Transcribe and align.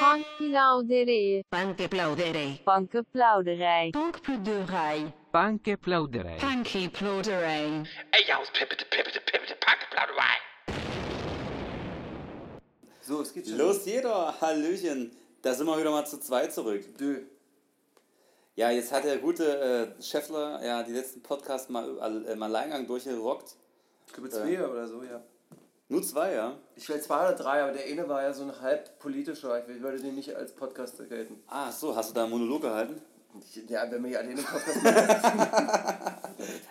Bankplauderij. 0.00 1.44
Bankplauderij. 1.48 2.60
Bankenplauderij. 2.64 3.90
Bankplauderij. 3.92 5.12
Bankplauderij. 5.30 6.36
Bankplauderij. 6.40 7.82
Ey, 8.10 8.24
ja, 8.26 8.38
pippete, 8.52 8.86
pippete, 8.88 9.20
pippete, 9.24 9.56
Bankplauderei. 9.66 10.36
So, 13.00 13.20
es 13.20 13.32
geht 13.32 13.46
schon. 13.46 13.56
Los 13.56 13.84
jeder, 13.84 14.34
Hallöchen. 14.40 15.12
Da 15.42 15.52
sind 15.52 15.66
wir 15.66 15.78
wieder 15.78 15.90
mal 15.90 16.06
zu 16.06 16.18
zweit 16.18 16.52
zurück. 16.52 16.96
Dö. 16.98 17.22
Ja, 18.56 18.70
jetzt 18.70 18.92
hat 18.92 19.04
der 19.04 19.18
gute 19.18 19.44
äh, 19.44 20.02
Scheffler 20.02 20.64
ja 20.64 20.82
die 20.82 20.92
letzten 20.92 21.22
Podcasts 21.22 21.68
mal 21.68 21.98
äh, 21.98 22.32
im 22.32 22.42
Alleingang 22.42 22.86
durchgerockt. 22.86 23.56
Ich 24.06 24.12
glaube 24.12 24.30
zwei 24.30 24.66
oder 24.66 24.86
so, 24.86 25.02
ja. 25.02 25.22
Nur 25.94 26.02
zwei, 26.02 26.32
ja? 26.32 26.56
Ich 26.74 26.88
will 26.88 27.00
zwei 27.00 27.20
oder 27.20 27.36
drei, 27.36 27.62
aber 27.62 27.70
der 27.70 27.84
eine 27.84 28.08
war 28.08 28.20
ja 28.20 28.32
so 28.32 28.42
ein 28.42 28.60
halb 28.60 28.98
politischer. 28.98 29.62
Ich 29.68 29.80
würde 29.80 30.00
den 30.00 30.16
nicht 30.16 30.34
als 30.34 30.52
Podcaster 30.52 31.04
gelten. 31.04 31.40
Ah, 31.46 31.70
so, 31.70 31.94
hast 31.94 32.10
du 32.10 32.14
da 32.14 32.22
einen 32.24 32.32
Monolog 32.32 32.62
gehalten? 32.62 33.00
Ja, 33.68 33.90
wenn 33.90 34.02
wir 34.02 34.10
hier 34.10 34.20
alleine 34.20 34.42
Podcast 34.42 34.82
machen. 34.82 36.14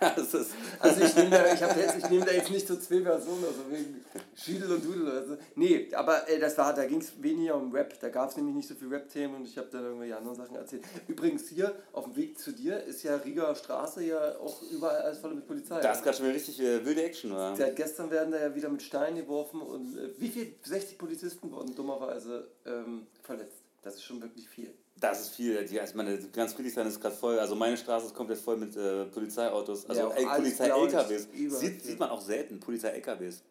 das 0.00 0.34
ist, 0.34 0.50
Also 0.78 1.02
ich 1.02 1.14
nehme 1.16 1.30
da, 1.30 1.52
ich 1.52 1.60
jetzt, 1.60 1.98
ich 1.98 2.10
nehm 2.10 2.24
da 2.24 2.32
jetzt 2.32 2.50
nicht 2.50 2.66
so 2.66 2.76
zwei 2.76 3.02
Versionen, 3.02 3.44
also 3.44 3.70
wegen 3.70 4.04
Schiedel 4.34 4.72
und 4.72 4.84
Dudel 4.84 5.02
oder 5.02 5.26
so. 5.26 5.36
Nee, 5.56 5.88
aber 5.94 6.28
äh, 6.28 6.38
das 6.38 6.56
war, 6.58 6.74
da 6.74 6.84
ging 6.84 7.00
es 7.00 7.22
weniger 7.22 7.56
um 7.56 7.72
Rap. 7.72 7.98
Da 8.00 8.08
gab 8.08 8.30
es 8.30 8.36
nämlich 8.36 8.54
nicht 8.54 8.68
so 8.68 8.74
viel 8.74 8.88
Rap-Themen 8.88 9.36
und 9.36 9.46
ich 9.46 9.58
habe 9.58 9.68
dann 9.70 9.84
irgendwelche 9.84 10.16
anderen 10.16 10.36
Sachen 10.36 10.56
erzählt. 10.56 10.84
Übrigens 11.08 11.48
hier, 11.48 11.74
auf 11.92 12.04
dem 12.04 12.16
Weg 12.16 12.38
zu 12.38 12.52
dir, 12.52 12.82
ist 12.82 13.02
ja 13.02 13.16
Rieger 13.16 13.54
Straße 13.54 14.04
ja 14.04 14.38
auch 14.38 14.62
überall 14.70 15.02
alles 15.02 15.18
voll 15.18 15.34
mit 15.34 15.46
Polizei. 15.46 15.80
da 15.80 15.92
ist 15.92 16.02
gerade 16.02 16.16
schon 16.16 16.26
wieder 16.26 16.36
richtig 16.36 16.60
äh, 16.60 16.84
wilde 16.84 17.04
Action, 17.04 17.32
oder? 17.32 17.54
Seit 17.56 17.76
gestern 17.76 18.10
werden 18.10 18.32
da 18.32 18.40
ja 18.40 18.54
wieder 18.54 18.68
mit 18.68 18.82
Steinen 18.82 19.16
geworfen 19.16 19.60
und 19.60 19.96
äh, 19.96 20.10
wie 20.18 20.28
viel? 20.28 20.54
60 20.62 20.98
Polizisten 20.98 21.50
wurden 21.50 21.74
dummerweise 21.74 22.48
ähm, 22.66 23.06
verletzt. 23.22 23.62
Das 23.82 23.94
ist 23.94 24.04
schon 24.04 24.20
wirklich 24.22 24.48
viel. 24.48 24.72
Das 24.96 25.20
ist 25.20 25.34
viel. 25.34 25.64
Die, 25.66 25.80
also 25.80 25.96
meine, 25.96 26.18
ganz 26.30 26.52
Friedrichshain 26.52 26.86
ist 26.86 27.00
gerade 27.00 27.14
voll. 27.14 27.38
Also 27.38 27.56
meine 27.56 27.76
Straße 27.76 28.06
ist 28.06 28.14
komplett 28.14 28.38
voll 28.38 28.56
mit 28.56 28.76
äh, 28.76 29.06
Polizeiautos. 29.06 29.86
Also 29.86 30.00
Ja, 30.00 30.06
auch 30.08 30.36
Polizei-LKWs. 30.36 31.28
Sieht, 31.60 31.84
sieht 31.84 31.98
man 31.98 32.10
auch 32.10 32.20
selten, 32.20 32.60
Polizei-LKWs. 32.60 33.42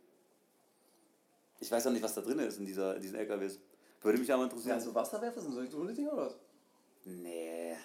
Ich 1.59 1.71
weiß 1.71 1.87
auch 1.87 1.91
nicht, 1.91 2.03
was 2.03 2.13
da 2.13 2.21
drin 2.21 2.39
ist 2.39 2.59
in, 2.59 2.65
dieser, 2.65 2.95
in 2.95 3.01
diesen 3.01 3.15
LKWs. 3.17 3.59
Würde 4.01 4.17
mich 4.17 4.31
aber 4.33 4.43
interessieren. 4.43 4.77
Ja, 4.77 4.81
so 4.81 4.93
Wasserwerfer 4.93 5.41
sind 5.41 5.53
solche 5.53 5.71
so 5.71 5.85
Dinger 5.85 6.13
oder 6.13 6.25
was? 6.27 6.35
Nee. 7.05 7.75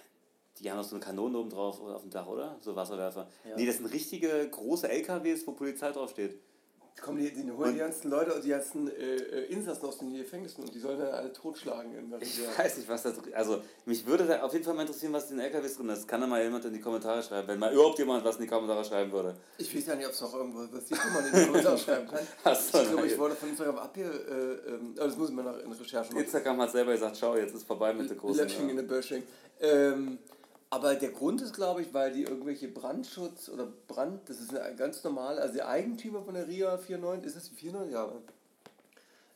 Die 0.59 0.71
haben 0.71 0.79
doch 0.79 0.85
so 0.85 0.97
eine 0.97 1.05
Kanone 1.05 1.39
oben 1.39 1.51
drauf 1.51 1.81
auf 1.81 2.03
dem 2.03 2.11
Dach, 2.11 2.27
oder? 2.27 2.57
So 2.61 2.75
Wasserwerfer. 2.75 3.29
Ja. 3.49 3.57
Nee, 3.57 3.67
das 3.67 3.77
sind 3.77 3.87
richtige 3.87 4.49
große 4.49 4.89
LKWs, 4.89 5.47
wo 5.47 5.53
Polizei 5.53 5.93
draufsteht. 5.93 6.41
Kommen 7.01 7.19
die, 7.19 7.31
die 7.31 7.51
holen 7.51 7.75
die 7.75 7.79
ganzen 7.79 8.11
Leute, 8.11 8.41
die 8.43 8.49
ganzen 8.49 8.89
äh, 8.89 9.17
äh, 9.17 9.53
Insassen 9.53 9.87
aus 9.87 9.99
den 9.99 10.13
Gefängnissen 10.13 10.65
und 10.65 10.75
die 10.75 10.79
sollen 10.79 10.99
dann 10.99 11.11
alle 11.11 11.33
totschlagen. 11.33 11.95
In 11.95 12.13
Ich 12.21 12.41
weiß 12.57 12.79
nicht, 12.79 12.89
was 12.89 13.03
da 13.03 13.11
drin 13.11 13.35
Also, 13.35 13.63
mich 13.85 14.07
würde 14.07 14.27
da 14.27 14.43
auf 14.43 14.53
jeden 14.53 14.65
Fall 14.65 14.75
mal 14.75 14.83
interessieren, 14.83 15.13
was 15.13 15.31
in 15.31 15.39
den 15.39 15.47
LKWs 15.47 15.77
drin 15.77 15.89
ist. 15.91 16.09
Kann 16.09 16.21
da 16.21 16.27
mal 16.27 16.43
jemand 16.43 16.65
in 16.65 16.73
die 16.73 16.81
Kommentare 16.81 17.23
schreiben, 17.23 17.49
wenn 17.49 17.59
mal 17.59 17.73
überhaupt 17.73 17.99
jemand 17.99 18.25
was 18.25 18.37
in 18.37 18.43
die 18.43 18.49
Kommentare 18.49 18.85
schreiben 18.85 19.13
würde. 19.13 19.37
Ich 19.59 19.75
weiß 19.75 19.87
ja 19.87 19.95
nicht, 19.95 20.07
ob 20.07 20.13
es 20.13 20.21
noch 20.21 20.35
irgendwo 20.35 20.61
was 20.73 20.85
die 20.85 20.95
man 20.95 21.27
in 21.27 21.35
die 21.35 21.47
Kommentare 21.47 21.79
schreiben 21.79 22.09
kann. 22.09 22.27
Ach 22.45 22.59
Ich 22.59 22.71
glaube, 22.71 23.07
ich 23.07 23.19
wurde 23.19 23.35
von 23.35 23.49
Instagram 23.49 23.79
abge... 23.79 24.03
Äh, 24.03 24.99
aber 24.99 25.07
das 25.07 25.17
muss 25.17 25.29
ich 25.29 25.35
mal 25.35 25.45
nach 25.45 25.59
in 25.59 25.73
Recherche 25.73 26.13
machen. 26.13 26.25
Instagram 26.25 26.61
hat 26.61 26.73
selber 26.73 26.93
gesagt, 26.93 27.17
schau, 27.17 27.37
jetzt 27.37 27.55
ist 27.55 27.67
vorbei 27.67 27.93
mit 27.93 28.09
der 28.09 28.17
großen... 28.17 28.43
Lösching 28.43 28.69
in 28.71 28.77
der 28.77 28.83
Bösching. 28.83 29.23
Ähm, 29.61 30.19
aber 30.71 30.95
der 30.97 31.11
Grund 31.11 31.41
ist, 31.41 31.55
glaube 31.55 31.83
ich, 31.83 31.95
weil 31.95 32.13
die 32.13 32.25
irgendwelche 32.25 32.69
Brandschutz 32.69 33.49
oder 33.49 33.67
Brand, 33.87 34.29
das 34.29 34.41
ist 34.41 34.55
ganz 34.77 35.03
normal, 35.03 35.39
also 35.39 35.55
der 35.55 35.69
Eigentümer 35.69 36.23
von 36.23 36.35
der 36.35 36.47
RIA 36.47 36.77
49, 36.77 37.27
ist 37.27 37.37
das 37.37 37.45
die 37.45 37.71
49? 37.71 37.93
Ja. 37.93 38.13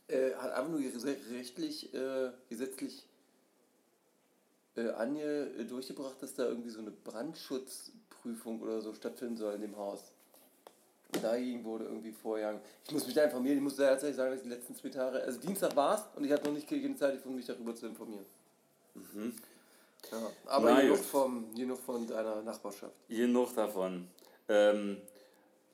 Äh, 0.08 0.34
hat 0.34 0.52
einfach 0.52 0.70
nur 0.70 0.80
rechtlich, 0.80 1.94
äh, 1.94 2.30
gesetzlich 2.50 3.06
äh, 4.76 4.90
Anje 4.90 5.50
äh, 5.58 5.64
durchgebracht, 5.64 6.22
dass 6.22 6.34
da 6.34 6.44
irgendwie 6.44 6.70
so 6.70 6.80
eine 6.80 6.90
Brandschutzprüfung 6.90 8.60
oder 8.60 8.82
so 8.82 8.92
stattfinden 8.92 9.36
soll 9.36 9.54
in 9.54 9.62
dem 9.62 9.76
Haus. 9.76 10.12
Dagegen 11.20 11.64
wurde 11.64 11.84
irgendwie 11.84 12.12
vorgegangen. 12.12 12.60
Ich 12.84 12.92
muss 12.92 13.06
mich 13.06 13.14
da 13.14 13.24
informieren, 13.24 13.58
ich 13.58 13.62
muss 13.62 13.76
da 13.76 13.90
tatsächlich 13.90 14.16
sagen, 14.16 14.32
dass 14.32 14.42
die 14.42 14.48
letzten 14.48 14.74
zwei 14.74 14.88
Tage, 14.88 15.22
also 15.22 15.38
Dienstag 15.40 15.76
war 15.76 15.94
es 15.94 16.16
und 16.16 16.24
ich 16.24 16.32
hatte 16.32 16.46
noch 16.46 16.54
nicht 16.54 16.68
genug 16.68 16.98
Zeit 16.98 17.24
mich 17.26 17.46
darüber 17.46 17.74
zu 17.74 17.86
informieren. 17.86 18.24
Ja, 20.10 20.18
aber 20.46 20.70
Na 20.70 20.80
genug, 20.80 20.96
gut. 20.96 21.06
vom, 21.06 21.54
genug 21.54 21.78
von 21.78 22.06
deiner 22.06 22.42
Nachbarschaft. 22.42 22.92
Genug 23.08 23.54
davon. 23.54 24.08
Ähm, 24.48 25.00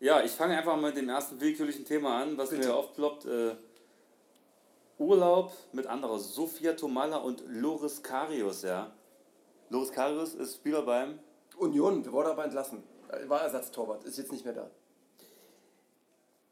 ja, 0.01 0.23
ich 0.23 0.33
fange 0.33 0.57
einfach 0.57 0.77
mal 0.77 0.89
mit 0.89 0.97
dem 0.97 1.09
ersten 1.09 1.41
willkürlichen 1.41 1.85
Thema 1.85 2.23
an, 2.23 2.37
was 2.37 2.51
Bitte. 2.51 2.69
mir 2.69 2.75
aufploppt. 2.75 3.25
Äh, 3.25 3.57
Urlaub 4.99 5.53
mit 5.73 5.87
anderer. 5.87 6.19
Sofia 6.19 6.75
Tomala 6.75 7.19
und 7.19 7.43
Loris 7.47 8.03
Karius, 8.03 8.63
ja. 8.63 8.93
Loris 9.71 9.93
Karius 9.93 10.35
ist 10.35 10.57
Spieler 10.57 10.83
beim... 10.83 11.19
Union, 11.57 12.05
wir 12.05 12.13
wurden 12.13 12.29
aber 12.29 12.45
entlassen. 12.45 12.83
War 13.27 13.43
Ersatztorwart, 13.43 14.05
ist 14.05 14.19
jetzt 14.19 14.31
nicht 14.31 14.45
mehr 14.45 14.55
da. 14.55 14.71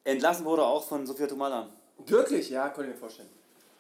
Entlassen 0.05 0.45
wurde 0.45 0.65
auch 0.65 0.85
von 0.85 1.07
Sofia 1.07 1.27
Tomala. 1.27 1.69
Wirklich? 2.07 2.51
Ja, 2.51 2.69
konnte 2.71 2.91
ich 2.91 2.97
mir 2.97 3.01
vorstellen. 3.01 3.29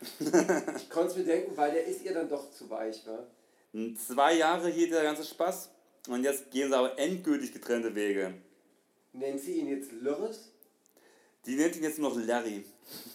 ich 0.76 0.90
konnte 0.90 1.10
es 1.10 1.16
mir 1.16 1.24
denken, 1.24 1.56
weil 1.56 1.72
der 1.72 1.86
ist 1.86 2.04
ihr 2.04 2.14
dann 2.14 2.28
doch 2.28 2.50
zu 2.50 2.68
weich, 2.70 3.06
wa? 3.06 3.18
Zwei 3.96 4.34
Jahre 4.34 4.68
hielt 4.68 4.92
der 4.92 5.02
ganze 5.02 5.24
Spaß 5.24 5.70
und 6.08 6.24
jetzt 6.24 6.50
gehen 6.50 6.68
sie 6.68 6.76
aber 6.76 6.98
endgültig 6.98 7.52
getrennte 7.52 7.94
Wege. 7.94 8.34
Nennt 9.12 9.40
sie 9.40 9.60
ihn 9.60 9.68
jetzt 9.68 9.92
Lörres? 9.92 10.52
Die 11.44 11.56
nennt 11.56 11.76
ihn 11.76 11.82
jetzt 11.82 11.98
nur 11.98 12.10
noch 12.10 12.26
Larry. 12.26 12.64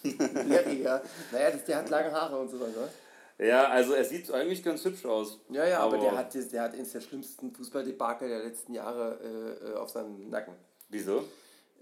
Larry, 0.48 0.84
ja. 0.84 1.02
Naja, 1.32 1.52
das, 1.52 1.66
der 1.66 1.78
hat 1.78 1.90
lange 1.90 2.12
Haare 2.12 2.40
und 2.40 2.50
so 2.50 2.60
weiter. 2.60 2.90
Ja, 3.40 3.70
also 3.70 3.94
er 3.94 4.06
sieht 4.06 4.32
eigentlich 4.32 4.64
ganz 4.64 4.86
hübsch 4.86 5.04
aus. 5.06 5.40
Ja, 5.50 5.68
ja, 5.68 5.80
aber, 5.80 5.98
der 5.98 6.16
hat, 6.16 6.34
der 6.34 6.62
hat 6.62 6.74
eines 6.74 6.92
der 6.92 7.02
schlimmsten 7.02 7.52
Fußballdebakel 7.52 8.30
der 8.30 8.44
letzten 8.44 8.74
Jahre 8.76 9.20
äh, 9.64 9.72
äh, 9.72 9.76
auf 9.76 9.90
seinem 9.90 10.30
Nacken. 10.30 10.54
Wieso? 10.90 11.24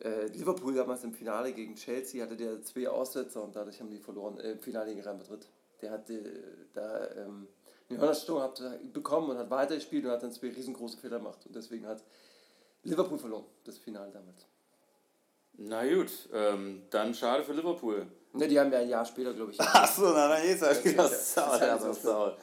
Äh, 0.02 0.28
Liverpool 0.28 0.74
damals 0.74 1.04
im 1.04 1.14
Finale 1.14 1.52
gegen 1.52 1.76
Chelsea 1.76 2.24
hatte 2.24 2.38
der 2.38 2.64
zwei 2.64 2.88
Aussetzer 2.88 3.44
und 3.44 3.58
dadurch 3.58 3.82
haben 3.82 3.90
die 3.90 4.00
verloren 4.00 4.40
äh, 4.40 4.52
im 4.52 4.60
Finale 4.60 4.92
gegen 4.92 5.02
Real 5.02 5.18
Madrid. 5.18 5.46
Der 5.82 5.92
hat 5.92 6.10
äh, 6.10 6.22
da 6.74 7.10
ähm, 7.18 7.48
eine 7.90 8.00
Hörnerstörung 8.00 8.44
hat, 8.44 8.62
bekommen 8.94 9.32
und 9.32 9.38
hat 9.38 9.50
weitergespielt 9.50 10.06
und 10.06 10.12
hat 10.12 10.24
dann 10.24 10.32
zwei 10.32 10.50
riesengroße 10.50 10.98
Fehler 10.98 11.18
gemacht. 11.18 11.40
Und 11.46 11.56
deswegen 11.56 11.88
hat 11.88 12.04
Liverpool 12.84 13.18
verloren, 13.18 13.46
das 13.64 13.78
Finale 13.78 14.12
damals. 14.12 14.46
Na 15.58 15.84
gut, 15.86 16.12
ähm, 16.34 16.84
dann 16.90 17.14
schade 17.14 17.44
für 17.44 17.54
Liverpool. 17.54 18.08
Ne, 18.34 18.48
die 18.48 18.60
haben 18.60 18.72
ja 18.72 18.80
ein 18.80 18.90
Jahr 18.90 19.06
später, 19.06 19.34
glaube 19.34 19.52
ich. 19.52 19.60
Achso, 19.60 20.14
na 20.14 20.30
dann 20.30 20.44
ist 20.44 20.62
er 20.62 20.84
wieder 20.84 21.08
sauer. 21.08 21.52
halt 21.52 21.62
der 21.62 21.80
so. 21.80 21.94
sauer. 21.94 22.38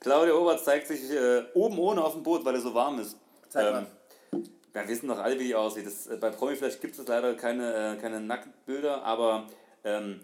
Claudia 0.00 0.34
Obert 0.34 0.64
zeigt 0.64 0.86
sich 0.86 1.10
äh, 1.10 1.44
oben 1.54 1.78
ohne 1.78 2.02
auf 2.02 2.12
dem 2.12 2.22
Boot, 2.22 2.44
weil 2.44 2.54
er 2.54 2.60
so 2.60 2.72
warm 2.72 3.00
ist. 3.00 3.16
Zeig 3.48 3.72
mal. 3.72 3.86
Ja, 4.32 4.82
wir 4.82 4.88
wissen 4.88 5.08
doch 5.08 5.18
alle, 5.18 5.38
wie 5.38 5.44
die 5.44 5.54
aussieht. 5.54 5.86
Das, 5.86 6.06
äh, 6.06 6.16
bei 6.16 6.30
Promi 6.30 6.54
vielleicht 6.54 6.80
gibt 6.80 6.96
es 6.96 7.06
leider 7.06 7.34
keine, 7.34 7.96
äh, 7.96 8.00
keine 8.00 8.20
Nacktbilder, 8.20 9.02
aber 9.02 9.48
ähm, 9.82 10.20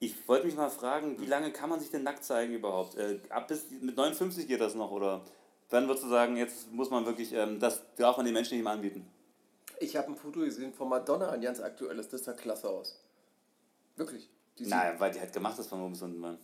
ich 0.00 0.28
wollte 0.28 0.46
mich 0.46 0.56
mal 0.56 0.70
fragen, 0.70 1.20
wie 1.20 1.26
lange 1.26 1.52
kann 1.52 1.70
man 1.70 1.80
sich 1.80 1.90
denn 1.90 2.04
nackt 2.04 2.24
zeigen 2.24 2.54
überhaupt? 2.54 2.96
Äh, 2.96 3.20
ab 3.30 3.48
bis 3.48 3.66
mit 3.80 3.96
59 3.96 4.46
geht 4.46 4.60
das 4.60 4.74
noch, 4.74 4.90
oder? 4.90 5.24
Wann 5.70 5.86
würdest 5.86 6.04
du 6.04 6.08
sagen, 6.08 6.36
jetzt 6.36 6.72
muss 6.72 6.90
man 6.90 7.04
wirklich, 7.04 7.32
ähm, 7.32 7.58
das 7.58 7.82
darf 7.96 8.16
man 8.16 8.24
den 8.24 8.34
Menschen 8.34 8.54
nicht 8.54 8.64
mehr 8.64 8.72
anbieten? 8.72 9.06
Ich 9.80 9.96
habe 9.96 10.08
ein 10.08 10.16
Foto 10.16 10.40
gesehen 10.40 10.72
von 10.72 10.88
Madonna, 10.88 11.30
ein 11.30 11.40
ganz 11.40 11.60
aktuelles. 11.60 12.08
Das 12.08 12.24
sah 12.24 12.32
klasse 12.32 12.68
aus. 12.68 13.00
Wirklich. 13.96 14.28
Die 14.58 14.66
Nein, 14.66 14.98
weil 14.98 15.12
die 15.12 15.20
halt 15.20 15.32
gemacht 15.32 15.58
ist 15.58 15.68
von 15.68 15.80
oben 15.80 15.92
bis 15.92 16.02
unten, 16.02 16.18
Mann. 16.18 16.38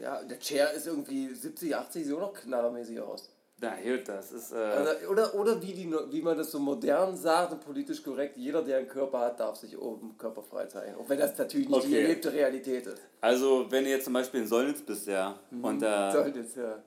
Ja, 0.00 0.22
der 0.22 0.38
Chair 0.38 0.72
ist 0.72 0.86
irgendwie 0.86 1.28
70, 1.34 1.74
80, 1.74 2.04
sieht 2.04 2.14
auch 2.14 2.20
noch 2.20 2.34
knallermäßig 2.34 3.00
aus. 3.00 3.33
Na 3.60 3.74
gut, 3.80 4.08
das 4.08 4.32
ist. 4.32 4.52
Äh, 4.52 4.56
Also, 4.56 5.08
oder, 5.08 5.34
oder 5.34 5.62
wie, 5.62 5.72
die, 5.72 5.94
wie 6.10 6.22
man 6.22 6.36
das 6.36 6.50
so 6.50 6.58
modern 6.58 7.16
sagt 7.16 7.52
und 7.52 7.60
politisch 7.60 8.02
korrekt, 8.02 8.36
jeder, 8.36 8.62
der 8.62 8.78
einen 8.78 8.88
Körper 8.88 9.20
hat, 9.20 9.38
darf 9.40 9.56
sich 9.56 9.78
oben 9.78 10.18
körperfrei 10.18 10.66
zeigen. 10.66 10.96
Auch 10.96 11.08
wenn 11.08 11.18
das 11.18 11.38
natürlich 11.38 11.68
nicht 11.68 11.84
die 11.84 11.88
Okay. 11.88 12.02
gelebte 12.02 12.32
Realität 12.32 12.86
ist. 12.86 13.00
Also, 13.20 13.66
wenn 13.70 13.84
du 13.84 13.90
jetzt 13.90 14.04
zum 14.04 14.12
Beispiel 14.12 14.40
in 14.40 14.48
Solnitz 14.48 14.82
bist, 14.82 15.06
ja, 15.06 15.38
und 15.62 15.80
da. 15.80 16.10
Sollte 16.12 16.40
es, 16.40 16.54
ja. 16.56 16.82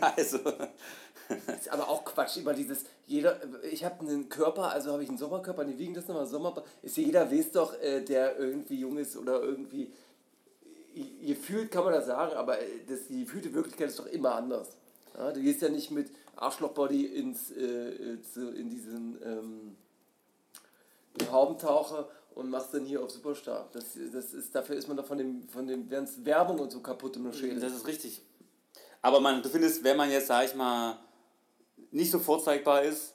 also, 0.16 0.38
Ist 1.58 1.70
aber 1.72 1.88
auch 1.88 2.04
Quatsch, 2.04 2.36
immer 2.36 2.52
dieses, 2.52 2.84
jeder, 3.06 3.40
ich 3.62 3.82
habe 3.82 4.00
einen 4.00 4.28
Körper, 4.28 4.70
also 4.70 4.92
habe 4.92 5.02
ich 5.02 5.08
einen 5.08 5.16
Sommerkörper, 5.16 5.64
nee, 5.64 5.78
wiegen 5.78 5.94
das 5.94 6.06
nochmal 6.06 6.26
Sommer, 6.26 6.62
ist 6.82 6.98
jeder 6.98 7.30
weiß 7.32 7.52
doch, 7.52 7.80
äh, 7.80 8.02
der 8.02 8.38
irgendwie 8.38 8.80
jung 8.80 8.98
ist 8.98 9.16
oder 9.16 9.42
irgendwie, 9.42 9.90
gefühlt 11.26 11.70
kann 11.70 11.84
man 11.84 11.94
das 11.94 12.06
sagen, 12.06 12.36
aber 12.36 12.58
äh, 12.60 12.66
das, 12.86 13.08
die 13.08 13.24
gefühlte 13.24 13.54
Wirklichkeit 13.54 13.88
ist 13.88 13.98
doch 13.98 14.06
immer 14.06 14.34
anders. 14.34 14.76
Ja, 15.16 15.32
du 15.32 15.40
gehst 15.40 15.62
ja 15.62 15.68
nicht 15.68 15.90
mit 15.90 16.10
Arschlochbody 16.36 17.06
ins, 17.06 17.50
äh, 17.50 17.62
äh, 17.62 18.22
zu, 18.22 18.50
in 18.50 18.68
diesen 18.68 19.18
ähm, 19.22 19.76
Haubentaucher 21.30 22.08
und 22.34 22.50
machst 22.50 22.74
dann 22.74 22.84
hier 22.84 23.02
auf 23.02 23.10
Superstar. 23.10 23.68
Das, 23.72 23.96
das 24.12 24.34
ist, 24.34 24.54
dafür 24.54 24.76
ist 24.76 24.88
man 24.88 24.96
doch 24.96 25.06
von 25.06 25.18
dem, 25.18 25.48
von 25.48 25.66
dem 25.66 25.88
Werbung 25.90 26.58
und 26.58 26.72
so 26.72 26.80
kaputt 26.80 27.16
im 27.16 27.32
Schädel. 27.32 27.60
das 27.60 27.72
ist 27.72 27.86
richtig. 27.86 28.22
Aber 29.02 29.20
man, 29.20 29.42
du 29.42 29.48
findest, 29.48 29.84
wenn 29.84 29.96
man 29.96 30.10
jetzt, 30.10 30.26
sag 30.26 30.46
ich 30.46 30.54
mal, 30.54 30.98
nicht 31.90 32.10
so 32.10 32.18
vorzeigbar 32.18 32.82
ist, 32.82 33.13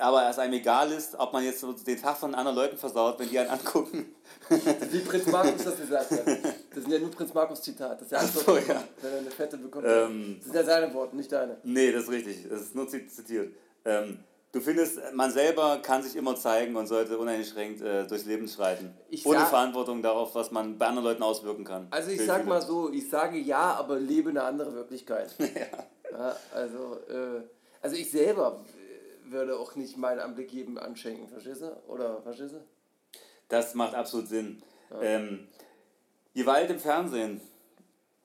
aber 0.00 0.28
es 0.28 0.38
einem 0.38 0.54
egal 0.54 0.90
ist, 0.92 1.14
ob 1.18 1.32
man 1.32 1.44
jetzt 1.44 1.64
den 1.86 2.00
Tag 2.00 2.16
von 2.16 2.34
anderen 2.34 2.56
Leuten 2.56 2.76
versaut, 2.76 3.18
wenn 3.18 3.28
die 3.28 3.38
einen 3.38 3.50
angucken. 3.50 4.14
Wie 4.90 5.00
Prinz 5.00 5.26
Markus 5.26 5.64
das 5.64 5.76
gesagt 5.78 6.10
hat. 6.10 6.26
Das 6.26 6.82
sind 6.82 6.90
ja 6.92 6.98
nur 6.98 7.10
Prinz 7.10 7.32
Markus 7.34 7.62
Zitat. 7.62 7.96
Das 8.00 8.02
ist 8.06 8.12
ja 8.12 8.18
alles, 8.18 8.34
so, 8.34 8.56
ja. 8.56 8.82
Wenn 9.00 9.12
er 9.12 9.18
eine 9.18 9.30
Fette 9.30 9.56
bekommt. 9.56 9.84
Ähm. 9.86 10.36
das 10.38 10.44
sind 10.46 10.54
ja 10.54 10.64
seine 10.64 10.92
Worte, 10.94 11.16
nicht 11.16 11.30
deine. 11.32 11.58
Nee, 11.64 11.92
das 11.92 12.04
ist 12.04 12.10
richtig. 12.10 12.48
Das 12.48 12.60
ist 12.60 12.74
nur 12.74 12.88
zit- 12.88 13.10
zitiert. 13.10 13.52
Ähm, 13.84 14.18
du 14.52 14.60
findest, 14.60 15.00
man 15.14 15.30
selber 15.30 15.78
kann 15.82 16.02
sich 16.02 16.16
immer 16.16 16.36
zeigen 16.36 16.76
und 16.76 16.86
sollte 16.86 17.18
uneingeschränkt 17.18 17.80
äh, 17.80 18.06
durchs 18.06 18.24
Leben 18.24 18.48
schreiten. 18.48 18.94
Ich 19.10 19.26
Ohne 19.26 19.40
sag- 19.40 19.48
Verantwortung 19.50 20.02
darauf, 20.02 20.34
was 20.34 20.50
man 20.50 20.78
bei 20.78 20.86
anderen 20.86 21.06
Leuten 21.06 21.22
auswirken 21.22 21.64
kann. 21.64 21.86
Also 21.90 22.10
ich 22.10 22.24
sag 22.24 22.38
viele. 22.38 22.48
mal 22.48 22.62
so, 22.62 22.90
ich 22.92 23.08
sage 23.08 23.38
ja, 23.38 23.74
aber 23.74 23.98
lebe 23.98 24.30
eine 24.30 24.42
andere 24.42 24.74
Wirklichkeit. 24.74 25.34
ja. 25.38 26.36
also, 26.54 26.98
äh, 27.08 27.42
also 27.80 27.96
ich 27.96 28.10
selber 28.10 28.64
würde 29.30 29.58
auch 29.58 29.74
nicht 29.76 29.96
meinen 29.96 30.20
Anblick 30.20 30.52
jedem 30.52 30.78
anschenken, 30.78 31.28
verstehst 31.28 31.62
du? 31.62 31.76
Oder 31.88 32.22
verstehst 32.22 32.54
du? 32.54 32.60
Das 33.48 33.74
macht 33.74 33.94
absolut 33.94 34.28
Sinn. 34.28 34.62
Ähm, 35.00 35.48
Gewalt 36.34 36.70
im 36.70 36.78
Fernsehen. 36.78 37.40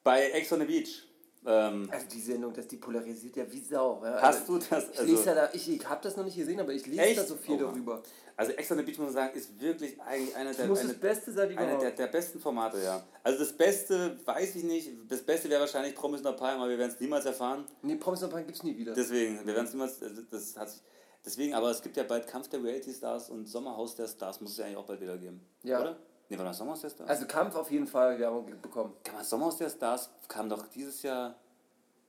Bei 0.03 0.29
Ex 0.31 0.51
on 0.51 0.59
the 0.59 0.65
Beach. 0.65 1.07
Ähm, 1.45 1.89
Also 1.91 2.07
die 2.07 2.21
Sendung, 2.21 2.53
das 2.53 2.67
die 2.67 2.77
polarisiert 2.77 3.35
ja 3.35 3.51
wie 3.51 3.59
Sau. 3.59 4.01
Ja? 4.03 4.21
hast 4.21 4.41
also, 4.41 4.59
du 4.59 4.65
das? 4.69 4.89
Ich 4.91 5.01
lese 5.01 5.11
ja 5.25 5.31
Also, 5.31 5.33
da, 5.33 5.49
ich, 5.53 5.69
ich 5.69 5.89
habe 5.89 6.01
das 6.01 6.15
noch 6.15 6.23
nicht 6.23 6.37
gesehen, 6.37 6.59
aber 6.59 6.71
ich 6.71 6.85
lese 6.85 7.01
Echt? 7.01 7.19
da 7.19 7.25
so 7.25 7.35
viel 7.35 7.55
Oh 7.55 7.67
darüber. 7.67 8.01
also 8.37 8.51
Ex 8.53 8.71
on 8.71 8.77
the 8.77 8.83
Beach, 8.83 8.97
muss 8.97 9.07
man 9.07 9.13
sagen, 9.13 9.37
ist 9.37 9.59
wirklich 9.59 9.99
eigentlich 10.01 10.35
einer 10.35 10.53
der, 10.53 10.65
eine, 10.65 10.93
Beste 10.93 11.33
sein, 11.33 11.49
die 11.49 11.57
einer 11.57 11.77
der, 11.77 11.91
der 11.91 12.07
besten 12.07 12.39
Formate, 12.39 12.81
ja. 12.81 13.03
Also 13.23 13.39
das 13.39 13.53
Beste 13.53 14.17
weiß 14.23 14.55
ich 14.55 14.63
nicht. 14.63 14.89
Das 15.09 15.21
Beste 15.21 15.49
wäre 15.49 15.61
wahrscheinlich 15.61 15.95
Promis 15.95 16.19
unter 16.19 16.33
Palmen, 16.33 16.61
aber 16.61 16.69
wir 16.69 16.77
werden 16.77 16.91
es 16.93 16.99
niemals 16.99 17.25
erfahren. 17.25 17.65
Nee, 17.81 17.95
Promis 17.95 18.23
und 18.23 18.29
Pan 18.29 18.45
gibt's 18.45 18.63
nie 18.63 18.77
wieder. 18.77 18.93
Deswegen, 18.93 19.39
wir 19.45 19.53
werden 19.53 19.65
es 19.65 19.73
niemals, 19.73 20.01
also 20.01 20.21
das 20.31 20.55
hat 20.55 20.69
sich, 20.69 20.81
deswegen, 21.25 21.53
aber 21.53 21.69
es 21.71 21.81
gibt 21.81 21.97
ja 21.97 22.03
bald 22.03 22.27
Kampf 22.27 22.47
der 22.49 22.63
Reality 22.63 22.93
Stars 22.93 23.29
und 23.29 23.45
Sommerhaus 23.47 23.95
der 23.95 24.07
Stars, 24.07 24.41
muss 24.41 24.51
es 24.51 24.57
ja 24.57 24.65
eigentlich 24.65 24.77
auch 24.77 24.85
bald 24.85 25.01
wieder 25.01 25.17
geben. 25.17 25.41
Ja. 25.63 25.81
Oder? 25.81 25.97
Nee, 26.29 26.37
war 26.37 26.45
das 26.45 26.57
Sommerhaus 26.57 26.81
der 26.81 26.89
Stars? 26.89 27.09
Also 27.09 27.25
Kampf 27.25 27.55
auf 27.55 27.69
jeden 27.71 27.87
Fall 27.87 28.17
Werbung 28.19 28.45
bekommen. 28.61 28.93
Kann 29.03 29.15
man 29.15 29.23
Sommerhaus 29.23 29.57
der 29.57 29.69
Stars 29.69 30.09
kam 30.27 30.49
doch 30.49 30.67
dieses 30.67 31.01
Jahr. 31.03 31.35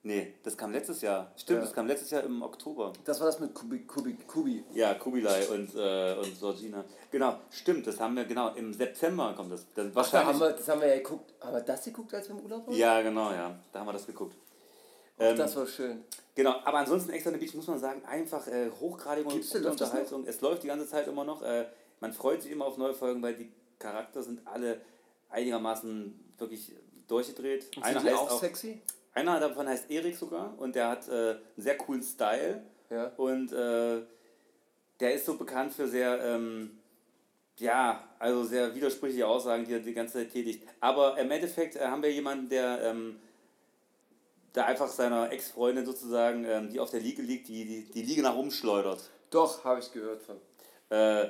Nee, 0.06 0.34
das 0.43 0.55
kam 0.55 0.70
letztes 0.70 1.00
Jahr. 1.00 1.32
Stimmt, 1.34 1.61
Ja. 1.61 1.64
das 1.64 1.72
kam 1.72 1.87
letztes 1.87 2.11
Jahr 2.11 2.22
im 2.25 2.43
Oktober. 2.43 2.93
Das 3.05 3.19
war 3.20 3.26
das 3.26 3.40
mit 3.40 3.55
Kubi, 3.55 3.87
Kubi, 3.87 4.14
Kubi. 4.26 4.62
Ja, 4.75 4.93
Kubilai 4.94 5.49
und, 5.49 5.75
äh, 5.75 6.14
und 6.19 6.38
Georgina. 6.38 6.84
Genau, 7.11 7.38
stimmt, 7.50 7.87
das 7.87 7.99
haben 7.99 8.14
wir, 8.14 8.26
genau, 8.26 8.50
im 8.55 8.75
September 8.75 9.32
kommt 9.34 9.52
das. 9.52 9.64
das 9.75 9.87
Ach, 9.87 9.90
da 9.90 9.94
wahrscheinlich, 9.96 10.28
haben 10.34 10.40
wir, 10.40 10.50
das 10.50 10.69
haben 10.69 10.81
wir 10.82 10.88
ja 10.88 10.96
geguckt. 10.99 11.32
Haben 11.40 11.55
wir 11.55 11.61
das 11.62 11.84
geguckt, 11.84 12.12
als 12.14 12.28
wir 12.28 12.37
im 12.37 12.43
Urlaub 12.43 12.66
waren? 12.66 12.75
ja, 12.76 13.00
genau, 13.00 13.32
ja. 13.32 13.58
Da 13.72 13.81
haben 13.81 13.87
wir 13.87 13.93
das 13.94 14.05
geguckt. 14.06 14.37
Ähm, 15.19 15.37
das 15.38 15.56
war 15.56 15.66
schön. 15.66 16.05
Genau, 16.34 16.54
aber 16.64 16.78
ansonsten 16.78 17.12
Ex 17.12 17.26
on 17.26 17.32
the 17.34 17.38
Beach 17.38 17.54
muss 17.54 17.66
man 17.69 17.78
sagen, 17.78 18.04
einfach 18.04 18.46
äh, 18.48 18.70
hochgradige? 18.81 19.28
Unterhaltung. 19.28 20.26
Es 20.26 20.40
läuft 20.40 20.64
die 20.64 20.66
ganze 20.66 20.88
Zeit 20.88 21.06
immer 21.06 21.25
noch. 21.25 21.42
Äh, 21.42 21.66
man 22.00 22.12
freut 22.12 22.42
sich 22.42 22.50
immer 22.50 22.66
auf 22.66 22.76
neue 22.76 22.92
Folgen, 22.94 23.22
weil 23.22 23.34
die 23.34 23.52
Charakter 23.78 24.22
sind 24.22 24.46
alle 24.46 24.81
einigermaßen 25.31 26.34
wirklich 26.38 26.72
durchgedreht. 27.06 27.64
Sind 27.75 28.02
die 28.02 28.10
auch, 28.12 28.40
sexy? 28.40 28.81
einer 29.14 29.38
davon 29.38 29.69
heißt 29.69 29.90
Erik 29.90 30.16
sogar 30.16 30.54
und 30.58 30.75
der 30.75 30.88
hat 30.88 31.08
äh, 31.08 31.12
einen 31.12 31.38
sehr 31.56 31.78
coolen 31.78 32.02
Style 32.02 32.62
Ja. 32.90 33.12
und 33.16 33.52
äh, 33.52 34.02
der 35.00 35.14
ist 35.14 35.26
so 35.26 35.37
bekannt 35.37 35.72
für 35.72 35.87
sehr, 35.87 36.20
ähm, 36.25 36.78
ja, 37.58 38.08
also 38.19 38.44
sehr 38.44 38.75
widersprüchliche 38.75 39.26
Aussagen, 39.26 39.64
die 39.64 39.75
er 39.75 39.80
die 39.80 39.94
ganze 39.94 40.14
Zeit 40.14 40.32
tätigt. 40.32 40.66
Aber 40.80 41.16
im 41.19 41.30
Endeffekt 41.30 41.76
äh, 41.76 41.87
haben 41.87 42.02
wir 42.02 42.12
jemanden, 42.12 42.48
der 42.48 42.82
ähm, 42.82 43.20
da 44.54 44.64
einfach 44.64 44.88
seiner 44.88 45.30
Ex-Freundin 45.30 45.84
sozusagen, 45.84 46.44
ähm, 46.46 46.70
die 46.70 46.80
auf 46.80 46.90
der 46.90 47.00
Liege 47.00 47.20
liegt, 47.20 47.48
die, 47.48 47.64
die 47.66 47.90
die 47.92 48.02
Liege 48.02 48.22
nach 48.22 48.34
oben 48.34 48.50
schleudert. 48.50 49.10
Doch, 49.30 49.62
habe 49.64 49.80
ich 49.80 49.92
gehört 49.92 50.22
von. 50.22 50.36
Äh, 50.88 51.28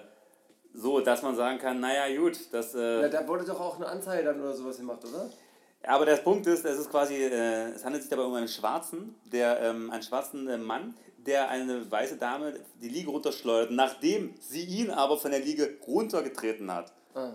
so, 0.72 1.00
dass 1.00 1.22
man 1.22 1.34
sagen 1.34 1.58
kann, 1.58 1.80
naja 1.80 2.14
gut, 2.16 2.38
das... 2.52 2.74
Äh, 2.74 3.02
Ja, 3.02 3.08
da 3.08 3.26
wurde 3.26 3.44
doch 3.44 3.60
auch 3.60 3.76
eine 3.76 3.86
Anzeige 3.86 4.24
dann 4.24 4.40
oder 4.40 4.54
sowas 4.54 4.76
gemacht, 4.76 5.00
oder? 5.04 5.30
Aber 5.86 6.04
der 6.04 6.16
Punkt 6.16 6.46
ist, 6.46 6.64
es 6.64 6.78
ist 6.78 6.90
quasi, 6.90 7.14
äh, 7.14 7.70
es 7.70 7.84
handelt 7.84 8.02
sich 8.02 8.10
dabei 8.10 8.24
um 8.24 8.34
einen 8.34 8.48
Schwarzen, 8.48 9.14
der, 9.24 9.60
ähm, 9.60 9.90
einen 9.90 10.02
schwarzen 10.02 10.48
äh, 10.48 10.58
Mann, 10.58 10.94
der 11.16 11.48
eine 11.48 11.90
weiße 11.90 12.16
Dame 12.16 12.54
die 12.82 12.88
Liege 12.88 13.10
runterschleudert, 13.10 13.70
nachdem 13.70 14.34
sie 14.40 14.64
ihn 14.64 14.90
aber 14.90 15.16
von 15.16 15.30
der 15.30 15.40
Liege 15.40 15.78
runtergetreten 15.86 16.72
hat. 16.72 16.92
Ah, 17.14 17.32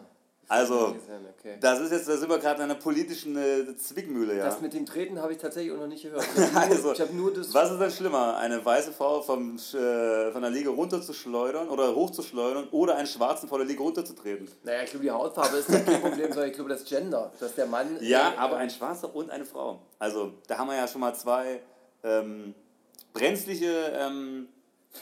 Also, 0.51 0.95
okay. 1.37 1.57
das 1.61 1.79
ist 1.79 1.91
jetzt, 1.91 2.09
da 2.09 2.17
sind 2.17 2.27
wir 2.27 2.39
gerade 2.39 2.63
in 2.63 2.63
einer 2.63 2.79
politischen 2.79 3.37
äh, 3.37 3.75
Zwickmühle, 3.75 4.35
ja. 4.35 4.45
Das 4.45 4.59
mit 4.59 4.73
dem 4.73 4.83
Treten 4.83 5.21
habe 5.21 5.31
ich 5.31 5.37
tatsächlich 5.37 5.71
auch 5.71 5.77
noch 5.77 5.87
nicht 5.87 6.01
gehört. 6.01 6.25
Ich 6.35 6.55
Also, 6.55 6.91
ich 6.91 7.11
nur 7.11 7.31
das. 7.31 7.53
Was 7.53 7.71
ist 7.71 7.79
denn 7.79 7.91
schlimmer, 7.91 8.35
eine 8.35 8.65
weiße 8.65 8.91
Frau 8.91 9.21
vom, 9.21 9.57
äh, 9.57 10.31
von 10.31 10.41
der 10.41 10.49
Liege 10.49 10.69
runterzuschleudern 10.69 11.69
oder 11.69 11.93
hochzuschleudern 11.93 12.67
oder 12.71 12.95
einen 12.95 13.05
Schwarzen 13.05 13.47
von 13.47 13.59
der 13.59 13.67
Liege 13.67 13.83
runterzutreten? 13.83 14.49
Naja, 14.63 14.81
ich 14.81 14.89
glaube, 14.89 15.05
die 15.05 15.11
Hautfarbe 15.11 15.57
ist 15.57 15.69
nicht 15.69 15.85
kein 15.85 16.01
Problem, 16.01 16.29
sondern 16.29 16.49
ich 16.49 16.55
glaube, 16.55 16.69
das 16.71 16.83
Gender. 16.83 17.31
Dass 17.39 17.53
der 17.53 17.67
Mann. 17.67 17.97
Ja, 18.01 18.31
äh, 18.31 18.37
aber 18.37 18.57
ein 18.57 18.71
Schwarzer 18.71 19.13
und 19.13 19.29
eine 19.29 19.45
Frau. 19.45 19.83
Also, 19.99 20.33
da 20.47 20.57
haben 20.57 20.67
wir 20.67 20.77
ja 20.77 20.87
schon 20.87 21.01
mal 21.01 21.13
zwei 21.13 21.61
ähm, 22.03 22.55
brenzliche, 23.13 23.91
ähm, 23.93 24.47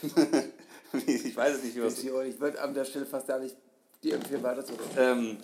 ich 1.08 1.38
weiß 1.38 1.56
es 1.56 1.64
nicht, 1.64 1.78
wie 1.78 1.84
was. 1.84 2.00
Ich, 2.00 2.06
ich 2.06 2.40
würde 2.42 2.62
an 2.62 2.74
der 2.74 2.84
Stelle 2.84 3.06
fast 3.06 3.28
gar 3.28 3.40
nicht 3.40 3.56
die 4.04 4.12
empfehlen, 4.12 4.44
weiterzureden. 4.44 4.86
Ähm, 4.98 5.38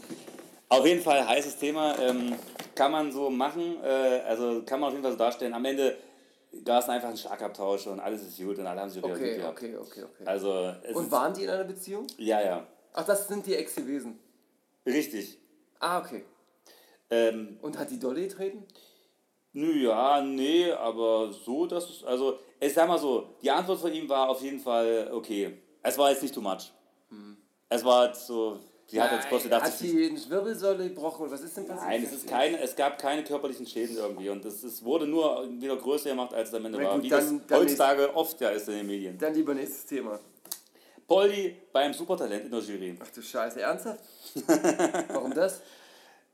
auf 0.70 0.86
jeden 0.86 1.02
Fall 1.02 1.28
heißes 1.28 1.58
Thema. 1.58 1.98
Ähm, 2.00 2.36
kann 2.76 2.92
man 2.92 3.12
so 3.12 3.30
machen, 3.30 3.78
äh, 3.84 4.22
also 4.28 4.64
kann 4.64 4.80
man 4.80 4.88
auf 4.88 4.94
jeden 4.94 5.04
Fall 5.04 5.12
so 5.14 5.18
darstellen. 5.18 5.54
Am 5.54 5.64
Ende 5.66 5.96
gab 6.64 6.82
es 6.84 6.90
einfach 6.90 7.10
einen 7.10 7.18
Schlagabtausch 7.18 7.88
und 7.88 8.00
alles 8.00 8.22
ist 8.24 8.38
gut 8.38 8.58
und 8.60 8.66
alle 8.68 8.82
haben 8.82 8.90
sich 8.90 9.04
Okay, 9.04 9.36
gehabt. 9.38 9.58
okay, 9.58 9.76
okay, 9.78 10.04
okay. 10.04 10.24
Also, 10.26 10.74
Und 10.94 11.12
waren 11.12 11.34
die 11.34 11.44
in 11.44 11.50
einer 11.50 11.64
Beziehung? 11.64 12.08
ja, 12.18 12.42
ja, 12.42 12.68
Ach, 12.94 13.06
das 13.06 13.28
sind 13.28 13.46
die 13.46 13.56
Ex 13.56 13.76
gewesen. 13.76 14.20
richtig. 14.86 15.40
Ah, 15.80 16.00
okay. 16.00 16.24
Ähm, 17.10 17.58
Und 17.62 17.78
hat 17.78 17.90
die 17.90 18.00
Dolly 18.00 18.28
getreten? 18.28 18.66
Nö, 19.54 19.72
ja, 19.84 20.22
nee, 20.22 20.72
aber 20.72 21.32
so, 21.32 21.66
dass 21.68 21.88
es, 21.90 22.04
also, 22.04 22.40
ich 22.60 22.74
sag 22.74 22.88
mal 22.88 22.98
so, 22.98 23.36
die 23.44 23.52
Antwort 23.52 23.80
von 23.80 23.94
ihm 23.94 24.10
war 24.10 24.30
auf 24.30 24.42
jeden 24.42 24.60
Fall 24.60 25.12
okay. 25.14 25.58
Es 25.84 25.98
war 25.98 26.10
jetzt 26.10 26.24
nicht 26.24 26.34
too 26.34 26.42
much. 26.42 26.72
Es 27.70 27.84
war 27.84 28.08
jetzt 28.08 28.28
so, 28.28 28.60
sie 28.88 29.02
hat 29.02 29.12
jetzt 29.12 29.30
kurz 29.30 29.44
gedacht, 29.44 29.64
Hat 29.64 29.74
sie- 29.74 29.92
die 29.92 30.10
eine 30.10 30.30
Wirbelsäule 30.30 30.90
gebrochen? 30.90 31.30
Was 31.32 31.42
ist 31.42 31.58
denn 31.58 31.66
passiert? 31.68 31.88
Nein, 31.90 32.04
es, 32.04 32.12
ist 32.14 32.28
keine, 32.28 32.60
es 32.60 32.76
gab 32.76 33.00
keine 33.00 33.24
körperlichen 33.24 33.66
Schäden 33.66 33.98
irgendwie 33.98 34.30
und 34.30 34.46
es, 34.46 34.64
es 34.64 34.84
wurde 34.84 35.08
nur 35.08 35.48
wieder 35.60 35.76
größer 35.76 36.10
gemacht, 36.12 36.34
als 36.34 36.50
es 36.50 36.56
am 36.56 36.66
Ende 36.66 36.78
Na 36.80 36.86
war. 36.86 36.96
gut, 36.96 37.04
Wie 37.04 37.10
dann- 37.10 37.40
das 37.40 37.48
dann 37.48 37.60
heutzutage 37.60 38.16
oft 38.16 38.40
ja 38.42 38.50
ist 38.50 38.68
in 38.70 38.76
den 38.76 38.88
Medien. 38.88 39.18
Dann 39.18 39.34
lieber 39.34 39.54
nächstes 39.54 39.86
Thema. 39.86 40.20
Poldi 41.08 41.56
beim 41.72 41.94
Supertalent 41.94 42.46
in 42.46 42.52
der 42.52 42.60
Jury. 42.62 42.96
Ach 43.02 43.10
du 43.10 43.22
Scheiße, 43.22 43.60
ernsthaft? 43.62 44.04
Warum 45.10 45.34
das? 45.34 45.62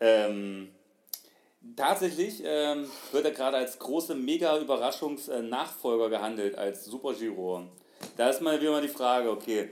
Ähm, 0.01 0.69
tatsächlich 1.75 2.41
ähm, 2.45 2.89
wird 3.11 3.25
er 3.25 3.31
gerade 3.31 3.57
als 3.57 3.77
große 3.77 4.15
Mega-Überraschungs-Nachfolger 4.15 6.09
gehandelt, 6.09 6.57
als 6.57 6.85
Super 6.85 7.13
Giro. 7.13 7.63
Da 8.15 8.29
ist 8.29 8.41
mal 8.41 8.61
wieder 8.61 8.71
mal 8.71 8.81
die 8.81 8.87
Frage, 8.87 9.29
okay, 9.29 9.71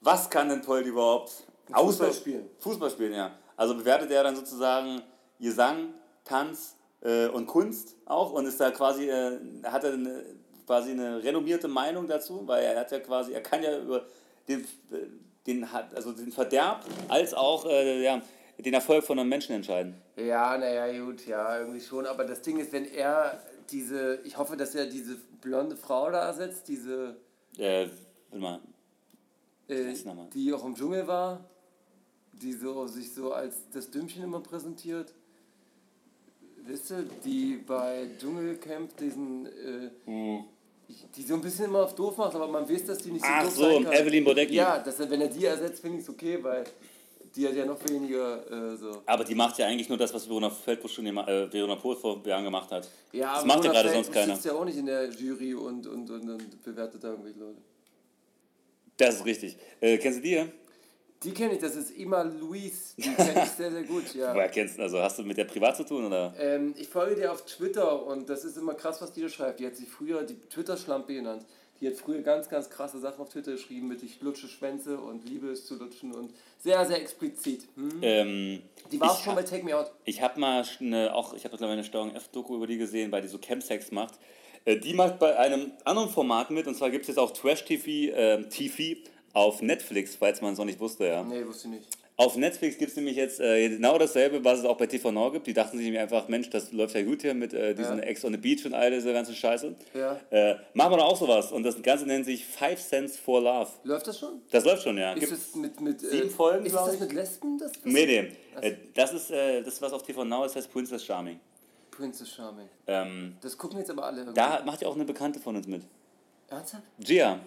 was 0.00 0.30
kann 0.30 0.48
denn 0.48 0.62
Poldi 0.62 0.90
überhaupt? 0.90 1.32
Fußball 1.72 2.12
spielen. 2.12 2.48
Fußball 2.60 2.90
spielen, 2.90 3.12
ja. 3.14 3.32
Also 3.56 3.74
bewertet 3.74 4.10
er 4.10 4.22
dann 4.22 4.36
sozusagen 4.36 5.02
Gesang, 5.40 5.94
Tanz 6.24 6.76
äh, 7.02 7.26
und 7.28 7.46
Kunst 7.46 7.96
auch 8.04 8.32
und 8.32 8.46
ist 8.46 8.60
da 8.60 8.70
quasi, 8.70 9.08
äh, 9.08 9.38
hat 9.64 9.84
er 9.84 9.94
eine, 9.94 10.24
quasi 10.66 10.92
eine 10.92 11.22
renommierte 11.22 11.68
Meinung 11.68 12.06
dazu, 12.06 12.42
weil 12.46 12.64
er 12.64 12.80
hat 12.80 12.90
ja 12.92 13.00
quasi, 13.00 13.32
er 13.32 13.42
kann 13.42 13.62
ja 13.62 13.78
über 13.78 14.04
den, 14.48 14.66
den, 15.46 15.66
also 15.94 16.12
den 16.12 16.32
Verderb 16.32 16.84
als 17.08 17.34
auch 17.34 17.66
äh, 17.66 18.02
ja, 18.02 18.20
den 18.58 18.74
Erfolg 18.74 19.04
von 19.04 19.18
einem 19.18 19.28
Menschen 19.28 19.54
entscheiden. 19.54 20.00
Ja, 20.16 20.56
naja, 20.56 21.04
gut, 21.04 21.26
ja, 21.26 21.58
irgendwie 21.58 21.80
schon. 21.80 22.06
Aber 22.06 22.24
das 22.24 22.42
Ding 22.42 22.58
ist, 22.58 22.72
wenn 22.72 22.86
er 22.86 23.40
diese, 23.70 24.20
ich 24.24 24.38
hoffe, 24.38 24.56
dass 24.56 24.74
er 24.74 24.86
diese 24.86 25.16
blonde 25.40 25.76
Frau 25.76 26.10
da 26.10 26.26
ersetzt, 26.26 26.68
diese, 26.68 27.16
Äh, 27.58 27.88
warte 28.30 28.42
mal, 28.42 28.60
äh, 29.68 29.94
die 30.34 30.52
auch 30.52 30.64
im 30.64 30.74
Dschungel 30.74 31.06
war, 31.06 31.44
die 32.32 32.52
so, 32.52 32.86
sich 32.86 33.12
so 33.14 33.32
als 33.32 33.54
das 33.72 33.90
Dümmchen 33.90 34.22
immer 34.24 34.40
präsentiert. 34.40 35.12
Wisst 36.64 36.90
ihr, 36.90 37.04
die 37.24 37.56
bei 37.66 38.08
Dschungelcamp 38.18 38.96
diesen, 38.96 39.46
äh, 39.46 39.90
die 41.14 41.22
so 41.22 41.34
ein 41.34 41.40
bisschen 41.40 41.66
immer 41.66 41.84
auf 41.84 41.94
doof 41.94 42.16
macht, 42.16 42.34
aber 42.34 42.48
man 42.48 42.68
weiß, 42.68 42.86
dass 42.86 42.98
die 42.98 43.12
nicht 43.12 43.24
so 43.24 43.30
Ach 43.32 43.44
doof 43.44 43.54
so, 43.54 43.62
sein 43.62 43.84
kann. 43.84 43.92
Evelyn 43.92 44.24
Bodecki. 44.24 44.54
Ja, 44.54 44.78
dass 44.80 44.98
wenn 44.98 45.20
er 45.20 45.28
die 45.28 45.44
ersetzt, 45.44 45.80
finde 45.80 45.98
ich 45.98 46.02
es 46.02 46.10
okay, 46.10 46.42
weil 46.42 46.64
die 47.36 47.46
hat 47.46 47.54
ja 47.54 47.66
noch 47.66 47.78
weniger 47.88 48.72
äh, 48.72 48.76
so. 48.76 49.02
Aber 49.06 49.22
die 49.22 49.34
macht 49.34 49.58
ja 49.58 49.66
eigentlich 49.66 49.88
nur 49.88 49.98
das, 49.98 50.12
was 50.12 50.26
Verona 50.28 50.50
Feldbusch 50.50 50.94
schon 50.94 51.06
gema- 51.06 51.28
äh, 51.28 51.52
Verona 51.52 51.76
Pohl 51.76 51.94
vor 51.94 52.20
Jahren 52.26 52.44
gemacht 52.44 52.70
hat. 52.72 52.88
Ja, 53.12 53.34
das 53.36 53.44
macht 53.44 53.64
ja 53.64 53.70
gerade 53.72 53.90
sonst 53.90 54.10
keiner. 54.12 54.34
sitzt 54.34 54.46
ja 54.46 54.52
auch 54.54 54.64
nicht 54.64 54.78
in 54.78 54.86
der 54.86 55.10
Jury 55.10 55.54
und, 55.54 55.86
und, 55.86 56.10
und, 56.10 56.28
und 56.30 56.64
bewertet 56.64 57.04
da 57.04 57.10
irgendwelche 57.10 57.38
Leute. 57.38 57.58
Das 58.96 59.16
ist 59.16 59.24
richtig. 59.24 59.56
Äh, 59.80 59.98
kennst 59.98 60.18
du 60.18 60.22
die? 60.22 60.44
Die 61.22 61.32
kenne 61.32 61.54
ich, 61.54 61.60
das 61.60 61.74
ist 61.76 61.96
Ima 61.96 62.22
Louise. 62.22 62.94
Die 62.98 63.02
kenne 63.14 63.42
ich 63.44 63.50
sehr, 63.50 63.70
sehr 63.72 63.82
gut, 63.84 64.14
ja. 64.14 64.34
Woher 64.34 64.48
kennst 64.48 64.78
du? 64.78 64.82
Also 64.82 64.98
hast 65.00 65.18
du 65.18 65.22
mit 65.22 65.36
der 65.38 65.44
privat 65.44 65.76
zu 65.76 65.84
tun 65.84 66.04
oder? 66.06 66.34
Ähm, 66.38 66.74
ich 66.76 66.88
folge 66.88 67.16
dir 67.16 67.32
auf 67.32 67.44
Twitter 67.46 68.04
und 68.06 68.28
das 68.28 68.44
ist 68.44 68.56
immer 68.56 68.74
krass, 68.74 69.00
was 69.00 69.12
die 69.12 69.22
da 69.22 69.28
schreibt. 69.28 69.60
Die 69.60 69.66
hat 69.66 69.76
sich 69.76 69.88
früher 69.88 70.22
die 70.24 70.36
Twitter-Schlampe 70.38 71.14
genannt. 71.14 71.44
Die 71.80 71.86
hat 71.88 71.94
früher 71.94 72.22
ganz, 72.22 72.48
ganz 72.48 72.70
krasse 72.70 72.98
Sachen 72.98 73.20
auf 73.20 73.28
Twitter 73.28 73.52
geschrieben 73.52 73.88
mit 73.88 74.02
ich 74.02 74.20
lutsche 74.22 74.48
Schwänze 74.48 74.98
und 74.98 75.28
liebe 75.28 75.48
es 75.50 75.66
zu 75.66 75.74
lutschen 75.76 76.14
und 76.14 76.32
Sehr, 76.62 76.84
sehr 76.86 77.00
explizit. 77.00 77.64
Hm? 77.76 77.98
Ähm, 78.02 78.62
Die 78.92 78.98
war 79.00 79.10
auch 79.10 79.18
schon 79.22 79.34
hab- 79.34 79.36
bei 79.36 79.42
Take 79.42 79.62
Me 79.64 79.76
Out. 79.76 79.90
Ich 80.04 80.22
habe 80.22 80.40
mal 80.40 80.64
eine, 80.80 81.14
auch, 81.14 81.34
ich 81.34 81.44
habe 81.44 81.52
mittlerweile 81.52 81.78
eine 81.78 81.84
Steuerung 81.84 82.14
F-Doku 82.14 82.56
über 82.56 82.66
die 82.66 82.78
gesehen, 82.78 83.12
weil 83.12 83.20
die 83.22 83.28
so 83.28 83.38
Campsex 83.38 83.90
macht. 83.90 84.14
Äh, 84.66 84.76
die 84.76 84.92
macht 84.92 85.18
bei 85.18 85.36
einem 85.38 85.72
anderen 85.84 86.10
Format 86.10 86.50
mit, 86.50 86.66
und 86.66 86.74
zwar 86.74 86.90
gibt 86.90 87.02
es 87.02 87.08
jetzt 87.08 87.18
auch 87.18 87.30
Trash 87.30 87.64
TV, 87.64 88.12
ähm, 88.14 88.50
TV 88.50 89.00
auf 89.32 89.62
Netflix, 89.62 90.16
falls 90.16 90.42
man 90.42 90.52
es 90.52 90.58
noch 90.58 90.64
nicht 90.66 90.80
wusste, 90.80 91.06
ja. 91.06 91.22
Nee, 91.22 91.46
wusste 91.46 91.68
ich 91.68 91.74
nicht. 91.74 91.88
Auf 92.18 92.34
Netflix 92.36 92.78
gibt 92.78 92.90
es 92.92 92.96
nämlich 92.96 93.14
jetzt 93.16 93.40
äh, 93.40 93.68
genau 93.68 93.98
dasselbe, 93.98 94.42
was 94.42 94.60
es 94.60 94.64
auch 94.64 94.78
bei 94.78 94.86
TV 94.86 95.12
Now 95.12 95.30
gibt. 95.30 95.46
Die 95.46 95.52
dachten 95.52 95.76
sich 95.76 95.84
nämlich 95.84 96.00
einfach, 96.00 96.28
Mensch, 96.28 96.48
das 96.48 96.72
läuft 96.72 96.94
ja 96.94 97.02
gut 97.02 97.20
hier 97.20 97.34
mit 97.34 97.52
äh, 97.52 97.74
diesen 97.74 97.98
Ja. 97.98 98.04
Ex 98.04 98.24
on 98.24 98.32
the 98.32 98.38
Beach 98.38 98.64
und 98.64 98.72
all 98.72 98.90
diese 98.90 99.12
ganze 99.12 99.34
Scheiße. 99.34 99.74
Ja. 99.92 100.18
Äh, 100.30 100.56
machen 100.72 100.92
wir 100.92 100.96
doch 100.96 101.08
auch 101.12 101.16
sowas. 101.18 101.52
Und 101.52 101.62
das 101.62 101.82
Ganze 101.82 102.06
nennt 102.06 102.24
sich 102.24 102.46
Five 102.46 102.80
Cents 102.82 103.18
for 103.18 103.42
Love. 103.42 103.68
Läuft 103.84 104.06
das 104.06 104.18
schon? 104.18 104.40
Das 104.50 104.64
läuft 104.64 104.84
schon, 104.84 104.96
ja. 104.96 105.12
Ist 105.12 105.20
Gibt- 105.20 105.32
es 105.34 105.54
mit, 105.56 105.78
mit 105.82 106.00
sieben 106.00 106.28
äh, 106.28 106.30
Folgen, 106.30 106.64
Ist 106.64 106.74
das 106.74 106.98
mit 106.98 107.12
Lesben? 107.12 107.58
Das 107.58 107.72
Nee, 107.84 108.06
nee. 108.06 108.66
Äh, 108.66 108.76
das 108.94 109.12
ist 109.12 109.30
äh, 109.30 109.60
das, 109.62 109.82
was 109.82 109.92
auf 109.92 110.02
TV 110.02 110.24
Now 110.24 110.46
ist, 110.46 110.56
heißt 110.56 110.72
Princess 110.72 111.04
Charming. 111.04 111.38
Princess 111.96 112.28
Charming. 112.30 112.68
Ähm, 112.86 113.36
Das 113.40 113.56
gucken 113.56 113.78
jetzt 113.78 113.90
aber 113.90 114.04
alle 114.04 114.18
irgendwie. 114.18 114.34
da 114.34 114.62
macht 114.64 114.82
ja 114.82 114.88
auch 114.88 114.94
eine 114.94 115.04
Bekannte 115.04 115.40
von 115.40 115.56
uns 115.56 115.66
mit. 115.66 115.82
Ernsthaft? 116.48 116.82
Gia. 116.98 117.40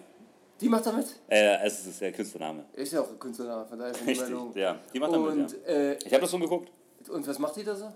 Die 0.60 0.68
macht 0.68 0.84
da 0.84 0.92
mit? 0.92 1.06
Äh, 1.28 1.64
es 1.64 1.86
ist 1.86 2.00
der 2.00 2.12
Künstlername. 2.12 2.64
Ist 2.74 2.92
ja 2.92 3.00
auch 3.00 3.08
ein 3.08 3.18
Künstlername, 3.18 3.64
von 3.66 3.78
daher 3.78 3.92
ist 3.92 4.06
Richtig, 4.06 4.56
ja. 4.56 4.78
Die 4.92 4.98
macht 4.98 5.12
da 5.12 5.18
mit, 5.18 5.32
Und, 5.32 5.66
äh, 5.66 5.94
Ich 5.98 6.12
habe 6.12 6.20
das 6.20 6.30
schon 6.30 6.40
geguckt. 6.40 6.70
und 7.08 7.26
was 7.26 7.38
macht 7.38 7.56
die 7.56 7.64
da 7.64 7.74
so? 7.74 7.90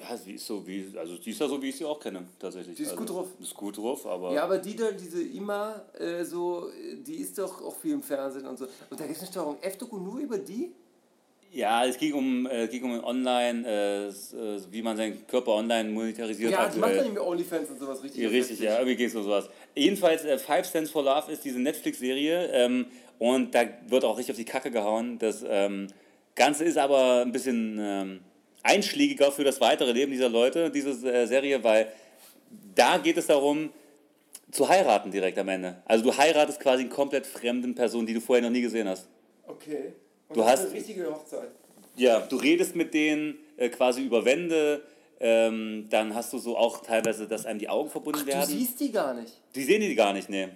Ja, 0.00 0.16
sie 0.16 0.32
ist 0.32 0.46
so 0.46 0.66
wie, 0.66 0.92
also 0.96 1.16
die 1.18 1.30
ist 1.30 1.40
ja 1.40 1.46
so, 1.48 1.60
wie 1.62 1.68
ich 1.68 1.76
sie 1.76 1.84
auch 1.84 2.00
kenne, 2.00 2.26
tatsächlich. 2.38 2.76
Die 2.76 2.82
ist 2.82 2.90
also, 2.90 3.00
gut 3.00 3.10
drauf. 3.10 3.28
Ist 3.40 3.54
gut 3.54 3.76
drauf, 3.76 4.06
aber. 4.06 4.32
Ja, 4.32 4.44
aber 4.44 4.58
die 4.58 4.74
da, 4.74 4.90
diese 4.90 5.22
Ima, 5.22 5.82
äh, 5.98 6.24
so, 6.24 6.70
die 7.06 7.16
ist 7.16 7.38
doch 7.38 7.62
auch 7.62 7.76
viel 7.76 7.92
im 7.92 8.02
Fernsehen 8.02 8.46
und 8.46 8.58
so. 8.58 8.66
Und 8.90 8.98
da 8.98 9.04
gibt 9.04 9.16
es 9.16 9.22
eine 9.22 9.30
Steuerung 9.30 9.58
F-Doku 9.60 9.98
nur 9.98 10.18
über 10.18 10.38
die? 10.38 10.72
Ja, 11.52 11.86
es 11.86 11.96
ging 11.96 12.12
um, 12.12 12.46
äh, 12.46 12.68
ging 12.68 12.84
um 12.84 13.02
online, 13.02 13.66
äh, 13.66 14.08
äh, 14.08 14.60
wie 14.70 14.82
man 14.82 14.96
seinen 14.96 15.26
Körper 15.26 15.52
online 15.52 15.88
monetarisiert. 15.90 16.50
Ja, 16.50 16.68
die 16.68 16.78
macht 16.78 16.90
aktuell. 16.90 16.96
doch 16.96 17.04
nicht 17.04 17.14
mehr 17.14 17.26
Onlyfans 17.26 17.70
und 17.70 17.78
sowas 17.78 18.02
richtig. 18.02 18.22
Ja, 18.22 18.28
richtig, 18.28 18.60
ja, 18.60 18.74
irgendwie 18.76 18.96
geht 18.96 19.08
es 19.08 19.14
um 19.14 19.24
sowas. 19.24 19.48
Jedenfalls, 19.74 20.24
äh, 20.24 20.38
Five 20.38 20.70
Cents 20.70 20.90
for 20.90 21.02
Love 21.02 21.32
ist 21.32 21.44
diese 21.44 21.58
Netflix-Serie 21.58 22.50
ähm, 22.52 22.86
und 23.18 23.54
da 23.54 23.64
wird 23.88 24.04
auch 24.04 24.18
richtig 24.18 24.32
auf 24.32 24.36
die 24.36 24.44
Kacke 24.44 24.70
gehauen. 24.70 25.18
Das 25.18 25.44
ähm, 25.48 25.88
Ganze 26.34 26.64
ist 26.64 26.76
aber 26.76 27.22
ein 27.22 27.32
bisschen 27.32 27.78
ähm, 27.80 28.20
einschlägiger 28.62 29.32
für 29.32 29.44
das 29.44 29.60
weitere 29.60 29.92
Leben 29.92 30.12
dieser 30.12 30.28
Leute, 30.28 30.70
diese 30.70 30.90
äh, 31.10 31.26
Serie, 31.26 31.64
weil 31.64 31.90
da 32.74 32.98
geht 32.98 33.16
es 33.16 33.26
darum, 33.26 33.70
zu 34.50 34.68
heiraten 34.68 35.10
direkt 35.10 35.38
am 35.38 35.48
Ende. 35.48 35.76
Also 35.86 36.04
du 36.04 36.16
heiratest 36.16 36.60
quasi 36.60 36.82
einen 36.82 36.90
komplett 36.90 37.26
fremden 37.26 37.74
Person, 37.74 38.06
die 38.06 38.14
du 38.14 38.20
vorher 38.20 38.42
noch 38.42 38.50
nie 38.50 38.62
gesehen 38.62 38.88
hast. 38.88 39.08
Okay. 39.46 39.94
Und 40.28 40.36
Du 40.36 40.40
das 40.42 40.54
ist 40.54 40.60
hast- 40.60 40.66
eine 40.70 40.78
richtige 40.78 41.10
Hochzeit. 41.14 41.50
Ja, 41.96 42.20
du 42.20 42.36
redest 42.36 42.76
mit 42.76 42.92
denen 42.92 43.38
äh, 43.56 43.68
quasi 43.70 44.02
über 44.04 44.24
Wände, 44.24 44.82
ähm, 45.18 45.86
dann 45.88 46.14
hast 46.14 46.32
du 46.32 46.38
so 46.38 46.56
auch 46.56 46.82
teilweise, 46.82 47.26
dass 47.26 47.46
einem 47.46 47.58
die 47.58 47.68
Augen 47.70 47.88
verbunden 47.88 48.20
Du 48.20 48.26
werden. 48.26 48.44
siehst 48.46 48.78
die 48.80 48.92
gar 48.92 49.14
nicht. 49.14 49.32
Die 49.54 49.62
sehen 49.64 49.80
die 49.80 49.94
gar 49.94 50.12
nicht, 50.12 50.28
ne. 50.28 50.50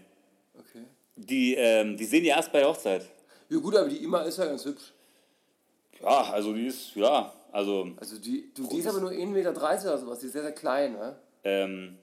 Okay. 0.58 0.84
Die, 1.16 1.54
ähm, 1.54 1.96
die 1.96 2.04
sehen 2.04 2.22
die 2.22 2.28
erst 2.28 2.52
bei 2.52 2.58
der 2.60 2.68
Hochzeit. 2.68 3.06
Ja 3.48 3.58
gut, 3.58 3.74
aber 3.74 3.88
die 3.88 4.02
Ima 4.04 4.20
ist 4.22 4.36
ja 4.38 4.44
ganz 4.44 4.64
hübsch. 4.66 4.92
Ja, 6.02 6.30
also 6.30 6.52
die 6.52 6.66
ist, 6.66 6.94
ja, 6.94 7.32
also, 7.52 7.88
Also 7.96 8.18
die, 8.18 8.50
du, 8.54 8.66
die 8.68 8.78
ist 8.78 8.86
aber 8.86 9.00
nur 9.00 9.10
1,30 9.10 9.26
Meter 9.28 9.50
oder 9.52 9.98
sowas. 9.98 10.18
Die 10.20 10.26
ist 10.26 10.32
sehr, 10.32 10.42
sehr 10.42 10.52
klein, 10.52 10.92
ne? 10.92 11.16
ähm, 11.44 11.96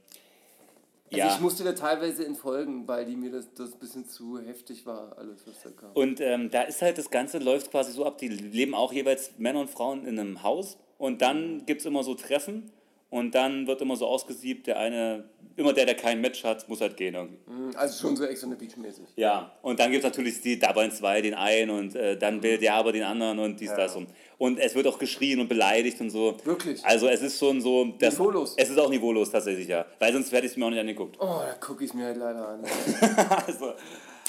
Also 1.11 1.17
ja. 1.17 1.33
ich 1.33 1.39
musste 1.39 1.63
da 1.63 1.71
teilweise 1.71 2.25
entfolgen, 2.25 2.87
weil 2.87 3.05
die 3.05 3.15
mir 3.15 3.31
das, 3.31 3.53
das 3.53 3.73
ein 3.73 3.79
bisschen 3.79 4.07
zu 4.07 4.39
heftig 4.39 4.85
war, 4.85 5.17
alles 5.17 5.47
was 5.47 5.61
da 5.63 5.69
kam. 5.69 5.91
Und 5.93 6.19
ähm, 6.19 6.51
da 6.51 6.63
ist 6.63 6.81
halt 6.81 6.97
das 6.97 7.09
Ganze 7.09 7.37
läuft 7.37 7.71
quasi 7.71 7.93
so 7.93 8.05
ab, 8.05 8.17
die 8.17 8.27
leben 8.27 8.75
auch 8.75 8.91
jeweils 8.91 9.31
Männer 9.37 9.61
und 9.61 9.69
Frauen 9.69 10.05
in 10.05 10.19
einem 10.19 10.43
Haus 10.43 10.77
und 10.97 11.21
dann 11.21 11.65
gibt 11.65 11.81
es 11.81 11.85
immer 11.85 12.03
so 12.03 12.13
Treffen 12.13 12.71
und 13.09 13.33
dann 13.33 13.67
wird 13.67 13.81
immer 13.81 13.95
so 13.95 14.05
ausgesiebt, 14.05 14.67
der 14.67 14.77
eine, 14.79 15.29
immer 15.55 15.71
der, 15.73 15.85
der 15.85 15.95
kein 15.95 16.19
Match 16.19 16.43
hat, 16.43 16.67
muss 16.67 16.81
halt 16.81 16.97
gehen 16.97 17.15
irgendwie. 17.15 17.39
Mhm, 17.49 17.71
Also 17.75 18.01
schon 18.01 18.15
so 18.17 18.25
Ex 18.25 18.43
on 18.43 18.49
the 18.51 18.55
Beach 18.57 18.75
mäßig. 18.75 19.05
Ja, 19.15 19.51
und 19.61 19.79
dann 19.79 19.91
gibt 19.91 20.03
es 20.03 20.09
natürlich 20.09 20.41
die 20.41 20.59
dabei 20.59 20.89
zwei, 20.89 21.21
den 21.21 21.33
einen 21.33 21.71
und 21.71 21.95
äh, 21.95 22.17
dann 22.17 22.43
wählt 22.43 22.61
der 22.61 22.73
aber 22.73 22.91
den 22.91 23.03
anderen 23.03 23.39
und 23.39 23.59
dies, 23.59 23.73
das 23.73 23.95
und. 23.95 24.09
Und 24.37 24.59
es 24.59 24.75
wird 24.75 24.85
auch 24.87 24.99
geschrien 24.99 25.39
und 25.39 25.47
beleidigt 25.47 25.99
und 26.01 26.09
so. 26.09 26.37
Wirklich? 26.43 26.85
Also 26.85 27.07
es 27.07 27.21
ist 27.21 27.39
schon 27.39 27.59
so. 27.61 27.85
Das, 27.97 28.13
Niveaulos. 28.13 28.53
Es 28.57 28.69
ist 28.69 28.77
auch 28.77 28.89
niveaulos 28.89 29.31
tatsächlich, 29.31 29.67
ja. 29.67 29.85
Weil 29.99 30.13
sonst 30.13 30.31
hätte 30.31 30.45
ich 30.45 30.51
es 30.51 30.57
mir 30.57 30.65
auch 30.65 30.69
nicht 30.69 30.79
angeguckt. 30.79 31.17
Oh, 31.19 31.41
da 31.45 31.53
gucke 31.59 31.83
ich 31.85 31.93
mir 31.93 32.05
halt 32.05 32.17
leider 32.17 32.47
an. 32.47 32.63
also, 33.47 33.73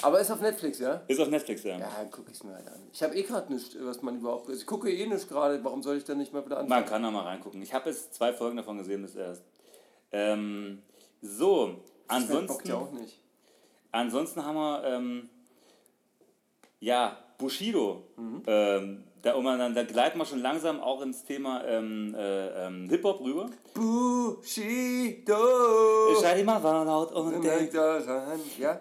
Aber 0.02 0.20
ist 0.20 0.30
auf 0.30 0.40
Netflix, 0.40 0.78
ja? 0.78 1.02
ist 1.08 1.20
auf 1.20 1.28
Netflix, 1.28 1.64
ja. 1.64 1.78
Ja, 1.78 1.88
gucke 2.10 2.30
ich 2.32 2.42
mir 2.44 2.54
halt 2.54 2.68
an. 2.68 2.80
Ich 2.92 3.02
habe 3.02 3.16
eh 3.16 3.22
gerade 3.22 3.52
nichts, 3.52 3.76
was 3.80 4.00
man 4.02 4.18
überhaupt... 4.18 4.48
Also 4.48 4.60
ich 4.60 4.66
gucke 4.66 4.90
eh 4.90 5.06
nicht 5.06 5.28
gerade, 5.28 5.62
warum 5.64 5.82
soll 5.82 5.96
ich 5.96 6.04
dann 6.04 6.18
nicht 6.18 6.32
mal 6.32 6.44
wieder 6.44 6.58
anfangen? 6.58 6.80
Man 6.82 6.88
kann 6.88 7.02
da 7.02 7.10
mal 7.10 7.24
reingucken. 7.24 7.60
Ich 7.62 7.74
habe 7.74 7.90
jetzt 7.90 8.14
zwei 8.14 8.32
Folgen 8.32 8.56
davon 8.56 8.78
gesehen 8.78 9.02
bis 9.02 9.16
erst. 9.16 9.42
Ähm, 10.12 10.82
so, 11.20 11.66
Das 11.66 11.74
bockt 11.74 11.82
ansonsten, 12.08 12.68
ja 12.68 12.74
auch 12.76 12.92
nicht. 12.92 13.20
ansonsten 13.92 14.44
haben 14.44 14.56
wir, 14.56 14.84
ähm, 14.84 15.28
ja, 16.80 17.16
Bushido. 17.36 18.04
Mhm. 18.16 18.42
Ähm, 18.46 19.04
da, 19.22 19.32
dann, 19.40 19.74
da 19.74 19.82
gleiten 19.82 20.18
wir 20.18 20.24
schon 20.24 20.40
langsam 20.40 20.80
auch 20.80 21.02
ins 21.02 21.24
Thema 21.24 21.64
ähm, 21.64 22.14
äh, 22.16 22.66
ähm, 22.66 22.88
Hip-Hop 22.88 23.20
rüber. 23.20 23.50
Bushido! 23.74 25.36
Ich 26.12 26.18
schreie 26.18 26.40
immer 26.40 26.60
laut 26.60 27.12
und 27.12 27.42
Denk 27.42 27.72
Ja? 28.58 28.80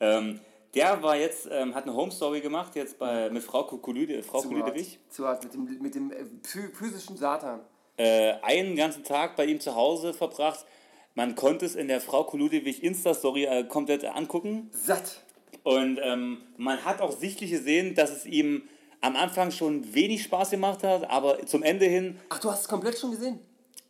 Ähm, 0.00 0.40
der 0.74 1.02
war 1.02 1.16
jetzt, 1.16 1.48
ähm, 1.50 1.74
hat 1.74 1.84
eine 1.84 1.94
Home 1.94 2.10
Story 2.10 2.40
gemacht, 2.40 2.74
jetzt 2.74 2.98
bei, 2.98 3.30
mit 3.30 3.42
Frau 3.42 3.62
Kulüde, 3.64 4.22
Frau. 4.22 4.42
Kulüdewig. 4.42 4.98
Zu 5.08 5.26
hart, 5.26 5.44
mit 5.44 5.54
dem, 5.54 5.78
mit 5.80 5.94
dem 5.94 6.10
äh, 6.10 6.24
phys- 6.42 6.74
physischen 6.74 7.16
Satan. 7.16 7.60
Äh, 7.96 8.34
einen 8.42 8.74
ganzen 8.74 9.04
Tag 9.04 9.36
bei 9.36 9.44
ihm 9.46 9.60
zu 9.60 9.74
Hause 9.76 10.12
verbracht. 10.12 10.66
Man 11.14 11.36
konnte 11.36 11.64
es 11.64 11.76
in 11.76 11.86
der 11.86 12.00
Frau 12.00 12.24
Kuludewig 12.24 12.82
Insta-Story 12.82 13.44
äh, 13.44 13.64
komplett 13.64 14.04
angucken. 14.04 14.68
Satt. 14.72 15.22
Und 15.62 16.00
ähm, 16.02 16.42
man 16.56 16.84
hat 16.84 17.00
auch 17.00 17.12
sichtlich 17.12 17.52
gesehen, 17.52 17.94
dass 17.94 18.10
es 18.10 18.26
ihm 18.26 18.68
am 19.00 19.14
Anfang 19.16 19.52
schon 19.52 19.94
wenig 19.94 20.24
Spaß 20.24 20.50
gemacht 20.50 20.82
hat, 20.82 21.08
aber 21.08 21.46
zum 21.46 21.62
Ende 21.62 21.84
hin, 21.84 22.18
Ach, 22.30 22.40
du 22.40 22.50
hast 22.50 22.62
es 22.62 22.68
komplett 22.68 22.98
schon 22.98 23.12
gesehen? 23.12 23.38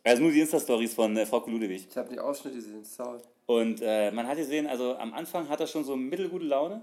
Also 0.05 0.21
nur 0.21 0.31
die 0.31 0.39
Insta-Stories 0.39 0.93
von 0.93 1.17
äh, 1.17 1.25
Frau 1.25 1.41
Kuludewig. 1.41 1.87
Ich 1.89 1.97
habe 1.97 2.09
die 2.09 2.19
Ausschnitte 2.19 2.57
gesehen, 2.57 2.83
sorry. 2.83 3.19
Und 3.47 3.81
äh, 3.81 4.11
man 4.11 4.27
hat 4.27 4.37
gesehen, 4.37 4.65
also 4.67 4.95
am 4.95 5.13
Anfang 5.13 5.49
hat 5.49 5.59
er 5.59 5.67
schon 5.67 5.83
so 5.83 5.95
mittelgute 5.95 6.45
Laune, 6.45 6.81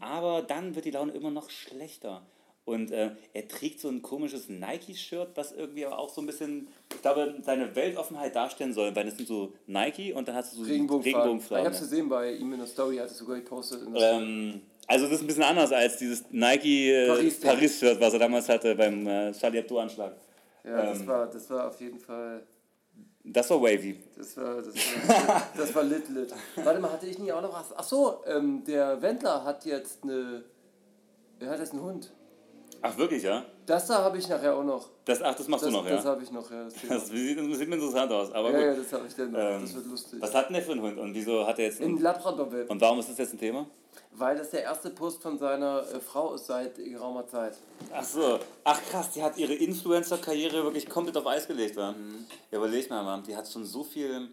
aber 0.00 0.42
dann 0.42 0.74
wird 0.74 0.84
die 0.84 0.90
Laune 0.90 1.12
immer 1.12 1.30
noch 1.30 1.48
schlechter. 1.48 2.22
Und 2.64 2.92
äh, 2.92 3.10
er 3.32 3.48
trägt 3.48 3.80
so 3.80 3.88
ein 3.88 4.02
komisches 4.02 4.48
Nike-Shirt, 4.48 5.30
was 5.34 5.50
irgendwie 5.52 5.84
aber 5.84 5.98
auch 5.98 6.08
so 6.08 6.20
ein 6.20 6.26
bisschen, 6.26 6.68
ich 6.94 7.02
glaube, 7.02 7.34
seine 7.42 7.74
Weltoffenheit 7.74 8.36
darstellen 8.36 8.72
soll, 8.72 8.94
weil 8.94 9.04
das 9.04 9.16
sind 9.16 9.26
so 9.26 9.52
Nike 9.66 10.12
und 10.12 10.28
dann 10.28 10.36
hast 10.36 10.52
du 10.52 10.58
so 10.58 10.62
Regenbogenfarben. 10.62 11.00
ich 11.00 11.16
Regenbogenfarben. 11.16 11.64
habe 11.64 11.74
es 11.74 11.80
gesehen 11.80 12.08
bei 12.08 12.32
ihm 12.32 12.52
in 12.52 12.58
der 12.60 12.68
Story, 12.68 12.98
hat 12.98 13.06
es 13.10 13.18
sogar 13.18 13.36
gepostet. 13.36 13.82
In 13.82 13.92
der 13.92 14.00
Story. 14.00 14.22
Ähm, 14.22 14.60
also 14.86 15.06
das 15.06 15.14
ist 15.14 15.20
ein 15.22 15.26
bisschen 15.26 15.42
anders 15.42 15.72
als 15.72 15.96
dieses 15.96 16.24
Nike 16.30 16.90
äh, 16.92 17.08
was 17.08 18.12
er 18.12 18.18
damals 18.18 18.48
hatte 18.48 18.74
beim 18.76 19.06
äh, 19.08 19.32
Charlie 19.32 19.58
Hebdo-Anschlag. 19.58 20.12
ja, 20.64 20.86
das, 20.86 21.00
ähm, 21.00 21.06
war, 21.08 21.26
das 21.26 21.50
war 21.50 21.68
auf 21.68 21.80
jeden 21.80 21.98
Fall... 21.98 22.42
Das 23.24 23.48
war 23.50 23.62
wavy. 23.62 23.98
Das 24.16 24.36
war, 24.36 24.56
das 24.56 24.74
war, 24.74 25.42
das 25.56 25.74
war 25.74 25.82
lit, 25.84 26.08
lit. 26.08 26.34
Warte 26.56 26.80
mal, 26.80 26.90
hatte 26.92 27.06
ich 27.06 27.18
nie 27.18 27.32
auch 27.32 27.42
noch 27.42 27.52
was? 27.52 27.72
Ach 27.76 27.84
so, 27.84 28.24
ähm, 28.26 28.64
der 28.64 29.00
Wendler 29.00 29.44
hat 29.44 29.64
jetzt 29.64 30.02
eine... 30.02 30.42
Er 31.38 31.50
hat 31.50 31.58
jetzt 31.60 31.72
einen 31.72 31.82
Hund. 31.82 32.12
Ach 32.80 32.96
wirklich, 32.96 33.22
ja? 33.22 33.44
Das 33.66 33.86
da 33.86 34.02
habe 34.02 34.18
ich 34.18 34.28
nachher 34.28 34.56
auch 34.56 34.64
noch. 34.64 34.88
Das, 35.04 35.22
ach, 35.22 35.34
das 35.34 35.46
machst 35.48 35.64
Das, 35.64 35.70
du 35.70 35.76
noch, 35.76 35.86
das 35.86 36.04
ja? 36.04 36.10
habe 36.10 36.22
ich 36.22 36.30
noch, 36.30 36.50
ja. 36.50 36.64
Das. 36.64 36.74
Das 36.88 37.08
sieht, 37.08 37.38
sieht 37.56 37.68
mir 37.68 37.76
interessant 37.76 38.10
aus, 38.10 38.32
aber 38.32 38.50
ja, 38.50 38.58
ja, 38.60 38.74
gut. 38.74 38.84
das 38.84 38.92
habe 38.92 39.06
ich 39.06 39.14
dann 39.14 39.30
noch. 39.30 39.38
Ähm, 39.38 39.60
das 39.62 39.74
wird 39.74 39.86
lustig. 39.86 40.20
Was 40.20 40.34
hat 40.34 40.48
denn 40.48 40.54
der 40.54 40.62
für 40.62 40.72
einen 40.72 40.82
Hund 40.82 40.98
und 40.98 41.14
wieso 41.14 41.46
hat 41.46 41.58
er 41.58 41.66
jetzt 41.66 41.80
einen... 41.80 41.96
In 41.96 42.02
Labrador-Welt. 42.02 42.70
Und 42.70 42.80
warum 42.80 42.98
ist 42.98 43.08
das 43.08 43.18
jetzt 43.18 43.34
ein 43.34 43.38
Thema? 43.38 43.66
Weil 44.12 44.36
das 44.36 44.50
der 44.50 44.62
erste 44.62 44.90
Post 44.90 45.22
von 45.22 45.38
seiner 45.38 45.84
äh, 45.92 46.00
Frau 46.00 46.34
ist 46.34 46.46
seit 46.46 46.76
geraumer 46.76 47.26
Zeit. 47.26 47.56
Ach 47.92 48.04
so. 48.04 48.38
Ach 48.64 48.80
krass, 48.90 49.10
die 49.10 49.22
hat 49.22 49.36
ihre 49.38 49.54
Influencer-Karriere 49.54 50.64
wirklich 50.64 50.88
komplett 50.88 51.16
auf 51.16 51.26
Eis 51.26 51.46
gelegt, 51.46 51.76
wa? 51.76 51.94
Ja, 52.50 52.58
überleg 52.58 52.90
mal, 52.90 53.02
Mann, 53.02 53.22
die 53.22 53.36
hat 53.36 53.48
schon 53.48 53.64
so 53.64 53.84
viel... 53.84 54.28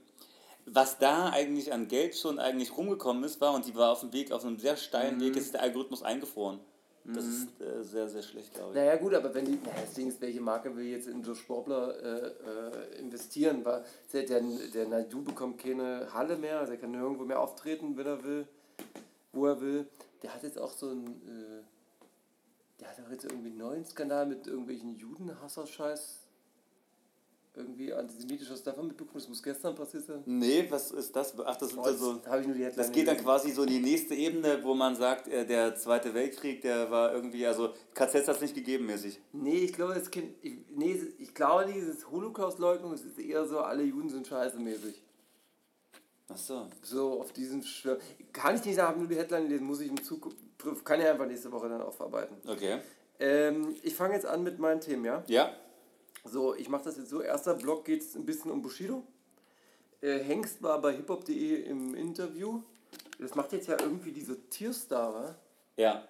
Was 0.72 1.00
da 1.00 1.30
eigentlich 1.30 1.74
an 1.74 1.88
Geld 1.88 2.16
schon 2.16 2.38
eigentlich 2.38 2.78
rumgekommen 2.78 3.24
ist, 3.24 3.42
war 3.42 3.54
und 3.54 3.66
die 3.66 3.74
war 3.74 3.92
auf 3.92 4.02
dem 4.02 4.14
Weg, 4.14 4.32
auf 4.32 4.46
einem 4.46 4.60
sehr 4.60 4.78
steilen 4.78 5.20
Weg, 5.20 5.36
ist 5.36 5.54
der 5.56 5.64
Algorithmus 5.64 6.04
eingefroren. 6.04 6.60
Das 7.14 7.26
ist 7.26 7.62
äh, 7.62 7.84
sehr, 7.84 8.10
sehr 8.10 8.22
schlecht, 8.22 8.54
glaube 8.54 8.72
ich. 8.72 8.76
Naja 8.76 8.96
gut, 8.98 9.14
aber 9.14 9.34
wenn 9.34 9.46
die, 9.46 9.60
naja, 9.64 9.82
das 9.82 9.94
Ding 9.94 10.08
ist, 10.08 10.22
welche 10.22 10.42
Marke 10.42 10.76
will 10.76 10.86
jetzt 10.86 11.08
in 11.08 11.24
so 11.24 11.34
Sportler 11.34 11.96
äh, 12.02 12.28
äh, 12.28 13.00
investieren? 13.00 13.64
Weil 13.64 13.84
der, 14.14 14.24
der, 14.24 14.42
der 14.74 14.88
Naidu 14.88 15.24
bekommt 15.24 15.60
keine 15.60 16.08
Halle 16.14 16.38
mehr, 16.38 16.60
also 16.60 16.74
er 16.74 16.78
kann 16.78 16.92
nirgendwo 16.92 17.26
mehr 17.26 17.40
auftreten, 17.40 17.98
wenn 17.98 18.06
er 18.06 18.24
will, 18.24 18.48
wo 19.34 19.46
er 19.48 19.62
will. 19.62 19.88
Der 20.22 20.34
hat 20.34 20.44
jetzt 20.44 20.60
auch 20.60 20.72
so 20.72 20.90
ein, 20.90 21.08
äh, 21.08 21.64
der 22.80 22.90
hat 22.90 23.00
auch 23.06 23.12
jetzt 23.12 23.26
irgendwie 23.26 23.50
einen 23.50 23.58
neuen 23.58 23.86
Skandal 23.86 24.26
mit 24.26 24.48
irgendwelchen 24.48 24.96
Judenhasser-Scheiß. 24.96 26.19
Irgendwie 27.60 27.94
antisemitisches 27.94 28.64
davon 28.64 28.88
mitbekommen? 28.88 29.20
Das 29.20 29.28
muss 29.28 29.44
gestern 29.44 29.76
passiert 29.76 30.06
sein. 30.06 30.24
Nee, 30.26 30.66
was 30.70 30.92
ist 30.92 31.14
das? 31.14 31.34
Ach, 31.46 31.58
das 31.58 31.70
sind 31.72 31.80
Oh, 31.80 31.92
so. 31.92 32.14
jetzt 32.16 32.28
habe 32.28 32.40
ich 32.42 32.48
nur 32.48 32.56
die 32.56 32.64
Headline 32.64 32.78
Das 32.86 32.92
geht 32.92 33.08
dann 33.08 33.18
quasi 33.18 33.52
so 33.52 33.64
in 33.64 33.70
die 33.70 33.80
nächste 33.82 34.16
Ebene, 34.16 34.64
wo 34.64 34.74
man 34.74 34.96
sagt, 34.96 35.28
äh, 35.28 35.46
der 35.46 35.76
Zweite 35.76 36.14
Weltkrieg, 36.14 36.62
der 36.62 36.90
war 36.90 37.14
irgendwie, 37.14 37.46
also 37.46 37.74
KZs 37.94 38.28
hat 38.30 38.36
es 38.38 38.42
nicht 38.42 38.56
gegeben 38.56 38.86
mäßig. 38.86 39.20
Nee, 39.34 39.58
ich 39.58 39.74
glaube, 39.74 39.94
es 39.94 40.10
kennt, 40.10 40.34
ich, 40.42 40.56
nee, 40.74 41.00
ich 41.20 41.34
glaube, 41.36 41.66
dieses 41.74 42.10
Holocaust-Leugnung, 42.10 42.94
ist 42.94 43.20
eher 43.20 43.46
so, 43.46 43.60
alle 43.60 43.84
Juden 43.84 44.08
sind 44.10 44.26
scheiße 44.26 44.58
mäßig. 44.58 45.02
Ach 46.32 46.38
so. 46.38 46.68
So 46.82 47.20
auf 47.20 47.34
diesen 47.34 47.62
Schwör 47.64 47.98
Kann 48.32 48.56
ich 48.56 48.64
nicht 48.64 48.76
sagen, 48.76 48.90
habe 48.90 49.00
nur 49.00 49.08
die 49.10 49.16
Headline 49.18 49.44
gelesen, 49.44 49.66
muss 49.66 49.82
ich 49.82 49.90
im 49.90 50.02
Zug, 50.02 50.30
kann 50.86 51.02
ich 51.02 51.08
einfach 51.08 51.26
nächste 51.26 51.52
Woche 51.52 51.68
dann 51.68 51.82
aufarbeiten. 51.82 52.36
Okay. 52.48 52.78
Ähm, 53.20 53.76
ich 53.84 53.96
fange 53.96 54.14
jetzt 54.14 54.26
an 54.26 54.44
mit 54.44 54.60
meinen 54.60 54.80
Themen, 54.80 55.04
ja? 55.04 55.24
Ja. 55.28 55.52
So, 56.24 56.56
ich 56.56 56.70
mache 56.70 56.84
das 56.84 56.98
jetzt 56.98 57.10
so. 57.10 57.22
Erster 57.22 57.54
Block 57.54 57.86
geht 57.86 58.02
es 58.02 58.16
ein 58.16 58.26
bisschen 58.26 58.52
um 58.52 58.62
Bushido. 58.62 59.04
Äh, 60.02 60.20
Hengst 60.20 60.62
war 60.62 60.82
bei 60.82 60.94
hiphop.de 60.94 61.64
im 61.64 61.96
Interview. 61.96 62.62
Das 63.20 63.36
macht 63.36 63.52
jetzt 63.52 63.68
ja 63.68 63.78
irgendwie 63.80 64.12
diese 64.12 64.40
Tierstar, 64.50 65.14
wa? 65.14 65.36
Ja. 65.76 66.08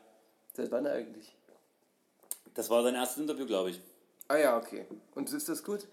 Seit 0.53 0.71
wann 0.71 0.85
eigentlich? 0.87 1.35
Das 2.53 2.69
war 2.69 2.83
sein 2.83 2.95
erstes 2.95 3.21
Interview, 3.21 3.45
glaube 3.45 3.71
ich. 3.71 3.81
Ah 4.27 4.37
ja, 4.37 4.57
okay. 4.57 4.85
Und 5.15 5.31
ist 5.31 5.49
das 5.49 5.63
gut? 5.63 5.87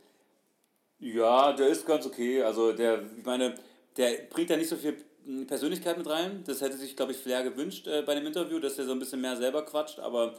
Ja, 0.99 1.52
der 1.52 1.68
ist 1.68 1.87
ganz 1.87 2.06
okay. 2.06 2.42
Also 2.42 2.73
der, 2.73 3.02
ich 3.16 3.25
meine, 3.25 3.54
der 3.96 4.25
bringt 4.30 4.50
da 4.50 4.56
nicht 4.56 4.68
so 4.68 4.76
viel 4.76 4.96
Persönlichkeit 5.46 5.99
mit 5.99 6.08
rein. 6.08 6.42
Das 6.46 6.61
hätte 6.61 6.76
sich, 6.76 6.96
glaube 6.96 7.12
ich, 7.12 7.18
Flair 7.18 7.42
gewünscht 7.42 7.87
äh, 7.87 8.02
bei 8.02 8.14
dem 8.14 8.26
Interview, 8.26 8.58
dass 8.58 8.78
er 8.78 8.87
so 8.87 8.92
ein 8.92 8.99
bisschen 8.99 9.20
mehr 9.20 9.37
selber 9.37 9.64
quatscht. 9.64 9.99
Aber 9.99 10.35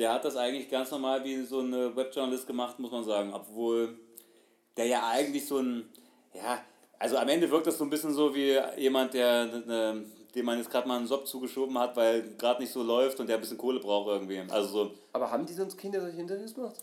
der 0.00 0.12
hat 0.14 0.24
das 0.24 0.36
eigentlich 0.36 0.68
ganz 0.70 0.90
normal 0.90 1.22
wie 1.24 1.42
so 1.44 1.60
ein 1.60 1.72
Webjournalist 1.94 2.46
gemacht, 2.46 2.78
muss 2.78 2.90
man 2.90 3.04
sagen. 3.04 3.32
Obwohl 3.34 3.98
der 4.76 4.86
ja 4.86 5.06
eigentlich 5.08 5.46
so 5.46 5.58
ein, 5.58 5.88
ja, 6.34 6.60
also 6.98 7.16
am 7.18 7.28
Ende 7.28 7.50
wirkt 7.50 7.66
das 7.66 7.78
so 7.78 7.84
ein 7.84 7.90
bisschen 7.90 8.12
so 8.14 8.34
wie 8.34 8.58
jemand, 8.78 9.14
der, 9.14 9.44
äh, 9.44 9.94
dem 10.34 10.44
man 10.46 10.58
jetzt 10.58 10.70
gerade 10.70 10.88
mal 10.88 10.96
einen 10.98 11.06
Job 11.08 11.26
zugeschoben 11.26 11.78
hat, 11.78 11.96
weil 11.96 12.34
gerade 12.36 12.62
nicht 12.62 12.72
so 12.72 12.82
läuft 12.82 13.20
und 13.20 13.26
der 13.28 13.36
ein 13.36 13.40
bisschen 13.40 13.58
Kohle 13.58 13.78
braucht 13.80 14.08
irgendwie. 14.08 14.40
Also 14.48 14.68
so, 14.68 14.90
Aber 15.12 15.30
haben 15.30 15.44
die 15.46 15.52
sonst 15.52 15.76
Kinder 15.76 16.00
solche 16.00 16.18
Interviews 16.20 16.54
gemacht? 16.54 16.76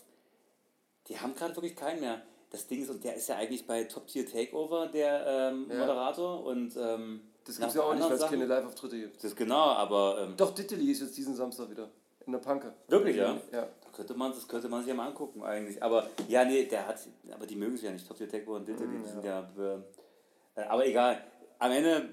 die 1.08 1.18
haben 1.18 1.34
gerade 1.34 1.56
wirklich 1.56 1.74
keinen 1.74 2.00
mehr. 2.00 2.20
Das 2.50 2.66
Ding 2.66 2.82
ist, 2.82 2.90
und 2.90 3.02
der 3.02 3.14
ist 3.16 3.28
ja 3.28 3.36
eigentlich 3.36 3.66
bei 3.66 3.84
Top 3.84 4.06
Tier 4.06 4.30
Takeover 4.30 4.86
der 4.86 5.26
ähm, 5.26 5.66
Ja. 5.70 5.78
Moderator 5.78 6.44
und 6.44 6.76
ähm, 6.76 7.20
Das 7.44 7.58
nach 7.58 7.66
gibt's 7.66 7.74
ja 7.76 7.82
auch 7.82 7.94
nicht, 7.94 8.04
weil 8.08 8.16
es 8.16 8.26
keine 8.26 8.44
Live-Auftritte 8.46 8.98
gibt. 9.00 9.16
Das 9.16 9.24
ist 9.24 9.36
genau, 9.36 9.70
aber 9.70 10.18
ähm, 10.22 10.34
Doch, 10.36 10.54
Ditteli 10.54 10.90
ist 10.92 11.00
jetzt 11.00 11.16
diesen 11.16 11.34
Samstag 11.34 11.70
wieder. 11.70 11.88
In 12.28 12.32
der 12.32 12.40
Panke. 12.40 12.74
Wirklich, 12.88 13.16
ja? 13.16 13.38
Ja. 13.52 13.62
da 13.62 13.88
könnte 13.96 14.12
man, 14.12 14.32
das 14.32 14.46
könnte 14.46 14.68
man 14.68 14.80
sich 14.80 14.88
ja 14.90 14.94
mal 14.94 15.06
angucken 15.08 15.42
eigentlich. 15.42 15.82
Aber 15.82 16.06
ja, 16.28 16.44
nee, 16.44 16.64
der 16.66 16.86
hat, 16.86 16.98
aber 17.34 17.46
die 17.46 17.56
mögen 17.56 17.74
sich 17.74 17.86
ja 17.86 17.90
nicht. 17.90 18.06
Top 18.06 18.18
Tier 18.18 18.28
Takeover 18.28 18.58
und 18.58 18.68
Mm, 18.68 19.02
die 19.02 19.08
sind 19.08 19.24
ja, 19.24 19.48
äh, 20.54 20.60
aber 20.60 20.86
egal. 20.86 21.24
Am 21.58 21.70
Ende, 21.72 22.10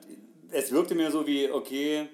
es 0.52 0.72
wirkte 0.72 0.96
mir 0.96 1.12
so 1.12 1.28
wie, 1.28 1.52
okay, 1.52 2.08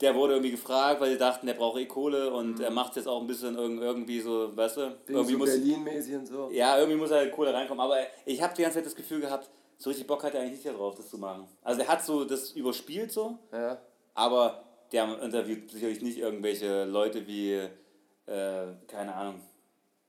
der 0.00 0.16
wurde 0.16 0.32
irgendwie 0.34 0.50
gefragt, 0.50 1.00
weil 1.00 1.12
die 1.12 1.16
dachten, 1.18 1.46
der 1.46 1.54
braucht 1.54 1.78
eh 1.80 1.86
Kohle 1.86 2.32
und 2.34 2.58
er 2.58 2.72
macht 2.72 2.96
jetzt 2.96 3.06
auch 3.06 3.20
ein 3.20 3.28
bisschen 3.28 3.56
irg- 3.56 3.80
irgendwie 3.80 4.20
so, 4.20 4.54
weißt 4.56 4.78
du, 4.78 4.80
Wegen 4.80 4.96
irgendwie 5.18 5.32
so 5.34 5.38
muss, 5.38 5.50
Berlin-mäßig 5.50 6.14
und 6.16 6.26
so. 6.26 6.50
Ja, 6.50 6.76
irgendwie 6.78 6.98
muss 6.98 7.12
halt 7.12 7.30
Kohle 7.32 7.54
reinkommen. 7.54 7.80
Aber 7.80 7.98
ich 8.26 8.42
habe 8.42 8.52
die 8.56 8.62
ganze 8.62 8.78
Zeit 8.78 8.86
das 8.86 8.96
Gefühl 8.96 9.20
gehabt, 9.20 9.48
so 9.78 9.90
richtig 9.90 10.08
Bock 10.08 10.24
hat 10.24 10.34
er 10.34 10.40
eigentlich 10.40 10.54
nicht 10.54 10.66
darauf, 10.66 10.96
das 10.96 11.08
zu 11.08 11.18
machen. 11.18 11.46
Also 11.62 11.82
er 11.82 11.86
hat 11.88 12.04
so 12.04 12.24
das 12.24 12.50
überspielt 12.50 13.12
so, 13.12 13.38
Ja. 13.52 13.78
aber 14.14 14.64
der 14.92 15.22
interviewt 15.22 15.70
sicherlich 15.70 16.02
nicht 16.02 16.18
irgendwelche 16.18 16.84
Leute 16.84 17.26
wie, 17.26 17.52
äh, 17.52 18.66
keine 18.86 19.14
Ahnung. 19.14 19.40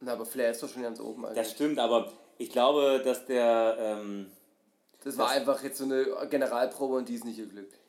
Na, 0.01 0.13
aber 0.13 0.25
Flair 0.25 0.51
ist 0.51 0.61
doch 0.61 0.69
schon 0.69 0.83
ganz 0.83 0.99
oben 0.99 1.25
eigentlich. 1.25 1.37
Das 1.37 1.51
stimmt, 1.51 1.79
aber 1.79 2.11
ich 2.37 2.49
glaube, 2.51 3.01
dass 3.03 3.25
der 3.25 3.77
ähm, 3.79 4.29
Das 5.03 5.17
war 5.17 5.29
einfach 5.29 5.63
jetzt 5.63 5.77
so 5.77 5.85
eine 5.85 6.05
Generalprobe 6.29 6.95
und 6.95 7.07
die 7.07 7.15
ist 7.15 7.25
nicht 7.25 7.37
geglückt. 7.37 7.79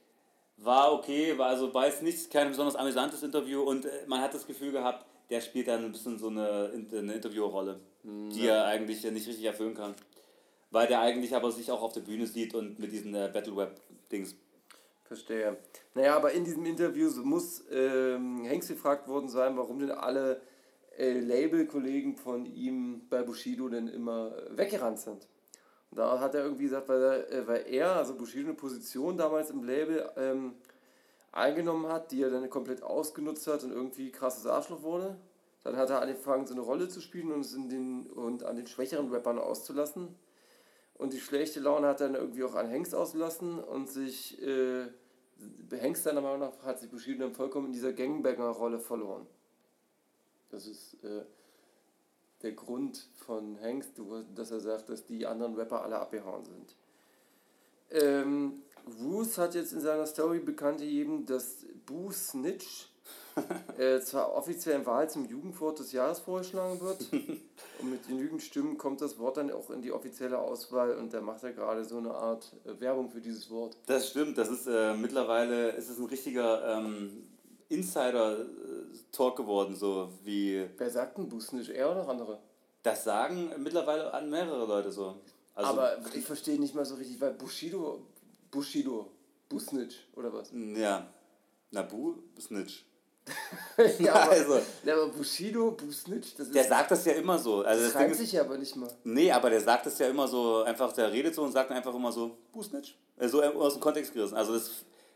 war 0.56 0.92
okay, 0.92 1.36
war 1.36 1.48
also 1.48 1.74
war 1.74 1.86
jetzt 1.86 2.02
nicht 2.02 2.30
kein 2.30 2.48
besonders 2.48 2.76
amüsantes 2.76 3.22
Interview 3.22 3.62
und 3.62 3.84
äh, 3.84 4.04
man 4.06 4.20
hat 4.20 4.32
das 4.32 4.46
Gefühl 4.46 4.70
gehabt, 4.70 5.04
der 5.30 5.40
spielt 5.40 5.68
dann 5.68 5.84
ein 5.84 5.92
bisschen 5.92 6.18
so 6.18 6.28
eine, 6.28 6.70
eine 6.92 7.14
Interviewrolle, 7.14 7.80
die 8.02 8.46
er 8.46 8.66
eigentlich 8.66 9.02
nicht 9.04 9.26
richtig 9.26 9.44
erfüllen 9.44 9.74
kann. 9.74 9.94
Weil 10.70 10.86
der 10.86 11.00
eigentlich 11.00 11.34
aber 11.34 11.50
sich 11.50 11.71
auch 11.71 11.82
auf 11.82 11.92
der 11.92 12.02
Bühne 12.02 12.26
sieht 12.26 12.54
und 12.54 12.78
mit 12.78 12.92
diesen 12.92 13.14
äh, 13.14 13.30
Battleweb-Dings 13.32 14.36
Verstehe. 15.14 15.56
Naja, 15.94 16.16
aber 16.16 16.32
in 16.32 16.44
diesem 16.44 16.66
Interview 16.66 17.08
muss 17.22 17.64
ähm, 17.70 18.44
Hengst 18.44 18.68
gefragt 18.68 19.06
worden 19.06 19.28
sein, 19.28 19.56
warum 19.56 19.78
denn 19.78 19.92
alle 19.92 20.40
äh, 20.98 21.20
Label-Kollegen 21.20 22.16
von 22.16 22.46
ihm 22.46 23.06
bei 23.08 23.22
Bushido 23.22 23.68
denn 23.68 23.86
immer 23.86 24.34
weggerannt 24.50 24.98
sind. 24.98 25.28
Und 25.90 25.98
da 25.98 26.18
hat 26.18 26.34
er 26.34 26.42
irgendwie 26.42 26.64
gesagt, 26.64 26.88
weil 26.88 27.02
er, 27.02 27.30
äh, 27.30 27.46
weil 27.46 27.64
er 27.68 27.96
also 27.96 28.16
Bushido, 28.16 28.48
eine 28.48 28.56
Position 28.56 29.16
damals 29.16 29.50
im 29.50 29.62
Label 29.62 30.10
ähm, 30.16 30.54
eingenommen 31.30 31.86
hat, 31.86 32.10
die 32.10 32.22
er 32.22 32.30
dann 32.30 32.50
komplett 32.50 32.82
ausgenutzt 32.82 33.46
hat 33.46 33.62
und 33.62 33.70
irgendwie 33.70 34.10
krasses 34.10 34.46
Arschloch 34.46 34.82
wurde. 34.82 35.16
Dann 35.62 35.76
hat 35.76 35.90
er 35.90 36.02
angefangen, 36.02 36.46
so 36.46 36.54
eine 36.54 36.62
Rolle 36.62 36.88
zu 36.88 37.00
spielen 37.00 37.30
und 37.30 37.40
es 37.40 37.54
in 37.54 37.68
den, 37.68 38.06
und 38.08 38.42
an 38.42 38.56
den 38.56 38.66
schwächeren 38.66 39.10
Rappern 39.12 39.38
auszulassen. 39.38 40.14
Und 40.94 41.12
die 41.12 41.20
schlechte 41.20 41.60
Laune 41.60 41.86
hat 41.88 42.00
er 42.00 42.08
dann 42.08 42.16
irgendwie 42.16 42.44
auch 42.44 42.54
an 42.54 42.68
Hengst 42.68 42.94
ausgelassen 42.94 43.58
und 43.58 43.88
sich, 43.88 44.40
äh, 44.42 44.86
Hengst 45.71 46.04
seiner 46.04 46.21
Meinung 46.21 46.41
nach 46.41 46.63
hat 46.63 46.78
sich 46.78 46.91
Bushido 46.91 47.25
dann 47.25 47.35
vollkommen 47.35 47.67
in 47.67 47.73
dieser 47.73 47.93
Gangbanger-Rolle 47.93 48.78
verloren. 48.78 49.26
Das 50.50 50.67
ist 50.67 51.02
äh, 51.04 51.23
der 52.43 52.52
Grund 52.52 53.09
von 53.17 53.57
Hengst, 53.57 53.93
dass 54.35 54.50
er 54.50 54.61
sagt, 54.61 54.89
dass 54.89 55.04
die 55.04 55.26
anderen 55.26 55.54
Rapper 55.54 55.83
alle 55.83 55.99
abgehauen 55.99 56.45
sind. 56.45 56.76
Ähm, 57.91 58.63
Roos 59.00 59.39
hat 59.39 59.54
jetzt 59.54 59.73
in 59.73 59.80
seiner 59.80 60.07
Story 60.07 60.41
bekannt 60.41 60.78
gegeben, 60.78 61.25
dass 61.26 61.65
Boo 61.87 62.11
Snitch 62.13 62.91
äh, 63.78 64.00
zwar 64.00 64.34
offiziell 64.34 64.80
in 64.80 64.86
Wahl 64.86 65.08
zum 65.10 65.26
Jugendwort 65.26 65.78
des 65.78 65.92
Jahres 65.92 66.20
vorgeschlagen 66.20 66.80
wird. 66.80 67.12
und 67.80 67.90
mit 67.90 68.06
genügend 68.06 68.42
Stimmen 68.42 68.78
kommt 68.78 69.00
das 69.00 69.18
Wort 69.18 69.36
dann 69.36 69.50
auch 69.50 69.70
in 69.70 69.82
die 69.82 69.92
offizielle 69.92 70.38
Auswahl 70.38 70.97
und 70.97 71.12
da 71.12 71.20
macht 71.20 71.42
er 71.42 71.52
gerade 71.52 71.84
so 71.84 71.99
eine 71.99 72.12
Art 72.12 72.52
äh, 72.64 72.80
Werbung 72.80 73.10
für 73.10 73.20
dieses 73.20 73.50
Wort. 73.50 73.76
Das 73.86 74.08
stimmt, 74.08 74.38
das 74.38 74.49
ist 74.49 74.66
äh, 74.66 74.94
mittlerweile 74.94 75.70
ist 75.70 75.88
es 75.88 75.99
ein 75.99 76.06
richtiger 76.06 76.78
ähm, 76.78 77.26
Insider-Talk 77.68 79.36
geworden, 79.36 79.75
so 79.75 80.10
wie 80.23 80.68
Wer 80.76 80.90
sagt 80.90 81.18
denn 81.18 81.28
Boo 81.28 81.40
Snitch? 81.40 81.70
Er 81.70 81.90
oder 81.90 82.08
andere? 82.08 82.38
das 82.84 83.02
sagen 83.02 83.50
mittlerweile 83.58 84.12
an 84.14 84.30
mehrere 84.30 84.66
Leute 84.66 84.92
so. 84.92 85.16
Also, 85.54 85.70
Aber 85.70 85.97
ich 86.14 86.25
verstehe 86.25 86.60
nicht 86.60 86.75
mal 86.75 86.84
so 86.84 86.94
richtig, 86.94 87.20
weil 87.20 87.32
Bushido, 87.32 88.06
Bushido, 88.50 89.10
Busnitch 89.49 90.06
oder 90.14 90.32
was? 90.32 90.50
ja, 90.52 91.08
Nabu 91.70 92.16
Snitch. 92.38 92.84
ja, 93.99 94.15
aber, 94.15 94.30
Also. 94.32 94.60
ja, 94.84 94.95
aber 94.95 95.08
Bushido, 95.08 95.71
Busnitch, 95.71 96.34
das 96.37 96.49
ist. 96.49 96.54
Der 96.54 96.65
sagt 96.65 96.91
das 96.91 97.04
ja 97.06 97.13
immer 97.15 97.39
so. 97.39 97.63
Also 97.63 97.84
das 97.84 97.93
das 97.95 98.13
ist, 98.13 98.19
sich 98.19 98.32
ja 98.32 98.43
aber 98.43 98.58
nicht 98.58 98.76
mal. 98.76 98.89
nee, 99.04 99.30
aber 99.32 99.49
der 99.50 99.60
sagt 99.60 99.87
das 99.87 99.99
ja 99.99 100.08
immer 100.08 100.28
so, 100.28 100.63
einfach, 100.63 100.93
der 100.93 101.10
redet 101.10 101.34
so 101.34 101.43
und 101.43 101.52
sagt 101.52 101.71
einfach 101.71 101.95
immer 101.95 102.13
so, 102.13 102.37
Busnitch. 102.52 102.97
Äh, 103.19 103.28
So 103.28 103.43
aus 103.43 103.75
dem 103.75 103.80
Kontext 103.80 104.13
gerissen. 104.13 104.37
Also 104.37 104.52
das 104.54 104.71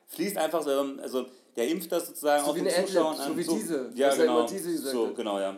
fließt 0.06 0.38
einfach 0.38 0.62
so, 0.62 0.70
also 1.02 1.26
der 1.54 1.68
impft 1.68 1.92
das 1.92 2.06
sozusagen 2.06 2.44
So 2.44 2.50
auf 2.50 2.56
wie 2.56 2.62
den 2.62 2.86
Zuschauern 2.86 3.16
so 3.16 3.22
an. 3.24 3.36
wie 3.36 3.44
diese, 3.44 3.90
Ja, 3.94 4.08
er 4.08 4.16
genau. 4.16 4.46
diese 4.46 4.78
so, 4.78 5.12
genau, 5.12 5.38
ja. 5.38 5.56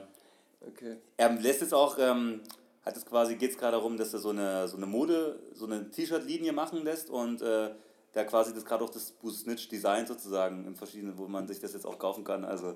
Okay. 0.67 0.97
Er 1.17 1.33
lässt 1.35 1.61
jetzt 1.61 1.73
auch, 1.75 1.97
ähm, 1.99 2.41
hat 2.85 2.97
es 2.97 3.07
quasi, 3.07 3.37
geht 3.37 3.53
es 3.53 3.59
gerade 3.59 3.77
darum, 3.77 3.97
dass 3.97 4.13
er 4.13 4.19
so 4.19 4.31
eine, 4.31 4.67
so 4.67 4.77
eine 4.77 4.87
Mode, 4.87 5.39
so 5.55 5.67
eine 5.67 5.91
T-Shirt-Linie 5.91 6.53
machen 6.53 6.83
lässt 6.85 7.11
und 7.11 7.43
äh, 7.43 7.71
da 8.12 8.25
quasi 8.25 8.53
das 8.53 8.64
gerade 8.64 8.85
auch 8.85 8.90
das 8.90 9.14
Snitch 9.31 9.68
Design 9.68 10.07
sozusagen 10.07 10.64
in 10.66 10.75
verschiedenen, 10.75 11.16
wo 11.16 11.29
man 11.29 11.46
sich 11.46 11.61
das 11.61 11.73
jetzt 11.73 11.87
auch 11.87 11.99
kaufen 11.99 12.25
kann. 12.25 12.44
Also 12.44 12.75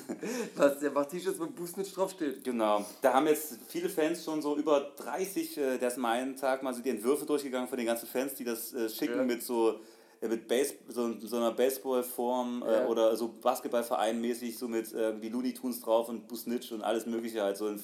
Was, 0.56 0.78
der 0.78 0.90
macht 0.90 1.10
T-Shirts, 1.10 1.38
wo 1.38 1.46
Busnitch 1.46 1.92
draufsteht. 1.94 2.42
genau. 2.44 2.84
Da 3.02 3.12
haben 3.14 3.26
jetzt 3.26 3.58
viele 3.68 3.88
Fans 3.88 4.24
schon 4.24 4.40
so 4.42 4.56
über 4.56 4.92
30, 4.96 5.58
äh, 5.58 5.78
der 5.78 5.88
ist 5.88 5.96
mal 5.98 6.12
einen 6.12 6.36
Tag 6.36 6.62
mal 6.62 6.74
so 6.74 6.82
die 6.82 6.90
Entwürfe 6.90 7.26
durchgegangen 7.26 7.68
von 7.68 7.76
den 7.78 7.86
ganzen 7.86 8.06
Fans, 8.06 8.34
die 8.34 8.44
das 8.44 8.72
äh, 8.74 8.88
schicken 8.88 9.16
Ja. 9.18 9.24
mit 9.24 9.42
so 9.42 9.80
äh, 10.20 10.28
mit 10.28 10.48
Base, 10.48 10.74
so, 10.88 11.18
so 11.20 11.36
einer 11.36 11.52
Baseballform 11.52 12.62
äh, 12.62 12.72
Ja. 12.72 12.86
oder 12.86 13.16
so 13.16 13.28
Basketballverein 13.28 14.20
mäßig, 14.20 14.58
so 14.58 14.66
mit 14.68 14.92
äh, 14.92 15.08
irgendwie 15.08 15.28
Looney 15.28 15.52
Tunes 15.54 15.80
drauf 15.80 16.08
und 16.08 16.26
Busnitch 16.26 16.72
und 16.72 16.82
alles 16.82 17.04
mögliche 17.06 17.42
halt, 17.42 17.56
so 17.58 17.68
in 17.68 17.82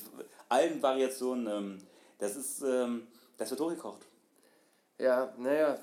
allen 0.49 0.83
Variationen. 0.83 1.47
Ähm, 1.47 1.79
das 2.19 2.37
ist, 2.37 2.63
ähm, 2.63 3.07
das 3.37 3.51
wird 3.51 3.61
hochgekocht. 3.61 4.07
Ja, 4.99 5.33
naja, 5.37 5.79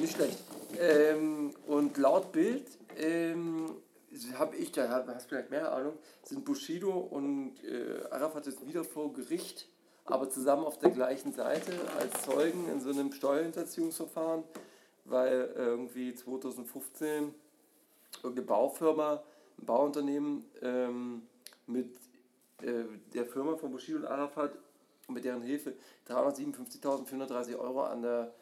nicht 0.00 0.14
schlecht. 0.14 0.38
Ähm, 0.80 1.54
und 1.66 1.96
laut 1.96 2.32
Bild 2.32 2.66
ähm, 2.96 3.70
habe 4.34 4.56
ich, 4.56 4.72
da 4.72 5.04
hast 5.06 5.26
vielleicht 5.26 5.50
mehr 5.50 5.72
Ahnung, 5.72 5.94
sind 6.22 6.44
Bushido 6.44 6.90
und 6.90 7.54
äh, 7.64 8.06
Arafat 8.10 8.46
jetzt 8.46 8.66
wieder 8.66 8.84
vor 8.84 9.12
Gericht, 9.12 9.68
aber 10.04 10.28
zusammen 10.28 10.64
auf 10.64 10.78
der 10.78 10.90
gleichen 10.90 11.32
Seite 11.32 11.72
als 11.98 12.22
Zeugen 12.22 12.68
in 12.68 12.80
so 12.80 12.90
einem 12.90 13.12
Steuerhinterziehungsverfahren, 13.12 14.44
weil 15.04 15.52
irgendwie 15.56 16.14
2015 16.14 17.34
irgendeine 18.22 18.46
Baufirma, 18.46 19.22
ein 19.58 19.66
Bauunternehmen 19.66 20.44
ähm, 20.62 21.22
mit 21.66 21.96
äh, 22.62 22.84
der 23.12 23.26
Firma 23.26 23.56
von 23.56 23.70
Bushido 23.70 23.98
und 23.98 24.06
Arafat 24.06 24.52
und 25.06 25.14
mit 25.14 25.24
deren 25.24 25.42
Hilfe 25.42 25.74
357.430 26.08 27.58
Euro 27.58 27.84
an 27.84 28.02
der, 28.02 28.32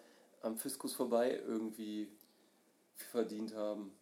am 0.43 0.57
Fiskus 0.57 0.95
vorbei 0.95 1.41
irgendwie 1.47 2.09
verdient 3.11 3.55
haben. 3.55 3.93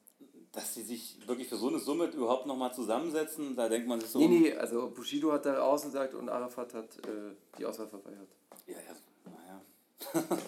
Dass 0.53 0.74
sie 0.74 0.83
sich 0.83 1.16
wirklich 1.29 1.48
für 1.48 1.57
so 1.57 1.68
eine 1.68 1.79
Summe 1.79 2.07
überhaupt 2.07 2.46
nochmal 2.46 2.74
zusammensetzen, 2.74 3.55
da 3.55 3.68
denkt 3.68 3.87
man 3.87 4.00
sich 4.00 4.11
so. 4.11 4.18
Nee, 4.18 4.26
nee, 4.26 4.53
also 4.53 4.90
Bushido 4.90 5.33
hat 5.33 5.46
da 5.46 5.62
ausgesagt 5.62 6.14
und 6.14 6.29
Arafat 6.29 6.74
hat 6.74 6.96
äh, 7.07 7.35
die 7.57 7.64
Auswahl 7.64 7.87
verweigert. 7.87 8.29
Ja, 8.66 8.74
ja, 8.74 9.31
naja. 9.31 10.29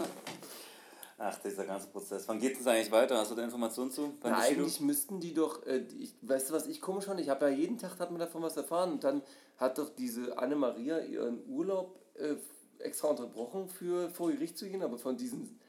Ach, 1.24 1.38
dieser 1.38 1.64
ganze 1.66 1.86
Prozess. 1.86 2.26
Wann 2.26 2.40
geht 2.40 2.58
es 2.58 2.66
eigentlich 2.66 2.90
weiter? 2.90 3.16
Hast 3.16 3.30
du 3.30 3.36
da 3.36 3.44
Informationen 3.44 3.92
zu? 3.92 4.12
Na, 4.24 4.38
eigentlich 4.38 4.80
müssten 4.80 5.20
die 5.20 5.34
doch, 5.34 5.64
äh, 5.66 5.86
ich, 5.96 6.16
weißt 6.22 6.50
du, 6.50 6.54
was 6.54 6.66
ich 6.66 6.80
komisch 6.80 7.04
fand? 7.04 7.20
Ich 7.20 7.28
habe 7.28 7.48
ja 7.48 7.52
jeden 7.52 7.78
Tag 7.78 8.00
hat 8.00 8.10
man 8.10 8.18
davon 8.18 8.42
was 8.42 8.56
erfahren 8.56 8.90
und 8.90 9.04
dann 9.04 9.22
hat 9.56 9.78
doch 9.78 9.90
diese 9.90 10.36
Anne-Maria 10.36 10.98
ihren 10.98 11.46
Urlaub 11.46 11.96
äh, 12.14 12.34
extra 12.80 13.06
unterbrochen, 13.06 13.68
für 13.68 14.10
vor 14.10 14.32
Gericht 14.32 14.58
zu 14.58 14.68
gehen, 14.68 14.82
aber 14.82 14.98
von 14.98 15.16
diesen, 15.16 15.60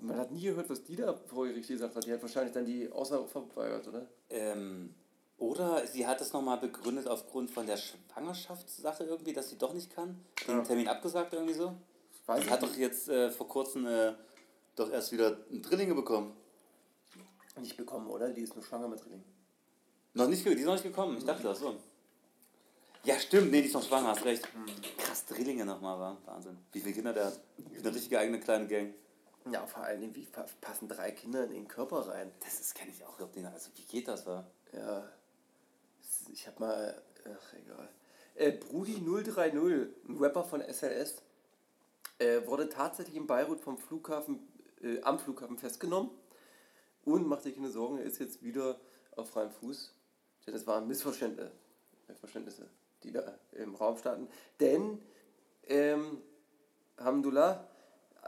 man 0.00 0.16
hat 0.16 0.30
nie 0.30 0.42
gehört, 0.42 0.68
was 0.70 0.82
die 0.84 0.96
da 0.96 1.14
vor 1.14 1.46
Gericht 1.46 1.68
gesagt 1.68 1.94
hat. 1.96 2.04
Die 2.06 2.12
hat 2.12 2.22
wahrscheinlich 2.22 2.52
dann 2.54 2.64
die 2.66 2.90
Auswahl 2.90 3.26
verweigert, 3.26 3.86
oder? 3.88 4.06
Ähm, 4.30 4.94
oder 5.38 5.86
sie 5.86 6.06
hat 6.06 6.20
es 6.20 6.32
nochmal 6.32 6.58
begründet 6.58 7.06
aufgrund 7.06 7.50
von 7.50 7.66
der 7.66 7.76
Schwangerschaftssache 7.76 9.04
irgendwie, 9.04 9.32
dass 9.32 9.50
sie 9.50 9.58
doch 9.58 9.72
nicht 9.74 9.94
kann. 9.94 10.20
Den 10.46 10.58
Ja. 10.58 10.62
Termin 10.64 10.88
abgesagt 10.88 11.32
irgendwie 11.32 11.54
so. 11.54 11.74
Weiß 12.26 12.44
Sie 12.44 12.50
hat 12.50 12.60
nicht. 12.62 12.72
doch 12.74 12.78
jetzt 12.78 13.08
äh, 13.08 13.30
vor 13.30 13.48
kurzem 13.48 13.86
äh, 13.86 14.12
doch 14.76 14.90
erst 14.90 15.12
wieder 15.12 15.30
Drillinge 15.50 15.94
bekommen. 15.94 16.32
nicht 17.60 17.76
bekommen, 17.76 18.08
oder? 18.08 18.30
Die 18.30 18.42
ist 18.42 18.54
nur 18.54 18.64
schwanger 18.64 18.88
mit 18.88 19.02
Drilling. 19.02 19.22
Noch 20.14 20.28
nicht, 20.28 20.44
die 20.44 20.50
ist 20.50 20.64
noch 20.64 20.74
nicht 20.74 20.84
gekommen. 20.84 21.16
Ich 21.18 21.24
dachte 21.24 21.42
das 21.44 21.58
so. 21.60 21.76
Ja, 23.04 23.18
stimmt. 23.18 23.50
Nee, 23.52 23.62
die 23.62 23.68
ist 23.68 23.74
noch 23.74 23.82
schwanger, 23.82 24.08
hast 24.08 24.24
recht. 24.24 24.44
Hm. 24.52 24.66
Krass, 24.98 25.24
Drillinge 25.26 25.64
nochmal, 25.64 25.98
war. 25.98 26.16
Wahnsinn. 26.26 26.58
Wie 26.72 26.80
viele 26.80 26.94
Kinder 26.94 27.12
der 27.12 27.26
hat. 27.26 27.40
Eine 27.78 27.94
richtige 27.94 28.18
eigene 28.18 28.40
kleine 28.40 28.66
Gang. 28.66 28.92
Ja, 29.50 29.66
vor 29.66 29.86
Dingen, 30.00 30.14
wie 30.14 30.26
pa- 30.26 30.46
passen 30.60 30.88
drei 30.88 31.10
Kinder 31.12 31.44
in 31.44 31.50
den 31.50 31.68
Körper 31.68 32.08
rein? 32.08 32.30
Das 32.40 32.60
ist, 32.60 32.74
kenne 32.74 32.90
ich 32.90 33.04
auch. 33.04 33.18
Also, 33.18 33.70
wie 33.76 33.82
geht 33.84 34.08
das, 34.08 34.26
war? 34.26 34.50
Ja, 34.72 35.08
ich 36.30 36.46
hab 36.46 36.60
mal, 36.60 37.00
ach 37.24 37.52
egal. 37.54 37.88
Äh, 38.34 38.52
Brudi 38.52 39.00
030, 39.00 39.54
ein 40.08 40.16
Rapper 40.18 40.44
von 40.44 40.60
SLS, 40.60 41.22
äh, 42.18 42.46
wurde 42.46 42.68
tatsächlich 42.68 43.16
in 43.16 43.26
Beirut 43.26 43.60
vom 43.60 43.78
Flughafen, 43.78 44.46
äh, 44.82 45.00
am 45.02 45.18
Flughafen 45.18 45.56
festgenommen 45.58 46.10
und 47.04 47.26
macht 47.26 47.44
dir 47.44 47.54
keine 47.54 47.70
Sorgen, 47.70 47.98
er 47.98 48.04
ist 48.04 48.18
jetzt 48.18 48.42
wieder 48.42 48.78
auf 49.16 49.30
freiem 49.30 49.50
Fuß. 49.50 49.94
Denn 50.46 50.54
es 50.54 50.66
waren 50.66 50.86
Missverständnisse, 50.86 51.50
Verständnisse, 52.20 52.68
die 53.02 53.12
da 53.12 53.38
im 53.52 53.74
Raum 53.74 53.96
standen. 53.98 54.28
Denn 54.60 55.00
ähm, 55.66 56.22
Hamdullah, 56.98 57.66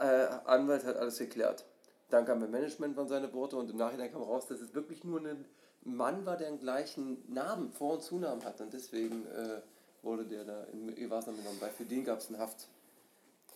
äh, 0.01 0.27
Anwalt 0.45 0.83
hat 0.83 0.97
alles 0.97 1.17
geklärt. 1.17 1.65
Dann 2.09 2.25
kam 2.25 2.43
im 2.43 2.51
Management 2.51 2.97
waren 2.97 3.07
seine 3.07 3.31
Worte 3.33 3.55
und 3.55 3.69
im 3.69 3.77
Nachhinein 3.77 4.11
kam 4.11 4.21
raus, 4.21 4.47
dass 4.47 4.59
es 4.59 4.73
wirklich 4.73 5.03
nur 5.03 5.21
ein 5.21 5.45
Mann 5.83 6.25
war, 6.25 6.37
der 6.37 6.49
den 6.49 6.59
gleichen 6.59 7.23
Namen, 7.33 7.71
Vor- 7.71 7.93
und 7.93 8.03
Zunamen 8.03 8.43
hat. 8.43 8.59
Und 8.61 8.73
deswegen 8.73 9.25
äh, 9.27 9.61
wurde 10.03 10.25
der 10.25 10.43
da 10.43 10.63
in 10.65 10.93
Gewahrsam 10.93 11.37
genommen, 11.37 11.57
weil 11.59 11.69
für 11.69 11.85
den 11.85 12.03
gab 12.03 12.19
es 12.19 12.27
einen 12.27 12.39
Haft. 12.39 12.67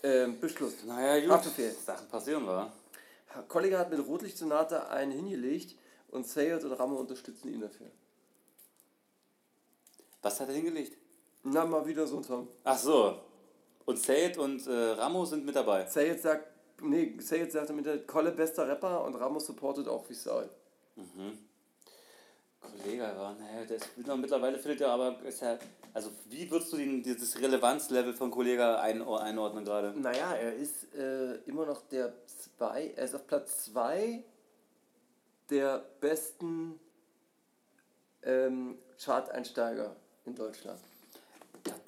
Ähm. 0.03 0.37
Naja, 0.85 1.21
gut. 1.21 1.31
Haftbefehl. 1.31 1.71
Sachen 1.71 2.07
passieren, 2.07 2.45
war. 2.45 2.71
Kollege 3.47 3.77
hat 3.77 3.89
mit 3.89 4.05
Rotlichtsonate 4.05 4.87
einen 4.89 5.11
hingelegt 5.11 5.75
und 6.09 6.25
Sayed 6.25 6.63
und 6.63 6.71
Ramo 6.71 6.95
unterstützen 6.95 7.49
ihn 7.53 7.61
dafür. 7.61 7.87
Was 10.21 10.39
hat 10.39 10.47
er 10.47 10.55
hingelegt? 10.55 10.97
Na, 11.43 11.65
mal 11.65 11.85
wieder 11.85 12.07
so 12.07 12.17
ein 12.17 12.23
Song. 12.23 12.47
Ach 12.63 12.77
so. 12.77 13.19
Und 13.85 13.99
Sayed 13.99 14.37
und 14.37 14.65
äh, 14.67 14.71
Ramo 14.71 15.25
sind 15.25 15.45
mit 15.45 15.55
dabei. 15.55 15.85
Sayed 15.85 16.21
sagt, 16.21 16.47
nee, 16.81 17.15
Sayed 17.19 17.51
sagte 17.51 17.73
mit 17.73 17.85
der 17.85 18.05
Kolle 18.05 18.31
bester 18.31 18.67
Rapper 18.67 19.03
und 19.05 19.15
Ramo 19.15 19.39
supportet 19.39 19.87
auch 19.87 20.09
wie 20.09 20.13
Sau. 20.13 20.43
Kollege 22.59 23.03
war, 23.03 23.35
naja, 23.35 23.65
der 23.65 23.77
ist 23.77 23.89
mittlerweile 23.95 24.57
findet 24.57 24.81
er 24.81 24.89
aber, 24.89 25.21
ist 25.23 25.41
ja, 25.41 25.57
also 25.93 26.09
wie 26.29 26.49
würdest 26.49 26.73
du 26.73 26.77
den, 26.77 27.03
dieses 27.03 27.39
Relevanzlevel 27.39 28.13
von 28.13 28.31
Kollege 28.31 28.79
ein, 28.79 29.01
einordnen 29.01 29.65
gerade? 29.65 29.99
Naja, 29.99 30.33
er 30.33 30.55
ist 30.55 30.93
äh, 30.95 31.35
immer 31.45 31.65
noch 31.65 31.81
der 31.87 32.13
zwei, 32.25 32.93
er 32.95 33.05
ist 33.05 33.15
auf 33.15 33.27
Platz 33.27 33.65
2 33.65 34.23
der 35.49 35.85
besten 35.99 36.79
ähm, 38.23 38.77
Chart-Einsteiger 38.97 39.95
in 40.25 40.35
Deutschland. 40.35 40.79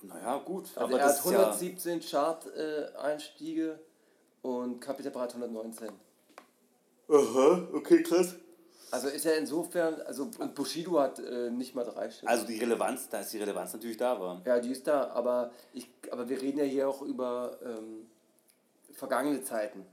Naja, 0.03 0.37
gut, 0.39 0.65
Also 0.75 0.79
aber 0.81 0.99
er 0.99 1.07
das 1.07 1.19
hat 1.19 1.25
ist 1.25 1.31
ja, 1.31 1.39
117 1.39 1.99
Chart-Einstiege 2.01 3.79
und 4.41 4.79
Capital 4.79 5.11
Bra 5.11 5.21
hat 5.21 5.29
119. 5.35 5.89
aha, 7.09 7.67
okay, 7.73 8.03
krass. 8.03 8.35
Also 8.89 9.09
ist 9.09 9.25
er 9.25 9.37
insofern, 9.37 9.99
also 10.01 10.29
und 10.39 10.55
Bushido 10.55 10.97
hat 10.99 11.19
äh, 11.19 11.49
nicht 11.49 11.75
mal 11.75 11.83
drei 11.83 12.09
Stück. 12.09 12.29
Also 12.29 12.45
die 12.47 12.57
Relevanz, 12.57 13.09
da 13.09 13.19
ist 13.19 13.33
die 13.33 13.37
Relevanz 13.37 13.73
natürlich 13.73 13.97
da 13.97 14.17
war. 14.19 14.41
Ja, 14.45 14.59
die 14.59 14.71
ist 14.71 14.87
da, 14.87 15.09
aber, 15.09 15.51
ich, 15.73 15.89
aber 16.09 16.29
wir 16.29 16.41
reden 16.41 16.59
ja 16.59 16.63
hier 16.63 16.87
auch 16.87 17.01
über 17.01 17.57
ähm, 17.65 18.07
vergangene 18.93 19.43
Zeiten. 19.43 19.85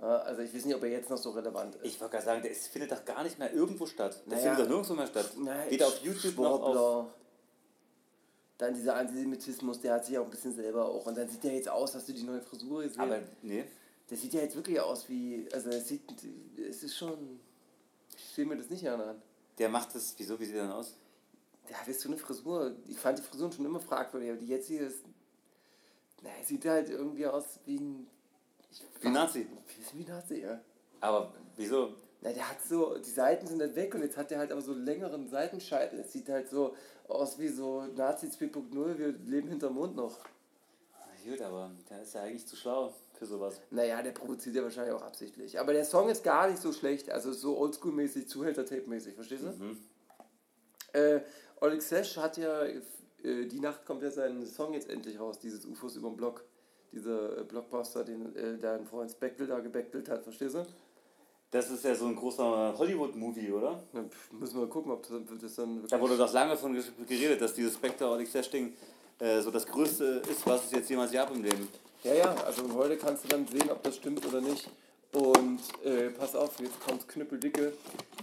Ja, 0.00 0.16
also 0.18 0.40
ich 0.42 0.54
weiß 0.54 0.64
nicht, 0.64 0.74
ob 0.74 0.82
er 0.82 0.90
jetzt 0.90 1.10
noch 1.10 1.18
so 1.18 1.30
relevant 1.30 1.74
ist. 1.76 1.84
Ich 1.84 2.00
wollte 2.00 2.12
gerade 2.12 2.24
sagen, 2.24 2.42
der 2.42 2.50
ist, 2.52 2.68
findet 2.68 2.90
doch 2.92 3.04
gar 3.04 3.22
nicht 3.22 3.38
mehr 3.38 3.52
irgendwo 3.52 3.84
statt. 3.86 4.22
Der 4.26 4.38
Naja. 4.38 4.42
findet 4.54 4.64
doch 4.64 4.70
nirgendwo 4.70 4.94
mehr 4.94 5.06
statt. 5.06 5.30
Nein, 5.38 5.70
Weder 5.70 5.86
auf 5.86 6.02
YouTube 6.02 6.36
noch 6.38 6.62
auf... 6.62 7.06
Dann 8.58 8.74
dieser 8.74 8.96
Antisemitismus, 8.96 9.80
der 9.80 9.94
hat 9.94 10.06
sich 10.06 10.16
auch 10.18 10.24
ein 10.24 10.30
bisschen 10.30 10.54
selber 10.54 10.86
auch. 10.86 11.06
Und 11.06 11.16
dann 11.16 11.28
sieht 11.28 11.44
der 11.44 11.54
jetzt 11.54 11.68
aus, 11.68 11.94
hast 11.94 12.08
du 12.08 12.12
die 12.12 12.22
neue 12.22 12.40
Frisur 12.40 12.82
gesehen? 12.82 13.00
Aber 13.00 13.20
nee, 13.42 13.64
der 14.08 14.16
sieht 14.16 14.32
ja 14.32 14.40
jetzt 14.40 14.56
wirklich 14.56 14.80
aus 14.80 15.08
wie. 15.08 15.46
Also 15.52 15.70
es 15.70 15.88
sieht. 15.88 16.02
Es 16.58 16.82
ist 16.82 16.96
schon. 16.96 17.40
Ich 18.16 18.24
sehe 18.24 18.46
mir 18.46 18.56
das 18.56 18.70
nicht 18.70 18.88
an. 18.88 19.20
der 19.58 19.68
macht 19.68 19.94
das, 19.94 20.14
wieso, 20.16 20.40
wie 20.40 20.46
sieht 20.46 20.56
er 20.56 20.62
denn 20.62 20.72
aus? 20.72 20.94
Ja, 21.68 21.76
weißt 21.86 22.04
du, 22.04 22.08
eine 22.08 22.16
Frisur. 22.16 22.76
Ich 22.88 22.98
fand 22.98 23.18
die 23.18 23.22
Frisuren 23.22 23.52
schon 23.52 23.66
immer 23.66 23.80
fragwürdig, 23.80 24.30
aber 24.30 24.38
die 24.38 24.46
jetzt 24.46 24.68
hier 24.68 24.86
ist. 24.86 25.04
Na, 26.22 26.30
sieht 26.44 26.64
halt 26.64 26.88
irgendwie 26.88 27.26
aus 27.26 27.60
wie 27.66 27.76
ein. 27.78 28.06
Ich, 28.70 28.82
Wie 29.00 29.08
ein 29.08 29.12
Nazi. 29.12 29.46
Wie 29.92 30.02
ein 30.02 30.08
Nazi, 30.08 30.40
ja. 30.40 30.60
Aber 31.00 31.34
wieso? 31.56 31.94
Na, 32.22 32.32
der 32.32 32.48
hat 32.48 32.62
so, 32.62 32.96
die 32.98 33.10
Seiten 33.10 33.46
sind 33.46 33.60
halt 33.60 33.74
weg 33.76 33.94
und 33.94 34.02
jetzt 34.02 34.16
hat 34.16 34.30
der 34.30 34.38
halt 34.38 34.50
aber 34.50 34.62
so 34.62 34.72
einen 34.72 34.84
längeren 34.84 35.28
Seitenscheitel. 35.28 36.00
Es 36.00 36.12
sieht 36.12 36.28
halt 36.28 36.48
so 36.48 36.74
aus 37.08 37.38
wie 37.38 37.48
so 37.48 37.84
Nazi 37.94 38.26
2.0, 38.26 38.98
wir 38.98 39.08
leben 39.24 39.48
hinterm 39.48 39.74
Mond 39.74 39.96
noch. 39.96 40.18
Na 40.92 41.30
Gut, 41.30 41.40
aber 41.40 41.70
der 41.90 42.02
ist 42.02 42.14
ja 42.14 42.22
eigentlich 42.22 42.46
zu 42.46 42.56
schlau 42.56 42.92
für 43.14 43.26
sowas. 43.26 43.60
Naja, 43.70 44.02
der 44.02 44.12
provoziert 44.12 44.56
ja 44.56 44.62
wahrscheinlich 44.62 44.94
auch 44.94 45.02
absichtlich. 45.02 45.58
Aber 45.58 45.72
der 45.72 45.84
Song 45.84 46.08
ist 46.08 46.22
gar 46.22 46.48
nicht 46.48 46.60
so 46.60 46.72
schlecht, 46.72 47.10
also 47.10 47.32
so 47.32 47.58
oldschool-mäßig, 47.58 48.28
Zuhälter-Tape-mäßig, 48.28 49.14
verstehst 49.14 49.44
du? 49.44 49.48
Mhm. 49.48 49.78
Äh, 50.92 51.20
Oleg 51.60 51.82
Sesh 51.82 52.16
hat 52.16 52.36
ja, 52.36 52.64
äh, 52.64 52.80
die 53.22 53.60
Nacht 53.60 53.84
kommt 53.84 54.02
ja 54.02 54.10
sein 54.10 54.44
Song 54.46 54.74
jetzt 54.74 54.88
endlich 54.88 55.18
raus, 55.18 55.38
dieses 55.38 55.64
UFOs 55.66 55.96
über 55.96 56.08
den 56.08 56.16
Block. 56.16 56.44
Dieser 56.92 57.38
äh, 57.38 57.44
Blockbuster, 57.44 58.04
den 58.04 58.34
äh, 58.36 58.58
dein 58.58 58.86
Freund 58.86 59.10
Speckel 59.10 59.46
da 59.46 59.58
gebeckelt 59.60 60.08
hat, 60.08 60.22
verstehst 60.22 60.54
du? 60.54 60.66
Das 61.50 61.70
ist 61.70 61.84
ja 61.84 61.94
so 61.94 62.06
ein 62.06 62.16
großer 62.16 62.74
Hollywood-Movie, 62.76 63.52
oder? 63.52 63.80
Pf, 63.92 64.32
müssen 64.32 64.60
wir 64.60 64.66
gucken, 64.66 64.92
ob 64.92 65.02
das, 65.06 65.12
das 65.40 65.54
dann 65.54 65.76
wirklich... 65.76 65.90
Da 65.90 66.00
wurde 66.00 66.16
doch 66.16 66.32
lange 66.32 66.56
von 66.56 66.74
geredet, 67.06 67.40
dass 67.40 67.54
dieses 67.54 67.74
Spectre 67.74 68.18
Dash 68.18 68.50
Ding 68.50 68.74
äh, 69.18 69.40
so 69.40 69.50
das 69.50 69.66
Größte 69.66 70.22
ist, 70.28 70.46
was 70.46 70.64
es 70.64 70.72
jetzt 70.72 70.90
jemals 70.90 71.12
gab 71.12 71.34
im 71.34 71.42
Leben. 71.42 71.68
Ja, 72.02 72.14
ja, 72.14 72.34
also 72.44 72.62
heute 72.74 72.96
kannst 72.96 73.24
du 73.24 73.28
dann 73.28 73.46
sehen, 73.46 73.70
ob 73.70 73.82
das 73.82 73.96
stimmt 73.96 74.24
oder 74.26 74.40
nicht. 74.40 74.68
Und 75.12 75.60
äh, 75.84 76.10
pass 76.10 76.34
auf, 76.34 76.60
jetzt 76.60 76.78
kommt 76.80 77.08
Knüppeldicke. 77.08 77.72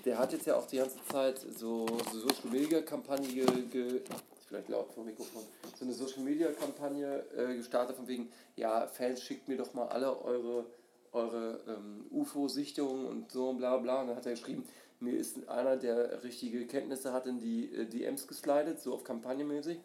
Der 0.05 0.19
hat 0.19 0.31
jetzt 0.33 0.45
ja 0.45 0.55
auch 0.55 0.67
die 0.67 0.77
ganze 0.77 0.97
Zeit 1.11 1.39
so, 1.39 1.87
so 2.11 2.19
Social 2.19 2.49
Media 2.51 2.81
Kampagne 2.81 3.45
ge, 3.71 4.01
vielleicht 4.47 4.69
laut 4.69 4.91
vom 4.93 5.05
Mikrofon, 5.05 5.41
so 5.77 5.85
eine 5.85 5.93
Social 5.93 6.21
Media 6.21 6.51
Kampagne 6.51 7.23
äh, 7.35 7.55
gestartet 7.55 7.95
von 7.95 8.07
wegen, 8.07 8.31
ja, 8.55 8.85
Fans 8.85 9.21
schickt 9.21 9.47
mir 9.47 9.57
doch 9.57 9.73
mal 9.73 9.87
alle 9.87 10.23
eure, 10.23 10.65
eure 11.13 11.59
ähm, 11.67 12.05
UFO-Sichtungen 12.11 13.05
und 13.05 13.31
so 13.31 13.49
und 13.49 13.57
bla 13.57 13.77
bla. 13.77 14.01
Und 14.01 14.07
dann 14.07 14.17
hat 14.17 14.25
er 14.25 14.33
geschrieben, 14.33 14.65
mir 14.99 15.17
ist 15.17 15.47
einer, 15.47 15.77
der 15.77 16.23
richtige 16.23 16.65
Kenntnisse 16.65 17.13
hat, 17.13 17.27
in 17.27 17.39
die 17.39 17.73
äh, 17.73 17.85
DMs 17.85 18.27
geslidet, 18.27 18.79
so 18.79 18.93
auf 18.93 19.03
kampagnenmäßig. 19.03 19.79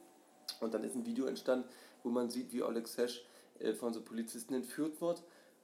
Und 0.60 0.74
dann 0.74 0.84
ist 0.84 0.94
ein 0.94 1.04
Video 1.04 1.26
entstanden, 1.26 1.68
wo 2.02 2.10
man 2.10 2.30
sieht, 2.30 2.52
wie 2.52 2.62
Oleg 2.62 2.88
Sesh 2.88 3.24
äh, 3.58 3.72
von 3.74 3.92
so 3.92 4.00
Polizisten 4.00 4.54
entführt 4.54 5.00
wird. 5.00 5.22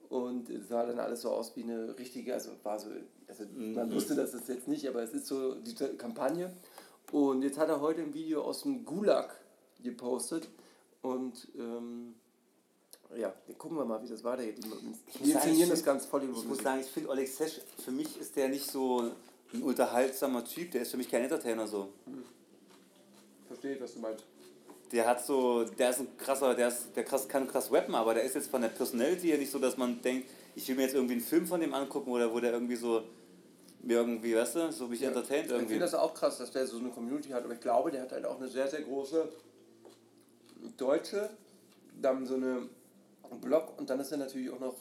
Und 0.08 0.50
es 0.50 0.68
sah 0.68 0.84
dann 0.84 0.98
alles 0.98 1.22
so 1.22 1.30
aus 1.30 1.56
wie 1.56 1.62
eine 1.62 1.98
richtige, 1.98 2.34
also 2.34 2.50
war 2.62 2.78
so, 2.78 2.90
also 3.26 3.44
man 3.56 3.92
wusste 3.92 4.14
das 4.14 4.32
jetzt 4.46 4.68
nicht, 4.68 4.86
aber 4.86 5.02
es 5.02 5.14
ist 5.14 5.26
so 5.26 5.54
diese 5.54 5.96
Kampagne. 5.96 6.54
Und 7.10 7.42
jetzt 7.42 7.58
hat 7.58 7.68
er 7.68 7.80
heute 7.80 8.02
ein 8.02 8.12
Video 8.12 8.42
aus 8.42 8.62
dem 8.62 8.84
Gulag 8.84 9.34
gepostet. 9.82 10.48
Und 11.00 11.48
ähm, 11.58 12.14
ja, 13.16 13.32
gucken 13.58 13.76
wir 13.76 13.84
mal, 13.84 14.02
wie 14.02 14.08
das 14.08 14.22
weitergeht. 14.24 14.58
Die, 14.58 15.30
inszenieren 15.30 15.62
ich 15.64 15.68
das 15.68 15.84
ganz 15.84 16.06
voll 16.06 16.22
Ich 16.24 16.44
muss 16.44 16.58
sagen, 16.58 16.80
ich 16.80 16.86
finde 16.86 17.10
Oleg 17.10 17.28
Sesh, 17.28 17.60
für 17.84 17.90
mich 17.90 18.18
ist 18.20 18.34
der 18.36 18.48
nicht 18.48 18.70
so 18.70 19.10
ein 19.52 19.62
unterhaltsamer 19.62 20.44
Typ, 20.44 20.70
der 20.72 20.82
ist 20.82 20.90
für 20.90 20.96
mich 20.96 21.08
kein 21.10 21.22
Entertainer 21.22 21.66
so. 21.66 21.88
Verstehe, 23.46 23.80
was 23.80 23.94
du 23.94 24.00
meinst. 24.00 24.24
der 24.92 25.06
hat 25.06 25.24
so, 25.24 25.64
der 25.64 25.90
ist 25.90 26.00
ein 26.00 26.16
krasser, 26.16 26.54
der, 26.54 26.68
ist, 26.68 26.94
der 26.94 27.04
krass, 27.04 27.28
kann 27.28 27.46
krass 27.46 27.72
rappen, 27.72 27.94
aber 27.94 28.14
der 28.14 28.24
ist 28.24 28.34
jetzt 28.34 28.50
von 28.50 28.62
der 28.62 28.68
Personality 28.68 29.28
her 29.28 29.38
nicht 29.38 29.50
so, 29.50 29.58
dass 29.58 29.76
man 29.76 30.00
denkt, 30.02 30.28
ich 30.56 30.68
will 30.68 30.76
mir 30.76 30.82
jetzt 30.82 30.94
irgendwie 30.94 31.14
einen 31.14 31.22
Film 31.22 31.46
von 31.46 31.60
dem 31.60 31.74
angucken 31.74 32.10
oder 32.10 32.32
wo 32.32 32.40
der 32.40 32.52
irgendwie 32.52 32.76
so, 32.76 33.02
mir 33.82 33.98
irgendwie, 33.98 34.34
weißt 34.34 34.56
du, 34.56 34.72
so 34.72 34.86
mich 34.86 35.02
entertaint 35.02 35.46
Ich 35.46 35.50
irgendwie. 35.50 35.74
finde 35.74 35.84
das 35.84 35.94
auch 35.94 36.14
krass, 36.14 36.38
dass 36.38 36.50
der 36.50 36.66
so 36.66 36.78
eine 36.78 36.90
Community 36.90 37.30
hat, 37.30 37.44
aber 37.44 37.54
ich 37.54 37.60
glaube, 37.60 37.90
der 37.90 38.02
hat 38.02 38.12
halt 38.12 38.24
auch 38.24 38.38
eine 38.38 38.48
sehr, 38.48 38.68
sehr 38.68 38.82
große 38.82 39.28
deutsche, 40.76 41.30
dann 42.00 42.26
so 42.26 42.34
eine 42.34 42.68
Blog 43.40 43.78
und 43.78 43.90
dann 43.90 44.00
ist 44.00 44.12
er 44.12 44.18
natürlich 44.18 44.50
auch 44.50 44.60
noch, 44.60 44.74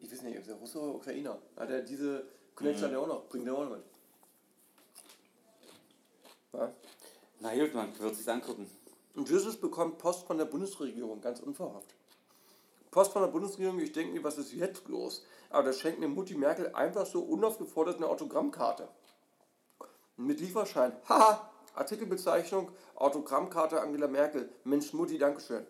ich 0.00 0.10
weiß 0.10 0.22
nicht, 0.22 0.36
ist 0.36 0.48
der 0.48 0.56
Russe 0.56 0.80
oder 0.80 0.94
Ukrainer? 0.94 1.38
Hat 1.56 1.70
er 1.70 1.82
diese 1.82 2.26
Connection 2.54 2.86
hat 2.86 2.92
er 2.92 3.00
auch 3.00 3.06
noch, 3.06 3.28
bringt 3.28 3.46
er 3.46 3.54
auch 3.54 3.64
noch 3.64 3.70
mit. 3.70 3.84
Ja? 6.52 6.72
Na 7.40 7.54
gut, 7.54 7.74
man 7.74 7.98
wird 7.98 8.16
sich's 8.16 8.28
angucken. 8.28 8.68
Und 9.14 9.28
Jesus 9.28 9.56
bekommt 9.56 9.98
Post 9.98 10.26
von 10.26 10.38
der 10.38 10.44
Bundesregierung, 10.44 11.20
ganz 11.20 11.40
unverhofft. 11.40 11.94
Post 12.90 13.12
von 13.12 13.22
der 13.22 13.28
Bundesregierung, 13.28 13.78
ich 13.80 13.92
denke 13.92 14.12
mir, 14.12 14.24
was 14.24 14.38
ist 14.38 14.52
jetzt 14.52 14.88
los? 14.88 15.24
Aber 15.50 15.64
da 15.64 15.72
schenkt 15.72 16.00
mir 16.00 16.08
Mutti 16.08 16.34
Merkel 16.34 16.74
einfach 16.74 17.06
so 17.06 17.20
unaufgefordert 17.20 17.96
eine 17.96 18.08
Autogrammkarte. 18.08 18.88
Mit 20.16 20.40
Lieferschein. 20.40 20.92
Haha! 21.08 21.50
Artikelbezeichnung, 21.74 22.72
Autogrammkarte 22.96 23.80
Angela 23.80 24.08
Merkel. 24.08 24.48
Mensch, 24.64 24.92
Mutti, 24.92 25.16
Dankeschön. 25.16 25.64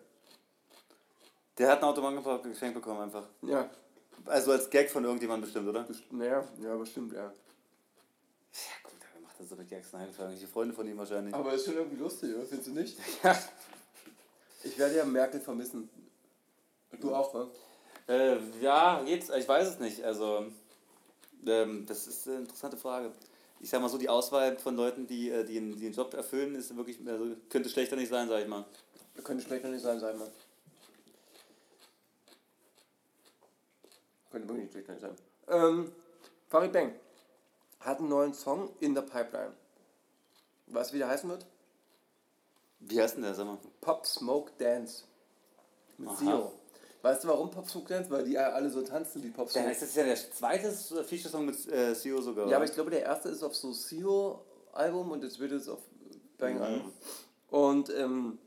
Der 1.59 1.69
hat 1.69 1.79
ein 1.79 1.83
Autobahn 1.83 2.41
geschenkt 2.43 2.73
bekommen 2.75 3.01
einfach. 3.01 3.25
Ja, 3.43 3.69
Also 4.25 4.51
als 4.53 4.69
Gag 4.69 4.89
von 4.89 5.03
irgendjemandem 5.03 5.43
bestimmt, 5.43 5.67
oder? 5.67 5.83
best- 5.83 6.11
naja, 6.11 6.43
ja, 6.61 6.75
bestimmt, 6.75 7.13
ja. 7.13 7.23
Ja 7.23 7.31
gut, 8.83 8.93
wer 9.13 9.21
macht 9.21 9.39
das 9.39 9.49
so 9.49 9.55
mit 9.55 9.69
Gags? 9.69 9.91
Nein, 9.93 10.07
irgendwelche 10.07 10.47
Freunde 10.47 10.73
von 10.73 10.87
ihm 10.87 10.97
wahrscheinlich. 10.97 11.33
Aber 11.33 11.53
ist 11.53 11.65
schon 11.65 11.75
irgendwie 11.75 11.97
lustig, 12.01 12.33
oder? 12.35 12.45
Findest 12.45 12.69
du 12.69 12.73
nicht? 12.73 12.97
Ja. 13.23 13.37
Ich 14.63 14.77
werde 14.77 14.97
ja 14.97 15.05
Merkel 15.05 15.39
vermissen. 15.39 15.89
Du 16.99 17.13
auch, 17.15 17.33
ne? 17.33 17.47
Äh, 18.09 18.37
ja, 18.61 19.01
jetzt, 19.05 19.29
ich 19.29 19.47
weiß 19.47 19.67
es 19.69 19.79
nicht. 19.79 20.03
Also, 20.03 20.47
ähm, 21.45 21.85
das 21.85 22.07
ist 22.07 22.27
eine 22.27 22.39
interessante 22.39 22.75
Frage. 22.75 23.13
Ich 23.61 23.69
sag 23.69 23.79
mal 23.81 23.87
so, 23.87 23.97
die 23.97 24.09
Auswahl 24.09 24.57
von 24.57 24.75
Leuten, 24.75 25.07
die, 25.07 25.29
äh, 25.29 25.45
die, 25.45 25.57
einen, 25.57 25.77
die 25.77 25.85
einen 25.85 25.93
Job 25.95 26.13
erfüllen, 26.13 26.55
ist 26.55 26.75
wirklich, 26.75 26.97
also, 27.05 27.35
könnte 27.49 27.69
schlechter 27.69 27.95
nicht 27.95 28.09
sein, 28.09 28.27
sag 28.27 28.41
ich 28.41 28.47
mal. 28.47 28.65
Könnte 29.23 29.43
schlechter 29.45 29.69
nicht 29.69 29.81
sein, 29.81 29.99
sei 29.99 30.13
mal. 30.13 30.29
Könnte 34.31 34.47
wirklich 34.47 34.63
nicht 34.65 34.73
schlechter 34.73 34.99
sein. 34.99 35.15
Ähm, 35.47 35.91
Farid 36.47 36.71
Bang 36.71 36.93
hat 37.79 37.99
einen 37.99 38.09
neuen 38.09 38.33
Song 38.33 38.69
in 38.79 38.93
der 38.93 39.01
Pipeline. 39.01 39.53
Weißt 40.67 40.91
du, 40.91 40.95
wie 40.95 40.99
der 40.99 41.07
heißen 41.09 41.29
wird? 41.29 41.45
Wie 42.79 43.01
heißt 43.01 43.15
denn 43.15 43.23
der, 43.23 43.33
sag 43.33 43.45
mal? 43.45 43.57
Pop 43.81 44.05
Smoke 44.05 44.51
Dance. 44.57 45.03
Mit 45.97 46.09
Aha. 46.09 46.17
Zio. 46.17 46.51
Weißt 47.01 47.23
du, 47.23 47.27
warum 47.29 47.49
Pop 47.49 47.67
Smoke 47.69 47.87
Dance? 47.89 48.09
Weil 48.09 48.25
die 48.25 48.33
ja 48.33 48.49
alle 48.49 48.69
so 48.69 48.81
tanzen 48.81 49.23
wie 49.23 49.29
Pop 49.29 49.49
Smoke. 49.49 49.67
das 49.67 49.81
ist 49.81 49.95
ja 49.95 50.03
der 50.03 50.15
zweite 50.15 50.71
Feature-Song 50.71 51.45
mit 51.45 51.67
äh, 51.69 51.93
CEO 51.95 52.21
sogar. 52.21 52.47
Ja, 52.47 52.57
aber 52.57 52.65
ich 52.65 52.73
glaube, 52.73 52.91
der 52.91 53.01
erste 53.03 53.29
ist 53.29 53.43
auf 53.43 53.55
so 53.55 53.71
Sio-Album 53.71 55.11
und 55.11 55.23
jetzt 55.23 55.39
wird 55.39 55.51
es 55.53 55.67
auf 55.67 55.79
Bang-Album. 56.37 56.87
Mhm. 56.87 56.93
Und 57.49 57.89
ähm, 57.95 58.37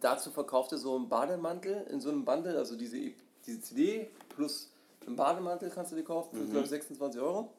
dazu 0.00 0.30
verkaufte 0.30 0.76
so 0.78 0.94
einen 0.96 1.08
Bademantel 1.08 1.86
in 1.90 2.00
so 2.00 2.10
einem 2.10 2.24
Bundle, 2.24 2.56
also 2.58 2.76
diese, 2.76 2.98
E- 2.98 3.14
diese 3.46 3.60
CD 3.62 4.10
plus 4.28 4.70
einen 5.06 5.16
Bademantel 5.16 5.70
kannst 5.70 5.92
du 5.92 5.96
dir 5.96 6.04
kaufen 6.04 6.36
für, 6.36 6.42
Mhm. 6.44 6.50
glaube 6.50 6.64
ich, 6.64 6.70
26 6.70 7.20
Euro. 7.20 7.52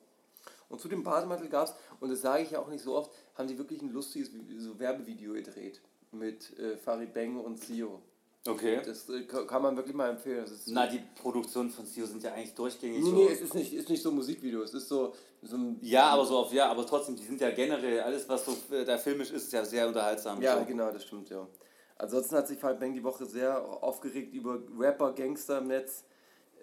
Und 0.70 0.82
zu 0.82 0.88
dem 0.88 1.04
Bademantel 1.04 1.50
gab 1.50 1.68
es, 1.68 1.76
und 2.00 2.10
das 2.12 2.22
sage 2.22 2.44
ich 2.44 2.52
ja 2.52 2.60
auch 2.60 2.68
nicht 2.70 2.84
so 2.84 2.96
oft, 2.96 3.12
haben 3.36 3.48
die 3.48 3.58
wirklich 3.58 3.82
ein 3.82 3.92
lustiges 3.92 4.32
so 4.58 4.80
Werbevideo 4.80 5.34
gedreht 5.34 5.82
mit 6.12 6.58
äh, 6.60 6.78
Farid 6.78 7.14
Bang 7.14 7.40
und 7.40 7.60
Sio. 7.60 8.02
Okay. 8.46 8.82
Das 8.86 9.08
äh, 9.10 9.24
ka- 9.24 9.46
kann 9.46 9.62
man 9.62 9.76
wirklich 9.78 9.96
mal 9.96 10.10
empfehlen. 10.10 10.46
Na, 10.68 10.86
die 10.88 11.00
Produktionen 11.22 11.70
von 11.70 11.86
CEO 11.86 12.06
sind 12.06 12.24
ja 12.24 12.34
eigentlich 12.34 12.54
durchgängig 12.56 13.02
nee, 13.04 13.10
so. 13.10 13.16
nee, 13.16 13.28
es 13.28 13.42
ist 13.42 13.54
nicht, 13.54 13.74
ist 13.74 13.88
nicht 13.90 14.02
so 14.04 14.10
ein 14.10 14.16
Musikvideo, 14.16 14.64
es 14.64 14.74
ist 14.74 14.90
so, 14.90 15.14
so 15.42 15.56
ein 15.56 15.78
Ja, 15.82 16.10
aber 16.10 16.26
so 16.26 16.38
auf, 16.40 16.52
ja, 16.52 16.70
aber 16.70 16.86
trotzdem, 16.86 17.16
die 17.16 17.24
sind 17.24 17.40
ja 17.40 17.52
generell, 17.52 18.02
alles 18.02 18.28
was 18.28 18.44
so 18.46 18.58
äh, 18.76 18.84
da 18.84 18.98
filmisch 18.98 19.32
ist, 19.32 19.46
ist 19.46 19.54
ja 19.54 19.64
sehr 19.64 19.88
unterhaltsam. 19.88 20.42
Ja, 20.42 20.60
so. 20.60 20.66
genau, 20.66 20.92
das 20.92 21.04
stimmt, 21.06 21.30
ja. 21.30 21.48
Ansonsten 21.96 22.36
hat 22.36 22.48
sich 22.50 22.60
Farid 22.60 22.80
Bang 22.82 22.94
die 22.94 23.04
Woche 23.04 23.26
sehr 23.26 23.64
aufgeregt 23.82 24.34
über 24.34 24.60
Rapper, 24.78 25.14
Gangster 25.14 25.60
im 25.60 25.68
Netz. 25.68 26.04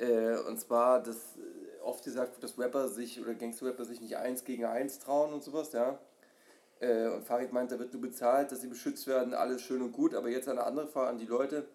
Äh, 0.00 0.38
und 0.48 0.58
zwar, 0.58 1.02
dass 1.02 1.36
äh, 1.36 1.82
oft 1.82 2.02
gesagt 2.04 2.32
wird, 2.32 2.42
dass 2.42 2.58
Rapper 2.58 2.88
sich 2.88 3.20
oder 3.20 3.34
Gangster-Rapper 3.34 3.84
sich 3.84 4.00
nicht 4.00 4.16
eins 4.16 4.44
gegen 4.44 4.64
eins 4.64 4.98
trauen 4.98 5.32
und 5.32 5.42
sowas, 5.42 5.72
ja. 5.72 5.98
Äh, 6.80 7.08
und 7.08 7.24
Farid 7.24 7.52
meint, 7.52 7.70
da 7.70 7.78
wird 7.78 7.92
nur 7.92 8.00
bezahlt, 8.00 8.50
dass 8.50 8.62
sie 8.62 8.68
beschützt 8.68 9.06
werden, 9.06 9.34
alles 9.34 9.60
schön 9.60 9.82
und 9.82 9.92
gut. 9.92 10.14
Aber 10.14 10.28
jetzt 10.30 10.48
eine 10.48 10.64
andere 10.64 10.86
Frage 10.86 11.10
an 11.10 11.18
die 11.18 11.26
Leute, 11.26 11.68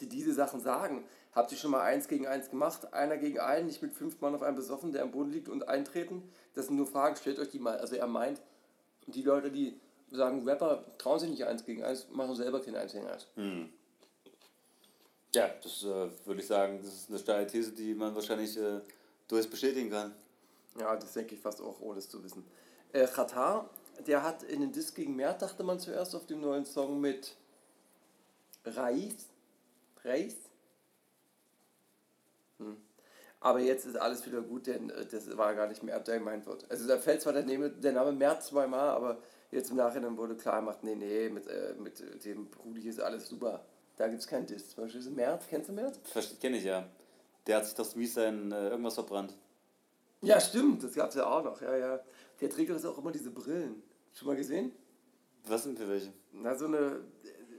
die 0.00 0.08
diese 0.08 0.34
Sachen 0.34 0.60
sagen. 0.60 1.04
Habt 1.32 1.52
ihr 1.52 1.58
schon 1.58 1.70
mal 1.70 1.82
eins 1.82 2.08
gegen 2.08 2.26
eins 2.26 2.50
gemacht? 2.50 2.92
Einer 2.92 3.16
gegen 3.16 3.38
einen, 3.38 3.66
nicht 3.66 3.82
mit 3.82 3.94
fünf 3.94 4.20
Mann 4.20 4.34
auf 4.34 4.42
einem 4.42 4.56
besoffen, 4.56 4.92
der 4.92 5.02
am 5.02 5.12
Boden 5.12 5.30
liegt 5.30 5.48
und 5.48 5.68
eintreten? 5.68 6.28
Das 6.54 6.66
sind 6.66 6.76
nur 6.76 6.86
Fragen, 6.86 7.16
stellt 7.16 7.38
euch 7.38 7.48
die 7.48 7.58
mal. 7.60 7.78
Also 7.78 7.94
er 7.96 8.06
meint, 8.08 8.40
die 9.06 9.22
Leute, 9.22 9.50
die 9.50 9.80
sagen, 10.10 10.48
Rapper 10.48 10.84
trauen 10.98 11.20
sich 11.20 11.30
nicht 11.30 11.44
eins 11.44 11.64
gegen 11.64 11.84
eins, 11.84 12.08
machen 12.12 12.34
selber 12.34 12.60
kein 12.60 12.76
eins 12.76 12.92
gegen 12.92 13.06
eins. 13.06 13.28
Ja, 15.34 15.50
das 15.62 15.82
äh, 15.82 16.26
würde 16.26 16.40
ich 16.40 16.46
sagen, 16.46 16.78
das 16.80 16.94
ist 16.94 17.10
eine 17.10 17.18
steile 17.18 17.46
These, 17.46 17.72
die 17.72 17.92
man 17.92 18.14
wahrscheinlich 18.14 18.56
äh, 18.56 18.80
durchaus 19.26 19.50
bestätigen 19.50 19.90
kann. 19.90 20.14
Ja, 20.78 20.94
das 20.94 21.12
denke 21.12 21.34
ich 21.34 21.40
fast 21.40 21.60
auch, 21.60 21.80
ohne 21.80 21.98
es 21.98 22.08
zu 22.08 22.22
wissen. 22.22 22.44
Äh, 22.92 23.08
Qatar, 23.08 23.68
der 24.06 24.22
hat 24.22 24.44
in 24.44 24.60
den 24.60 24.70
Disc 24.70 24.94
gegen 24.94 25.16
Mert, 25.16 25.42
dachte 25.42 25.64
man 25.64 25.80
zuerst 25.80 26.14
auf 26.14 26.26
dem 26.26 26.40
neuen 26.40 26.64
Song 26.64 27.00
mit 27.00 27.34
Reis. 28.64 29.26
Reis? 30.04 30.36
Hm. 32.58 32.76
Aber 33.40 33.58
jetzt 33.58 33.86
ist 33.86 33.96
alles 33.96 34.24
wieder 34.26 34.40
gut, 34.40 34.68
denn 34.68 34.90
äh, 34.90 35.04
das 35.04 35.36
war 35.36 35.52
gar 35.56 35.66
nicht 35.66 35.82
Mert, 35.82 36.06
der 36.06 36.18
gemeint 36.18 36.46
wird. 36.46 36.70
Also 36.70 36.86
da 36.86 36.96
fällt 36.96 37.22
zwar 37.22 37.32
der 37.32 37.44
Name, 37.44 37.70
der 37.70 37.92
Name 37.92 38.12
Mert 38.12 38.44
zweimal, 38.44 38.90
aber 38.90 39.18
jetzt 39.50 39.70
im 39.70 39.78
Nachhinein 39.78 40.16
wurde 40.16 40.36
klar 40.36 40.60
gemacht, 40.60 40.84
nee, 40.84 40.94
nee, 40.94 41.28
mit, 41.28 41.48
äh, 41.48 41.74
mit 41.76 42.00
äh, 42.00 42.18
dem 42.20 42.48
Brudi 42.48 42.88
ist 42.88 43.00
alles 43.00 43.28
super. 43.28 43.64
Da 43.96 44.08
gibt 44.08 44.20
es 44.20 44.26
keinen 44.26 44.46
Diss. 44.46 44.70
Zum 44.70 44.84
Beispiel 44.84 45.02
Mert, 45.10 45.48
kennst 45.48 45.68
du 45.68 45.72
Mert? 45.72 45.98
Kenne 46.40 46.56
ich 46.58 46.64
ja. 46.64 46.88
Der 47.46 47.56
hat 47.58 47.66
sich 47.66 47.74
doch 47.74 47.94
mies 47.94 48.14
sein 48.14 48.50
äh, 48.52 48.70
irgendwas 48.70 48.94
verbrannt. 48.94 49.34
Ja, 50.22 50.40
stimmt, 50.40 50.82
das 50.82 50.94
gab 50.94 51.10
es 51.10 51.16
ja 51.16 51.26
auch 51.26 51.44
noch, 51.44 51.60
ja, 51.60 51.76
ja. 51.76 52.00
Der 52.40 52.48
trägt 52.50 52.70
doch 52.70 52.84
auch 52.84 52.98
immer 52.98 53.12
diese 53.12 53.30
Brillen. 53.30 53.82
Schon 54.14 54.28
mal 54.28 54.36
gesehen? 54.36 54.72
Was 55.46 55.64
sind 55.64 55.78
für 55.78 55.88
welche? 55.88 56.12
Na, 56.32 56.56
so 56.56 56.64
eine, 56.64 57.02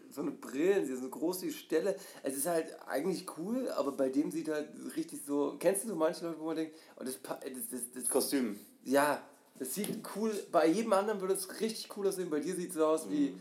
so 0.09 0.21
eine 0.21 0.31
Brillen, 0.31 0.85
so 0.87 0.99
eine 0.99 1.09
große 1.09 1.51
Stelle. 1.51 1.95
Es 2.23 2.35
ist 2.35 2.47
halt 2.47 2.75
eigentlich 2.87 3.25
cool, 3.37 3.69
aber 3.69 3.91
bei 3.91 4.09
dem 4.09 4.31
sieht 4.31 4.49
halt 4.49 4.69
richtig 4.95 5.21
so. 5.25 5.55
Kennst 5.59 5.83
du 5.83 5.89
so 5.89 5.95
manche 5.95 6.25
Leute, 6.25 6.39
wo 6.39 6.45
man 6.45 6.55
denkt, 6.55 6.75
oh, 6.99 7.03
das, 7.03 7.15
pa- 7.17 7.39
das, 7.39 7.69
das, 7.69 7.81
das, 7.93 8.09
Kostüm. 8.09 8.59
ja, 8.83 9.21
das 9.59 9.75
sieht 9.75 9.99
cool. 10.15 10.31
Bei 10.51 10.67
jedem 10.67 10.91
anderen 10.93 11.21
würde 11.21 11.35
es 11.35 11.61
richtig 11.61 11.95
cool 11.95 12.07
aussehen. 12.07 12.29
Bei 12.31 12.39
dir 12.39 12.55
sieht 12.55 12.69
es 12.69 12.75
so 12.75 12.85
aus 12.87 13.07
wie, 13.09 13.37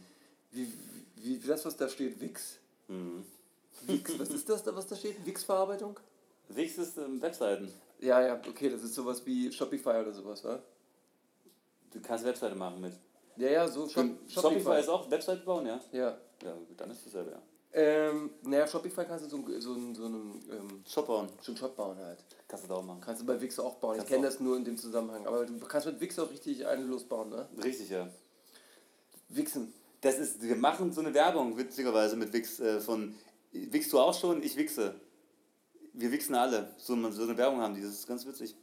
wie, 0.52 0.70
wie, 1.16 1.42
wie 1.42 1.46
das, 1.48 1.64
was 1.64 1.76
da 1.76 1.88
steht, 1.88 2.20
Wix. 2.20 2.58
Wix, 3.86 4.18
was 4.18 4.30
ist 4.30 4.48
das 4.48 4.62
da, 4.62 4.74
was 4.74 4.86
da 4.86 4.96
steht? 4.96 5.24
Wix-Verarbeitung? 5.24 5.98
Wix 6.48 6.78
ist 6.78 6.98
ähm, 6.98 7.20
Webseiten. 7.20 7.72
Ja, 8.00 8.20
ja, 8.20 8.40
okay, 8.48 8.68
das 8.68 8.82
ist 8.82 8.94
sowas 8.94 9.24
wie 9.24 9.50
Shopify 9.52 10.00
oder 10.00 10.12
sowas, 10.12 10.44
wa? 10.44 10.62
Du 11.90 12.00
kannst 12.00 12.24
Webseite 12.24 12.54
machen 12.54 12.80
mit. 12.80 12.92
Ja, 13.36 13.48
ja, 13.48 13.68
so 13.68 13.88
Shop, 13.88 14.06
Shopify 14.28 14.80
ist 14.80 14.88
auch 14.88 15.10
Webseite 15.10 15.44
bauen, 15.44 15.66
ja? 15.66 15.80
Ja. 15.92 16.18
Ja, 16.42 16.52
gut, 16.52 16.78
dann 16.78 16.90
ist 16.90 17.06
dasselbe, 17.06 17.32
ja. 17.32 17.42
Ähm, 17.76 18.30
naja, 18.42 18.68
Shopify 18.68 19.04
kannst 19.04 19.24
du 19.24 19.28
so, 19.28 19.60
so, 19.60 19.74
so 19.94 20.04
einen 20.04 20.44
ähm, 20.50 20.84
Shop 20.86 21.08
bauen. 21.08 21.28
so 21.40 21.50
einen 21.50 21.56
Shop 21.56 21.74
bauen 21.74 21.96
halt. 21.98 22.24
Kannst 22.46 22.64
du 22.64 22.68
da 22.68 22.76
auch 22.76 22.84
machen. 22.84 23.00
Kannst 23.00 23.22
du 23.22 23.26
bei 23.26 23.40
Wix 23.40 23.58
auch 23.58 23.74
bauen. 23.76 23.96
Kannst 23.96 24.10
ich 24.10 24.14
kenne 24.14 24.26
das 24.26 24.38
nur 24.38 24.56
in 24.56 24.64
dem 24.64 24.76
Zusammenhang. 24.76 25.26
Aber 25.26 25.44
du 25.44 25.58
kannst 25.58 25.86
mit 25.88 26.00
Wix 26.00 26.16
auch 26.20 26.30
richtig 26.30 26.64
einen 26.66 26.88
losbauen, 26.88 27.30
ne? 27.30 27.48
Richtig, 27.62 27.90
ja. 27.90 28.08
Wixen. 29.28 29.74
Das 30.04 30.18
ist, 30.18 30.42
wir 30.42 30.56
machen 30.56 30.92
so 30.92 31.00
eine 31.00 31.14
Werbung, 31.14 31.56
witzigerweise, 31.56 32.14
mit 32.16 32.30
Wix 32.34 32.60
äh, 32.60 32.78
von, 32.78 33.14
wichst 33.52 33.90
du 33.90 33.98
auch 33.98 34.12
schon? 34.12 34.42
Ich 34.42 34.54
wichse. 34.54 35.00
Wir 35.94 36.12
wichsen 36.12 36.34
alle. 36.34 36.74
So, 36.76 36.94
so 37.10 37.22
eine 37.22 37.38
Werbung 37.38 37.62
haben 37.62 37.74
die, 37.74 37.80
das 37.80 37.92
ist 37.92 38.06
ganz 38.06 38.26
witzig. 38.26 38.54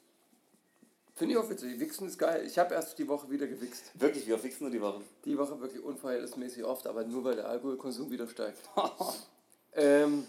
Finde 1.16 1.34
ich 1.34 1.40
auch 1.40 1.50
witzig. 1.50 1.80
Wixen 1.80 2.08
ist 2.08 2.20
geil. 2.20 2.46
Ich 2.46 2.60
habe 2.60 2.76
erst 2.76 3.00
die 3.00 3.08
Woche 3.08 3.28
wieder 3.32 3.48
gewichst. 3.48 3.92
Wirklich, 3.96 4.28
wir 4.28 4.44
wichsen 4.44 4.66
nur 4.66 4.72
die 4.72 4.82
Woche. 4.82 5.02
Die 5.26 5.36
Woche 5.36 5.60
wirklich 5.60 5.84
unverhältnismäßig 5.84 6.64
oft, 6.64 6.86
aber 6.86 7.06
nur 7.06 7.24
weil 7.24 7.38
der 7.38 7.50
Alkoholkonsum 7.50 8.12
wieder 8.12 8.28
steigt. 8.28 8.60
ähm, 9.74 10.26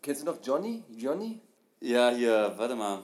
kennst 0.00 0.22
du 0.22 0.26
noch 0.26 0.38
Johnny? 0.44 0.84
Johnny? 0.96 1.40
ja, 1.80 2.10
hier, 2.10 2.54
warte 2.56 2.76
mal. 2.76 3.02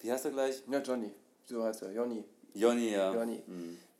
Wie 0.00 0.10
heißt 0.10 0.24
er 0.24 0.30
gleich? 0.30 0.62
Ja, 0.66 0.80
Johnny. 0.80 1.12
So 1.44 1.62
heißt 1.62 1.82
er. 1.82 1.92
Johnny. 1.92 2.24
Jonny, 2.54 2.90
ja. 2.90 3.12
Johnny. 3.12 3.42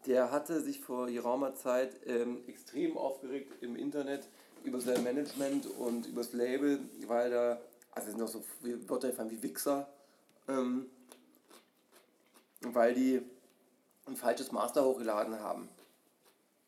Der 0.06 0.30
hatte 0.30 0.60
sich 0.60 0.80
vor 0.80 1.06
geraumer 1.06 1.54
Zeit 1.54 1.94
ähm, 2.06 2.42
extrem 2.46 2.96
aufgeregt 2.96 3.62
im 3.62 3.76
Internet 3.76 4.28
über 4.64 4.80
sein 4.80 5.02
Management 5.02 5.66
und 5.78 6.06
über 6.06 6.22
das 6.22 6.32
Label, 6.32 6.80
weil 7.06 7.30
da, 7.30 7.60
also 7.92 8.08
sind 8.08 8.18
noch 8.18 8.28
so 8.28 8.42
Wörter 8.88 9.08
gefallen 9.08 9.30
wie 9.30 9.42
Wichser, 9.42 9.88
ähm, 10.48 10.86
weil 12.62 12.94
die 12.94 13.22
ein 14.06 14.16
falsches 14.16 14.52
Master 14.52 14.84
hochgeladen 14.84 15.38
haben. 15.38 15.68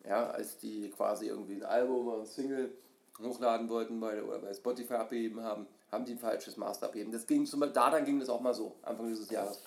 Ja, 0.05 0.31
als 0.31 0.59
die 0.59 0.90
quasi 0.90 1.27
irgendwie 1.27 1.55
ein 1.55 1.64
Album 1.64 2.09
oder 2.09 2.21
ein 2.23 2.27
Single 2.27 2.73
hochladen 3.21 3.68
wollten 3.68 4.01
bei, 4.01 4.23
oder 4.23 4.38
bei 4.38 4.53
Spotify 4.53 4.95
abgegeben 4.95 5.42
haben, 5.42 5.66
haben 5.90 6.05
die 6.05 6.12
ein 6.12 6.18
falsches 6.18 6.57
Master 6.57 6.87
abgegeben. 6.87 7.12
Das 7.12 7.27
ging 7.27 7.47
zum 7.47 7.61
Beispiel, 7.61 7.75
da 7.75 7.90
dann 7.90 8.05
ging 8.05 8.18
das 8.18 8.29
auch 8.29 8.40
mal 8.40 8.55
so, 8.55 8.75
Anfang 8.83 9.09
dieses 9.09 9.31
Jahres. 9.31 9.62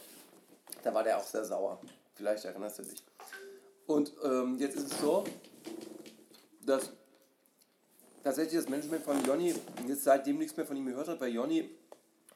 Da 0.83 0.93
war 0.93 1.03
der 1.03 1.17
auch 1.17 1.23
sehr 1.23 1.45
sauer. 1.45 1.79
Vielleicht 2.15 2.45
erinnerst 2.45 2.79
du 2.79 2.83
dich. 2.83 3.03
Und 3.87 4.13
ähm, 4.23 4.57
jetzt 4.57 4.75
ist 4.75 4.91
es 4.91 4.99
so, 4.99 5.23
dass 6.65 6.91
tatsächlich 8.23 8.55
das 8.55 8.69
Management 8.69 9.03
von 9.03 9.23
Jonny 9.23 9.53
jetzt 9.87 10.03
seitdem 10.03 10.39
nichts 10.39 10.57
mehr 10.57 10.65
von 10.65 10.75
ihm 10.75 10.85
gehört 10.85 11.07
hat, 11.07 11.21
weil 11.21 11.31
Jonny 11.31 11.69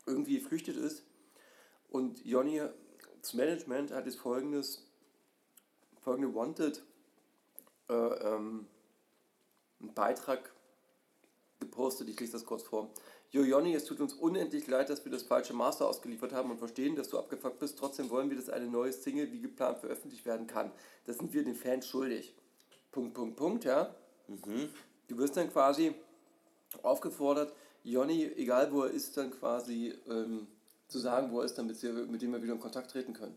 irgendwie 0.06 0.40
geflüchtet 0.40 0.78
ist. 0.78 1.04
Und 1.90 2.24
Jonny, 2.24 2.62
das 3.22 3.34
Management 3.34 3.92
hat 3.92 4.06
jetzt 4.06 4.20
folgendes, 4.20 4.86
folgende 6.02 6.34
Wanted, 6.36 6.84
äh, 7.90 7.94
ähm, 7.94 8.68
einen 9.80 9.94
Beitrag 9.96 10.54
gepostet, 11.60 12.10
ich 12.10 12.20
lese 12.20 12.34
das 12.34 12.46
kurz 12.46 12.64
vor. 12.64 12.92
Jo 13.32 13.44
Jonny, 13.44 13.76
es 13.76 13.86
tut 13.86 14.00
uns 14.00 14.14
unendlich 14.14 14.66
leid, 14.68 14.90
dass 14.90 15.06
wir 15.06 15.12
das 15.12 15.22
falsche 15.22 15.54
Master 15.54 15.88
ausgeliefert 15.88 16.34
haben 16.34 16.50
und 16.50 16.58
verstehen, 16.58 16.96
dass 16.96 17.10
du 17.10 17.20
abgefuckt 17.20 17.60
bist. 17.60 17.78
Trotzdem 17.78 18.10
wollen 18.10 18.30
wir, 18.32 18.38
dass 18.38 18.50
eine 18.50 18.68
neue 18.68 18.92
Single 18.92 19.32
wie 19.32 19.40
geplant 19.40 19.78
veröffentlicht 19.78 20.26
werden 20.26 20.48
kann. 20.48 20.72
Das 21.06 21.18
sind 21.18 21.32
wir 21.32 21.44
den 21.44 21.54
Fans 21.54 21.88
schuldig. 21.88 22.34
Punkt, 22.92 23.14
Punkt, 23.14 23.36
Punkt, 23.36 23.66
ja. 23.66 23.94
Du 25.08 25.18
wirst 25.18 25.38
dann 25.38 25.52
quasi 25.52 25.94
aufgefordert, 26.82 27.54
Jonny, 27.84 28.26
egal 28.36 28.72
wo 28.72 28.84
er 28.84 28.92
ist, 28.92 29.16
dann 29.16 29.32
quasi 29.32 29.94
ähm, 30.10 30.48
zu 30.88 30.98
sagen, 31.00 31.32
wo 31.32 31.40
er 31.40 31.46
ist, 31.46 31.56
damit 31.56 31.82
wir 31.84 31.94
mit 31.94 32.22
dem 32.22 32.32
wir 32.32 32.42
wieder 32.42 32.54
in 32.54 32.60
Kontakt 32.60 32.92
treten 32.92 33.14
können. 33.14 33.36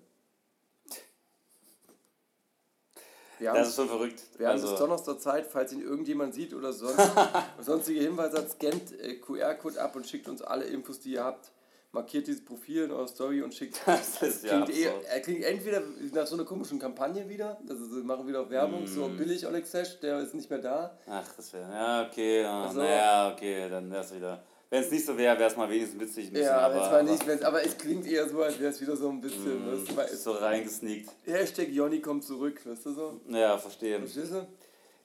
Wir 3.42 3.50
haben, 3.50 3.57
Das 3.59 3.68
ist 3.70 3.76
schon 3.76 3.88
verrückt. 3.88 4.22
wir 4.38 4.46
haben 4.46 4.52
also, 4.55 4.70
bis 4.70 4.78
Donnerstag 4.78 5.20
Zeit, 5.20 5.46
falls 5.46 5.72
ihn 5.72 5.83
irgendjemand 5.83 6.33
sieht 6.33 6.55
oder 6.55 6.72
sonst, 6.72 6.96
sonstige 7.61 8.00
Hinweise 8.00 8.38
hat, 8.38 8.50
scannt 8.50 8.92
äh, 9.00 9.16
QR-Code 9.16 9.81
ab 9.83 9.96
und 9.96 10.07
schickt 10.07 10.28
uns 10.28 10.42
alle 10.42 10.64
Infos, 10.64 11.00
die 11.00 11.12
ihr 11.14 11.24
habt. 11.24 11.50
Markiert 11.94 12.26
dieses 12.26 12.42
Profil 12.42 12.85
in 12.85 12.90
eurer 12.90 13.07
Story 13.07 13.42
und 13.42 13.52
schickt. 13.52 13.78
Das 13.87 14.22
ist 14.22 14.44
ja 14.44 14.62
klingt, 14.64 14.78
eh, 14.81 14.87
absurd. 14.88 15.05
er 15.12 15.20
klingt 15.20 15.44
entweder 15.44 15.83
nach 16.14 16.26
so 16.26 16.37
einer 16.37 16.44
komischen 16.44 16.78
Kampagne 16.78 17.28
wieder, 17.28 17.59
also 17.68 17.85
sie 17.85 18.02
machen 18.02 18.26
wieder 18.26 18.48
Werbung, 18.48 18.87
so 18.87 19.09
Mm. 19.09 19.16
billig 19.18 19.46
Alexesh, 19.46 20.00
der 20.00 20.20
ist 20.20 20.35
nicht 20.35 20.48
mehr 20.48 20.61
da. 20.61 20.96
Ach, 21.07 21.28
das 21.37 21.52
wäre. 21.52 21.70
Ja, 21.70 22.07
okay. 22.07 22.42
Ja, 22.42 22.62
Also- 22.62 22.78
naja, 22.78 23.33
okay, 23.35 23.68
dann 23.68 23.90
wäre 23.90 24.02
es 24.05 24.14
wieder. 24.14 24.42
Wenn 24.72 24.85
es 24.85 24.90
nicht 24.90 25.04
so 25.04 25.18
wäre, 25.18 25.38
wäre 25.38 25.50
es 25.50 25.56
mal 25.58 25.68
wenigstens 25.68 26.00
witzig. 26.00 26.28
Ein 26.28 26.32
bisschen, 26.32 26.48
Ja, 26.48 26.61
aber, 26.61 26.82
aber, 26.82 27.02
nicht, 27.02 27.26
wenn's, 27.26 27.42
aber 27.42 27.62
es 27.62 27.76
klingt 27.76 28.06
eher 28.06 28.26
so, 28.26 28.42
als 28.42 28.58
wäre 28.58 28.70
es 28.70 28.80
wieder 28.80 28.96
so 28.96 29.11
ein 29.11 29.20
bisschen. 29.20 29.62
aber, 29.62 29.72
weißt 29.76 29.90
du, 29.90 29.96
weil 29.96 30.06
mm, 30.06 30.16
so 30.16 30.32
reingesneakt. 30.32 31.11
Hashtag 31.26 31.68
Jonny 31.68 32.00
kommt 32.00 32.24
zurück, 32.24 32.58
weißt 32.64 32.87
du 32.87 32.94
so? 32.94 33.20
Ja, 33.28 33.58
verstehe. 33.58 33.98
Verstehst 33.98 34.32
du? 34.32 34.46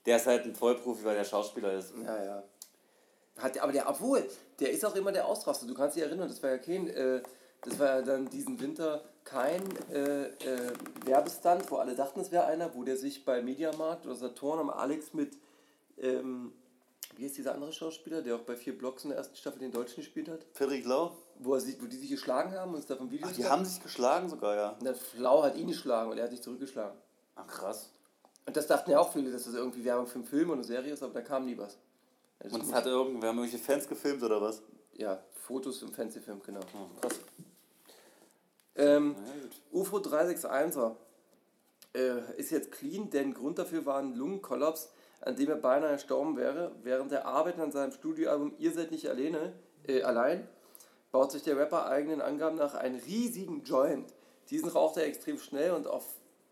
Der 0.06 0.16
ist 0.16 0.26
halt 0.26 0.46
ein 0.46 0.56
Vollprofi, 0.56 1.04
weil 1.04 1.18
der 1.18 1.26
Schauspieler 1.26 1.74
ist. 1.74 1.94
Ja, 2.02 2.24
ja. 2.24 2.44
Hat, 3.40 3.60
aber 3.60 3.74
der, 3.74 3.90
obwohl, 3.90 4.26
der 4.58 4.72
ist 4.72 4.86
auch 4.86 4.96
immer 4.96 5.12
der 5.12 5.28
Ausraster. 5.28 5.68
Du 5.68 5.74
kannst 5.74 5.98
dich 5.98 6.04
erinnern, 6.04 6.30
das 6.30 6.42
war 6.42 6.52
ja 6.52 6.60
kein, 6.60 6.88
äh, 6.88 7.22
das 7.62 7.78
war 7.78 7.88
ja 7.88 8.02
dann 8.04 8.30
diesen 8.30 8.58
Winter 8.62 9.04
kein 9.26 9.64
äh, 9.92 10.28
äh, 10.28 10.72
Werbestand, 11.04 11.70
wo 11.70 11.76
alle 11.76 11.94
dachten, 11.94 12.22
es 12.22 12.32
wäre 12.32 12.46
einer, 12.46 12.74
wo 12.74 12.86
der 12.86 12.96
sich 12.96 13.26
bei 13.26 13.42
Mediamarkt 13.42 14.06
oder 14.06 14.16
Saturn 14.16 14.60
am 14.60 14.70
Alex 14.70 15.14
mit, 15.14 15.38
ähm, 15.98 16.54
wie 17.18 17.26
ist 17.26 17.38
dieser 17.38 17.54
andere 17.54 17.74
Schauspieler, 17.74 18.22
der 18.22 18.36
auch 18.36 18.42
bei 18.42 18.56
vier 18.56 18.78
Blocks 18.78 19.04
in 19.04 19.10
der 19.10 19.18
ersten 19.18 19.36
Staffel 19.36 19.60
den 19.60 19.72
Deutschen 19.72 19.98
gespielt 19.98 20.30
hat, 20.30 20.46
Frederik 20.54 20.86
Lau? 20.86 21.18
wo, 21.40 21.54
er 21.54 21.62
sich, 21.62 21.82
wo 21.82 21.86
die 21.86 21.98
sich 21.98 22.10
geschlagen 22.10 22.52
haben 22.54 22.74
und 22.74 22.80
es 22.80 22.86
da 22.86 22.96
vom 22.96 23.12
Video 23.12 23.28
Ach, 23.30 23.36
die 23.36 23.46
haben 23.46 23.66
sich 23.66 23.82
geschlagen 23.82 24.30
sogar, 24.30 24.56
ja. 24.56 24.70
Und 24.72 24.84
der 24.84 24.96
Flau 24.96 25.44
hat 25.44 25.56
ihn 25.56 25.68
geschlagen 25.68 26.12
und 26.12 26.18
er 26.18 26.26
hat 26.26 26.32
sich 26.32 26.42
zurückgeschlagen. 26.42 26.98
Ach, 27.36 27.48
krass. 27.48 27.92
Und 28.46 28.56
das 28.56 28.68
dachten 28.68 28.92
ja 28.92 29.00
auch 29.00 29.12
viele, 29.12 29.32
dass 29.32 29.44
das 29.44 29.54
irgendwie 29.54 29.84
Werbung 29.84 30.08
für 30.08 30.16
einen 30.16 30.26
Film 30.26 30.50
oder 30.50 30.60
eine 30.60 30.64
Serie 30.64 30.94
ist, 30.94 31.04
aber 31.04 31.14
da 31.14 31.22
kam 31.22 31.46
nie 31.46 31.58
was. 31.58 31.78
Das 32.40 32.54
Und 32.54 32.64
es 32.64 32.74
hat 32.74 32.86
irgendwer 32.86 33.30
haben 33.30 33.38
irgendwelche 33.38 33.64
Fans 33.64 33.88
gefilmt 33.88 34.24
oder 34.24 34.42
was? 34.42 34.62
Ja, 34.94 35.22
Fotos 35.32 35.82
im 35.82 35.94
Fernsehfilm, 35.94 36.42
genau. 36.44 36.62
Oh, 36.74 37.00
krass. 37.02 37.20
Ähm. 38.76 39.16
UFO 39.72 39.98
361er 39.98 40.96
äh, 41.94 42.38
ist 42.38 42.52
jetzt 42.52 42.72
clean, 42.72 43.10
denn 43.10 43.34
Grund 43.34 43.60
dafür 43.60 43.86
war 43.86 44.00
ein 44.00 44.14
Lungenkollaps, 44.16 44.92
an 45.22 45.36
dem 45.36 45.50
er 45.50 45.56
beinahe 45.56 45.94
gestorben 45.94 46.38
wäre. 46.38 46.72
Während 46.84 47.12
der 47.12 47.26
Arbeit 47.26 47.60
an 47.60 47.72
seinem 47.72 47.92
Studioalbum 47.92 48.54
Ihr 48.58 48.72
seid 48.72 48.92
nicht 48.92 49.10
alleine, 49.10 49.54
äh, 49.88 50.02
allein, 50.04 50.48
baut 51.12 51.32
sich 51.32 51.44
der 51.44 51.58
Rapper 51.58 51.88
eigenen 51.88 52.22
Angaben 52.22 52.58
nach 52.58 52.76
einen 52.76 53.00
riesigen 53.00 53.64
Joint. 53.64 54.14
Diesen 54.50 54.70
raucht 54.70 54.98
er 54.98 55.06
extrem 55.06 55.38
schnell 55.38 55.72
und 55.72 55.88
auf 55.88 56.06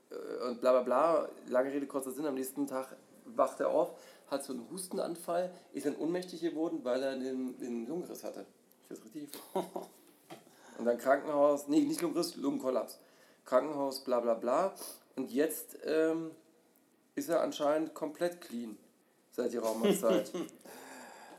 äh, 0.09 0.47
und 0.47 0.61
bla 0.61 0.71
bla 0.71 0.81
bla. 0.81 1.29
Lange 1.47 1.71
Rede, 1.71 1.87
kurzer 1.87 2.11
Sinn. 2.11 2.25
Am 2.25 2.35
nächsten 2.35 2.67
Tag 2.67 2.95
wacht 3.25 3.59
er 3.59 3.69
auf, 3.69 3.91
hat 4.27 4.43
so 4.43 4.53
einen 4.53 4.69
Hustenanfall, 4.69 5.51
ist 5.73 5.85
dann 5.85 5.95
ohnmächtig 5.95 6.41
geworden, 6.41 6.79
weil 6.83 7.01
er 7.03 7.17
den, 7.17 7.57
den 7.57 7.87
Lungenriss 7.87 8.23
hatte. 8.23 8.45
Ich 8.83 8.89
das 8.89 9.03
richtig? 9.03 9.29
Und 10.77 10.85
dann 10.85 10.97
Krankenhaus, 10.97 11.67
nee, 11.67 11.79
nicht 11.81 12.01
Lungenriss, 12.01 12.35
Lungenkollaps. 12.35 12.99
Krankenhaus, 13.45 14.03
bla 14.03 14.19
bla 14.19 14.33
bla. 14.33 14.73
Und 15.15 15.31
jetzt 15.31 15.77
ähm, 15.85 16.31
ist 17.15 17.29
er 17.29 17.41
anscheinend 17.41 17.93
komplett 17.93 18.41
clean 18.41 18.77
seit 19.31 19.51
geraumer 19.51 19.93
Zeit. 19.97 20.31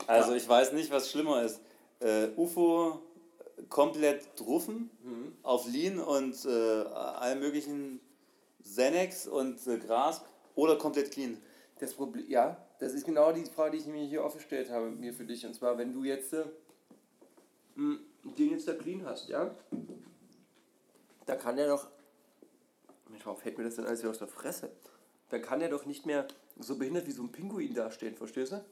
Also 0.05 0.35
ich 0.35 0.47
weiß 0.47 0.71
nicht, 0.73 0.89
was 0.91 1.09
schlimmer 1.11 1.41
ist. 1.41 1.59
Äh, 1.99 2.27
UFO 2.37 3.01
komplett 3.67 4.39
druffen 4.39 4.89
Mhm. 5.03 5.33
auf 5.43 5.67
Lean 5.67 5.99
und 5.99 6.45
äh, 6.45 6.49
allen 6.49 7.39
möglichen 7.39 7.99
Xanax 8.63 9.27
und 9.27 9.65
äh, 9.67 9.79
Gras 9.79 10.21
oder 10.55 10.77
komplett 10.77 11.11
clean. 11.11 11.41
Das 11.79 11.93
Problem, 11.93 12.25
ja, 12.29 12.63
das 12.79 12.93
ist 12.93 13.05
genau 13.05 13.33
die 13.33 13.43
Frage, 13.45 13.71
die 13.71 13.77
ich 13.79 13.87
mir 13.87 14.05
hier 14.05 14.23
aufgestellt 14.23 14.69
habe, 14.69 14.91
mir 14.91 15.13
für 15.13 15.25
dich. 15.25 15.45
Und 15.45 15.55
zwar, 15.55 15.77
wenn 15.77 15.91
du 15.91 16.03
jetzt 16.03 16.31
äh, 16.33 16.45
den 17.75 18.51
jetzt 18.51 18.67
da 18.67 18.73
clean 18.75 19.03
hast, 19.05 19.27
ja, 19.27 19.53
dann 21.25 21.39
kann 21.39 21.57
der 21.57 21.67
doch, 21.67 21.87
Mensch, 23.09 23.25
warum 23.25 23.39
fällt 23.39 23.57
mir 23.57 23.63
das 23.65 23.75
denn 23.75 23.85
alles 23.85 23.99
wieder 24.01 24.11
aus 24.11 24.19
der 24.19 24.27
Fresse? 24.27 24.69
Dann 25.29 25.41
kann 25.41 25.59
der 25.59 25.69
doch 25.69 25.85
nicht 25.85 26.05
mehr 26.05 26.27
so 26.59 26.75
behindert 26.77 27.05
wie 27.07 27.11
so 27.11 27.23
ein 27.23 27.31
Pinguin 27.31 27.73
dastehen, 27.73 28.15
verstehst 28.15 28.53
du? 28.53 28.63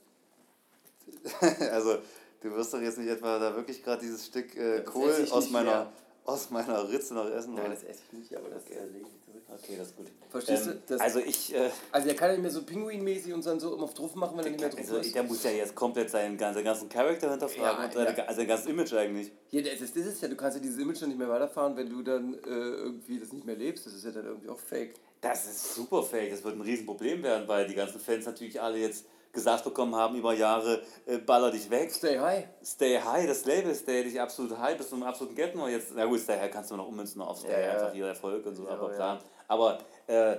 also 1.71 1.97
du 2.41 2.51
wirst 2.55 2.73
doch 2.73 2.81
jetzt 2.81 2.97
nicht 2.97 3.09
etwa 3.09 3.37
da 3.39 3.55
wirklich 3.55 3.83
gerade 3.83 4.01
dieses 4.01 4.25
Stück 4.25 4.55
äh, 4.55 4.81
Kohl 4.83 5.11
aus 5.31 5.49
meiner, 5.51 5.69
mehr. 5.71 5.93
aus 6.25 6.49
meiner 6.49 6.89
Ritze 6.89 7.13
noch 7.13 7.29
essen 7.29 7.53
Nein, 7.53 7.63
wollen. 7.65 7.71
das 7.73 7.83
esse 7.83 8.01
ich 8.11 8.17
nicht, 8.19 8.35
aber 8.35 8.49
das 8.49 8.63
äh, 8.69 8.85
lege 8.85 9.05
ich 9.05 9.25
zurück. 9.25 9.43
Okay, 9.47 9.75
das 9.77 9.87
ist 9.89 9.97
gut. 9.97 10.07
Verstehst 10.31 10.65
du? 10.65 10.71
Ähm, 10.71 10.81
Das- 10.87 11.01
also 11.01 11.19
ich, 11.19 11.53
äh, 11.53 11.69
Also 11.91 12.07
er 12.09 12.15
kann 12.15 12.29
ja 12.29 12.33
nicht 12.33 12.41
mehr 12.41 12.51
so 12.51 12.61
Pinguin-mäßig 12.61 13.33
und 13.33 13.45
dann 13.45 13.59
so 13.59 13.73
immer 13.75 13.83
auf 13.83 13.93
drauf 13.93 14.15
machen, 14.15 14.37
wenn 14.37 14.45
er 14.45 14.51
nicht 14.51 14.59
mehr 14.61 14.69
drauf 14.69 14.79
also 14.79 14.97
ist. 14.97 15.13
der 15.13 15.23
muss 15.23 15.43
ja 15.43 15.51
jetzt 15.51 15.75
komplett 15.75 16.09
seinen, 16.09 16.37
ganzen- 16.37 16.55
seinen 16.55 16.65
ganzen 16.65 16.89
Charakter 16.89 17.29
hinterfragen 17.29 17.79
Ja, 17.81 17.85
und 17.85 17.93
seine, 17.93 18.17
ja. 18.17 18.23
also 18.25 18.37
sein 18.39 18.47
ganzes 18.47 18.65
Image 18.67 18.93
eigentlich. 18.93 19.31
Ja, 19.51 19.61
das 19.61 19.81
ist, 19.81 19.95
das 19.95 20.05
ist 20.07 20.21
ja, 20.21 20.27
du 20.27 20.35
kannst 20.35 20.57
ja 20.57 20.63
dieses 20.63 20.79
Image 20.79 21.01
dann 21.01 21.09
nicht 21.09 21.19
mehr 21.19 21.29
weiterfahren, 21.29 21.75
wenn 21.77 21.89
du 21.89 22.01
dann 22.01 22.33
äh, 22.33 22.37
irgendwie 22.47 23.19
das 23.19 23.31
nicht 23.31 23.45
mehr 23.45 23.55
lebst. 23.55 23.85
Das 23.85 23.93
ist 23.93 24.03
ja 24.05 24.11
dann 24.11 24.25
irgendwie 24.25 24.49
auch 24.49 24.59
fake. 24.59 24.95
Das 25.27 25.45
ist 25.47 25.73
super 25.73 26.03
fake, 26.03 26.29
das 26.29 26.43
wird 26.43 26.55
ein 26.55 26.61
Riesenproblem 26.61 27.23
werden, 27.23 27.47
weil 27.47 27.65
die 27.65 27.73
ganzen 27.73 27.99
Fans 27.99 28.27
natürlich 28.27 28.61
alle 28.61 28.77
jetzt 28.77 29.05
gesagt 29.33 29.63
bekommen 29.63 29.95
haben 29.95 30.15
über 30.15 30.35
Jahre, 30.35 30.83
äh, 31.07 31.17
baller 31.17 31.49
dich 31.49 31.67
weg. 31.71 31.91
Stay 31.91 32.19
high. 32.19 32.45
Stay 32.63 32.99
high, 32.99 33.25
das 33.25 33.43
Label, 33.45 33.73
stay 33.73 34.03
dich 34.03 34.21
absolut 34.21 34.55
high 34.55 34.77
bis 34.77 34.89
zum 34.89 35.01
absoluten 35.01 35.35
Get 35.35 35.55
nur 35.55 35.67
jetzt. 35.67 35.93
Na 35.95 36.05
gut, 36.05 36.21
high 36.27 36.51
kannst 36.51 36.69
du 36.69 36.75
noch 36.77 36.87
ummünzen 36.87 37.23
auf 37.23 37.39
Stay 37.39 37.51
Ja, 37.51 37.59
ja. 37.59 37.71
einfach 37.71 37.93
hier 37.93 38.05
Erfolg 38.05 38.45
und 38.45 38.53
so, 38.53 38.65
Ja, 38.65 38.73
aber 38.73 38.89
ja. 38.91 38.95
klar. 38.95 39.23
Aber 39.47 39.79
äh, 40.05 40.37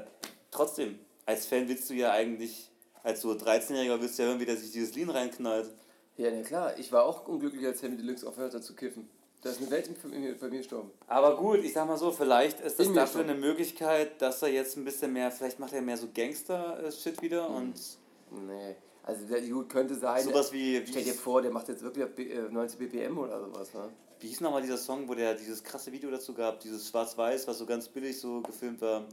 trotzdem, 0.53 1.01
als 1.27 1.47
Fan 1.47 1.69
willst 1.69 1.91
du 1.91 1.95
ja 1.95 2.13
eigentlich, 2.13 2.71
als 3.03 3.23
so 3.23 3.33
13-Jähriger 3.33 4.01
willst 4.01 4.19
du 4.19 4.23
ja 4.23 4.29
hören, 4.29 4.39
wie 4.39 4.47
der 4.47 4.57
sich 4.57 4.71
dieses 4.71 4.95
Lean 4.95 5.11
reinknallt. 5.11 5.69
Ja, 6.17 6.31
na 6.31 6.43
klar. 6.43 6.79
Ich 6.79 6.93
war 6.93 7.05
auch 7.05 7.27
unglücklich, 7.27 7.67
als 7.67 7.81
Sammy 7.81 7.97
Deluxe 7.97 8.27
aufhört 8.27 8.55
hat 8.55 8.63
zu 8.63 8.77
kiffen. 8.77 9.11
Da 9.43 9.51
ist 9.51 9.61
eine 9.61 9.71
Welt 9.71 9.89
bei 10.03 10.49
mir, 10.49 10.59
gestorben. 10.59 10.91
Aber 11.07 11.37
gut, 11.37 11.59
ich 11.59 11.73
sag 11.73 11.87
mal 11.87 11.97
so, 11.99 12.11
vielleicht 12.11 12.61
ist 12.61 12.81
das 12.81 12.93
dafür 12.93 13.21
eine 13.23 13.35
Möglichkeit, 13.35 14.21
dass 14.21 14.43
er 14.43 14.49
jetzt 14.49 14.77
ein 14.77 14.85
bisschen 14.85 15.13
mehr, 15.13 15.31
vielleicht 15.31 15.59
macht 15.61 15.73
er 15.73 15.83
mehr 15.83 15.97
so 15.97 16.09
Gangster-Shit 16.13 17.23
wieder 17.23 17.49
Mhm. 17.49 17.55
und 17.57 17.75
Nee. 18.47 18.75
Also 19.05 19.25
der 19.27 19.41
gut 19.43 19.69
könnte 19.69 19.95
sein. 19.95 20.25
sowas 20.25 20.53
wie, 20.53 20.85
Stell 20.85 21.05
dir 21.05 21.15
vor, 21.15 21.41
der 21.41 21.53
macht 21.53 21.69
jetzt 21.69 21.83
wirklich 21.83 22.05
auf 22.05 22.11
B- 22.17 22.29
äh, 22.29 22.49
90 22.51 22.79
BPM 22.79 23.17
oder 23.19 23.41
sowas. 23.41 23.73
Ne? 23.75 23.89
wie 24.19 24.29
hieß 24.29 24.41
nochmal 24.41 24.63
dieser 24.63 24.79
Song, 24.79 25.07
wo 25.09 25.15
der 25.15 25.35
dieses 25.35 25.63
krasse 25.63 25.93
Video 25.93 26.11
dazu 26.11 26.33
gab, 26.35 26.59
dieses 26.61 26.89
Schwarz-Weiß, 26.89 27.47
was 27.47 27.59
so 27.59 27.67
ganz 27.67 27.87
billig 27.87 28.19
so 28.19 28.41
gefilmt 28.41 28.81
war, 28.81 29.05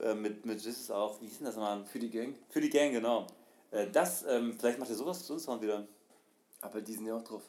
äh, 0.00 0.14
mit, 0.14 0.44
mit 0.44 0.60
Jesus 0.60 0.90
auch, 0.90 1.18
wie 1.22 1.26
hieß 1.26 1.38
denn 1.38 1.46
das 1.46 1.54
nochmal? 1.54 1.84
Für 1.86 2.00
die 2.00 2.10
Gang. 2.10 2.34
Für 2.50 2.60
die 2.60 2.68
Gang, 2.68 2.90
genau. 2.92 3.26
Äh, 3.70 3.86
das, 3.90 4.24
ähm, 4.28 4.54
vielleicht 4.58 4.80
macht 4.80 4.90
er 4.90 4.96
sowas 4.96 5.24
zu 5.24 5.32
uns 5.34 5.44
Sound 5.44 5.62
wieder. 5.62 5.86
Aber 6.60 6.80
die 6.82 6.92
sind 6.92 7.06
ja 7.06 7.16
auch 7.16 7.22
drauf. 7.22 7.42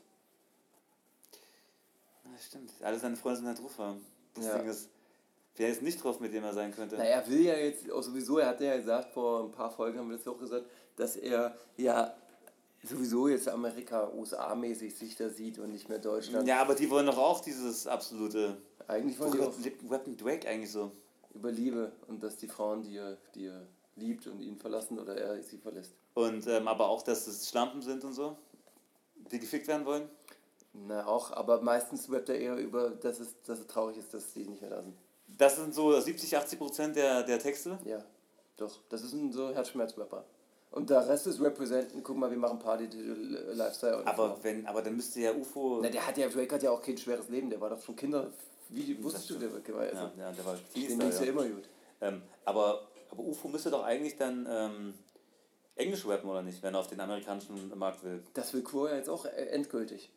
Ja, 2.33 2.39
stimmt. 2.39 2.71
Alle 2.81 2.97
seine 2.99 3.15
Freunde 3.15 3.37
sind 3.37 3.47
halt 3.47 3.61
drauf 3.61 3.77
haben. 3.77 4.05
Das 4.33 4.45
Ja. 4.45 4.57
Ding 4.57 4.69
ist, 4.69 4.89
wer 5.55 5.69
ist 5.69 5.81
nicht 5.81 6.03
drauf, 6.03 6.19
mit 6.19 6.33
dem 6.33 6.43
er 6.43 6.53
sein 6.53 6.73
könnte? 6.73 6.95
Na, 6.97 7.03
er 7.03 7.27
will 7.29 7.41
ja 7.41 7.55
jetzt 7.55 7.89
auch 7.91 8.01
sowieso, 8.01 8.39
er 8.39 8.49
hat 8.49 8.61
ja 8.61 8.75
gesagt, 8.75 9.11
vor 9.13 9.43
ein 9.43 9.51
paar 9.51 9.69
Folgen 9.71 9.99
haben 9.99 10.09
wir 10.09 10.17
das 10.17 10.25
ja 10.25 10.31
auch 10.31 10.39
gesagt, 10.39 10.65
dass 10.95 11.15
er 11.15 11.55
ja 11.77 12.13
sowieso 12.83 13.27
jetzt 13.27 13.47
Amerika, 13.47 14.09
USA-mäßig 14.13 14.95
sich 14.95 15.15
da 15.15 15.29
sieht 15.29 15.59
und 15.59 15.71
nicht 15.71 15.87
mehr 15.89 15.99
Deutschland. 15.99 16.47
Ja, 16.47 16.61
aber 16.61 16.75
die 16.75 16.89
wollen 16.89 17.05
doch 17.05 17.17
auch 17.17 17.39
dieses 17.39 17.87
absolute. 17.87 18.57
Eigentlich 18.87 19.17
wollen 19.19 19.31
die 19.31 19.39
auch 19.39 19.53
Weapon 19.89 20.17
Drake 20.17 20.47
eigentlich 20.47 20.71
so? 20.71 20.91
über 21.33 21.51
Liebe 21.51 21.91
und 22.07 22.21
dass 22.21 22.37
die 22.37 22.47
Frauen, 22.47 22.83
die 22.83 22.97
er, 22.97 23.17
die 23.35 23.47
er 23.47 23.65
liebt 23.95 24.27
und 24.27 24.39
ihn 24.41 24.57
verlassen 24.57 24.99
oder 24.99 25.15
er 25.17 25.41
sie 25.43 25.57
verlässt. 25.57 25.93
Und 26.13 26.47
ähm, 26.47 26.67
aber 26.67 26.87
auch, 26.87 27.01
dass 27.01 27.27
es 27.27 27.49
Schlampen 27.49 27.81
sind 27.81 28.03
und 28.03 28.13
so, 28.13 28.37
die 29.31 29.39
gefickt 29.39 29.67
werden 29.67 29.85
wollen. 29.85 30.07
Na, 30.73 31.05
auch, 31.05 31.31
aber 31.31 31.61
meistens 31.61 32.11
rappt 32.11 32.29
er 32.29 32.39
eher 32.39 32.57
über, 32.57 32.89
dass 32.89 33.19
es, 33.19 33.39
dass 33.45 33.59
es 33.59 33.67
traurig 33.67 33.97
ist, 33.97 34.13
dass 34.13 34.33
sie 34.33 34.45
nicht 34.45 34.61
mehr 34.61 34.71
da 34.71 34.81
sind. 34.81 34.95
Das 35.37 35.55
sind 35.55 35.73
so 35.73 35.99
70, 35.99 36.35
80 36.35 36.59
Prozent 36.59 36.95
der, 36.95 37.23
der 37.23 37.39
Texte. 37.39 37.77
Ja, 37.85 38.03
doch. 38.57 38.79
Das 38.89 39.03
ist 39.03 39.13
ein 39.13 39.31
so 39.31 39.53
Herzschmerz-Rapper. 39.53 40.25
Und 40.71 40.89
der 40.89 41.07
Rest 41.07 41.27
ist 41.27 41.39
Representen, 41.39 42.01
guck 42.03 42.17
mal, 42.17 42.31
wir 42.31 42.37
machen 42.37 42.57
Party, 42.57 42.87
Lifestyle. 43.53 43.99
Und 43.99 44.07
Aber 44.07 44.37
wenn, 44.41 44.65
aber 44.65 44.81
dann 44.81 44.95
müsste 44.95 45.19
ja 45.19 45.31
UFO. 45.31 45.79
Na, 45.83 45.89
der 45.89 46.07
hat 46.07 46.17
ja, 46.17 46.27
Drake 46.27 46.55
hat 46.55 46.63
ja 46.63 46.71
auch 46.71 46.81
kein 46.81 46.97
schweres 46.97 47.29
Leben, 47.29 47.51
der 47.51 47.61
war 47.61 47.69
doch 47.69 47.81
schon 47.81 47.95
Kinder. 47.95 48.31
Wie 48.69 49.03
wusstest 49.03 49.29
du, 49.29 49.35
der 49.35 49.51
war 49.51 49.81
also, 49.81 49.95
ja, 49.95 50.11
ja, 50.17 50.31
der 50.31 50.45
war 50.45 50.57
Den 50.75 50.99
ging's 50.99 51.19
ja 51.19 51.25
ja. 51.25 51.31
immer 51.31 51.43
gut. 51.43 51.69
Ähm, 52.01 52.23
aber, 52.43 52.87
aber 53.11 53.21
UFO 53.21 53.49
müsste 53.49 53.69
doch 53.69 53.83
eigentlich 53.83 54.17
dann 54.17 54.47
ähm, 54.49 54.93
Englisch 55.75 56.07
rappen, 56.07 56.27
oder 56.27 56.41
nicht, 56.41 56.63
wenn 56.63 56.73
er 56.73 56.79
auf 56.79 56.87
den 56.87 56.99
amerikanischen 56.99 57.77
Markt 57.77 58.03
will. 58.03 58.23
Das 58.33 58.51
will 58.53 58.63
Quo 58.63 58.87
ja 58.87 58.95
jetzt 58.95 59.09
auch 59.09 59.25
endgültig. 59.25 60.11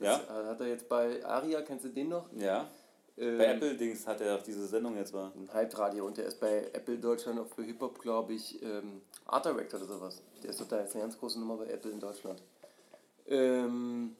Das 0.00 0.26
Ja? 0.26 0.42
äh, 0.42 0.46
hat 0.46 0.60
er 0.60 0.66
jetzt 0.66 0.88
bei 0.88 1.24
Aria, 1.24 1.62
kennst 1.62 1.84
du 1.84 1.88
den 1.90 2.08
noch? 2.08 2.26
Ja. 2.36 2.68
Ähm, 3.18 3.38
Bei 3.38 3.44
Apple-Dings 3.46 4.06
hat 4.06 4.20
er 4.22 4.36
auch 4.36 4.42
diese 4.42 4.66
Sendung 4.66 4.96
jetzt 4.96 5.12
war. 5.12 5.32
Ein 5.36 5.52
Hype-Radio 5.52 6.06
und 6.06 6.16
der 6.16 6.24
ist 6.26 6.40
bei 6.40 6.70
Apple 6.72 6.98
Deutschland 6.98 7.38
auch 7.38 7.48
für 7.48 7.62
Hip-Hop, 7.62 8.00
glaube 8.00 8.32
ich, 8.32 8.62
ähm, 8.62 9.02
Art 9.26 9.44
Director 9.44 9.78
oder 9.78 9.88
sowas. 9.88 10.22
Der 10.42 10.50
ist 10.50 10.60
doch 10.60 10.68
da 10.68 10.80
jetzt 10.80 10.94
eine 10.94 11.04
ganz 11.04 11.18
große 11.18 11.38
Nummer 11.38 11.56
bei 11.58 11.66
Apple 11.66 11.90
in 11.90 12.00
Deutschland. 12.00 12.42
Ähm, 13.26 14.16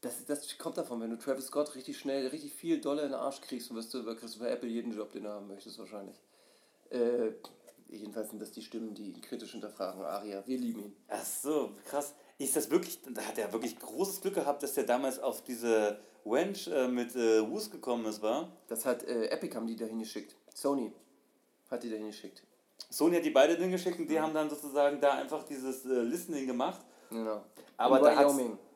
das, 0.00 0.24
das 0.26 0.58
kommt 0.58 0.76
davon, 0.76 1.00
wenn 1.00 1.10
du 1.10 1.16
Travis 1.16 1.46
Scott 1.46 1.74
richtig 1.76 1.96
schnell, 1.96 2.26
richtig 2.26 2.52
viel 2.52 2.80
Dollar 2.80 3.04
in 3.04 3.10
den 3.10 3.20
Arsch 3.20 3.40
kriegst, 3.40 3.72
wirst 3.74 3.94
du, 3.94 4.02
du 4.02 4.38
bei 4.38 4.50
Apple 4.50 4.68
jeden 4.68 4.92
Job, 4.92 5.12
den 5.12 5.22
du 5.22 5.30
haben 5.30 5.46
möchtest 5.46 5.78
wahrscheinlich. 5.78 6.16
Äh, 6.90 7.32
jedenfalls 7.88 8.30
sind 8.30 8.40
das 8.40 8.52
die 8.52 8.62
Stimmen, 8.62 8.94
die 8.94 9.10
ihn 9.10 9.20
kritisch 9.20 9.52
hinterfragen. 9.52 10.02
Aria, 10.02 10.42
wir 10.46 10.58
lieben 10.58 10.84
ihn. 10.84 10.96
Ach 11.08 11.24
so, 11.24 11.70
krass. 11.84 12.14
Ist 12.38 12.56
das 12.56 12.70
wirklich, 12.70 13.00
da 13.12 13.22
hat 13.22 13.38
er 13.38 13.52
wirklich 13.52 13.78
großes 13.78 14.20
Glück 14.20 14.34
gehabt, 14.34 14.62
dass 14.62 14.74
der 14.74 14.84
damals 14.84 15.18
auf 15.18 15.44
diese 15.44 15.98
Wench 16.24 16.66
äh, 16.68 16.88
mit 16.88 17.14
äh, 17.14 17.48
Woos 17.48 17.70
gekommen 17.70 18.06
ist, 18.06 18.22
war? 18.22 18.50
Das 18.66 18.84
hat 18.84 19.04
äh, 19.04 19.26
Epic 19.26 19.54
haben 19.54 19.66
die 19.66 19.76
dahin 19.76 20.00
geschickt. 20.00 20.34
Sony 20.52 20.92
hat 21.70 21.82
die 21.82 21.90
dahin 21.90 22.06
geschickt. 22.06 22.42
Sony 22.90 23.16
hat 23.16 23.24
die 23.24 23.30
beide 23.30 23.56
hingeschickt 23.56 23.98
und 23.98 24.08
die 24.08 24.18
haben 24.18 24.34
dann 24.34 24.50
sozusagen 24.50 25.00
da 25.00 25.14
einfach 25.14 25.44
dieses 25.44 25.84
äh, 25.84 26.00
Listening 26.00 26.46
gemacht. 26.46 26.80
Genau. 27.10 27.44
Aber 27.76 27.98
In 27.98 28.04
da 28.04 28.16
hat. 28.16 28.26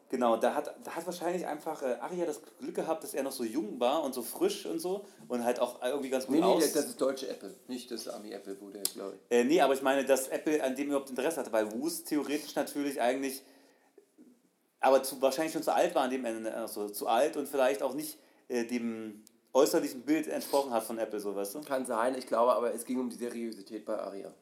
Genau, 0.09 0.37
da 0.37 0.55
hat, 0.55 0.75
da 0.85 0.91
hat 0.93 1.07
wahrscheinlich 1.07 1.47
einfach 1.47 1.83
äh, 1.83 1.97
Aria 2.01 2.27
das 2.27 2.41
Glück 2.59 2.75
gehabt, 2.75 3.03
dass 3.05 3.15
er 3.15 3.23
noch 3.23 3.33
so 3.33 3.45
jung 3.45 3.79
war 3.81 4.03
und 4.05 4.15
so 4.15 4.23
frisch 4.23 4.67
und 4.67 4.79
so 4.79 5.05
und 5.29 5.45
halt 5.45 5.61
auch 5.61 5.83
irgendwie 5.83 6.11
ganz 6.11 6.27
gut 6.27 6.37
Nee, 6.37 6.41
nee, 6.41 6.47
aus. 6.47 6.63
das 6.63 6.73
das 6.73 6.85
ist 6.87 7.01
deutsche 7.01 7.29
Apple, 7.29 7.55
nicht 7.69 7.91
das 7.91 8.09
Ami 8.09 8.33
Apple, 8.33 8.57
wo 8.61 8.71
der, 8.71 8.83
glaube 8.83 9.17
ich. 9.17 9.37
Äh, 9.37 9.45
nee, 9.45 9.61
aber 9.61 9.75
ich 9.75 9.83
meine, 9.83 10.05
dass 10.05 10.29
Apple 10.29 10.63
an 10.63 10.75
dem 10.77 10.89
überhaupt 10.89 11.11
Interesse 11.11 11.41
hatte, 11.41 11.53
weil 11.53 11.71
Woos 11.73 12.05
theoretisch 12.05 12.55
natürlich 12.55 13.01
eigentlich, 13.01 13.43
aber 14.81 15.03
zu, 15.03 15.21
wahrscheinlich 15.21 15.53
schon 15.53 15.63
zu 15.63 15.75
alt 15.75 15.95
war 15.95 16.03
an 16.03 16.11
dem 16.11 16.25
Ende, 16.25 16.53
also 16.55 16.89
zu 16.89 17.07
alt 17.09 17.37
und 17.37 17.49
vielleicht 17.49 17.83
auch 17.83 17.95
nicht 17.95 18.19
äh, 18.49 18.65
dem 18.65 19.25
äußerlichen 19.53 20.03
Bild 20.03 20.29
entsprochen 20.29 20.73
hat 20.73 20.85
von 20.85 20.99
Apple, 20.99 21.21
so 21.21 21.35
weißt 21.35 21.55
du? 21.57 21.61
Kann 21.63 21.85
sein, 21.87 22.15
ich 22.17 22.27
glaube, 22.27 22.53
aber 22.53 22.73
es 22.75 22.85
ging 22.85 23.01
um 23.01 23.09
die 23.11 23.17
Seriosität 23.17 23.85
bei 23.85 23.99
Aria. 23.99 24.33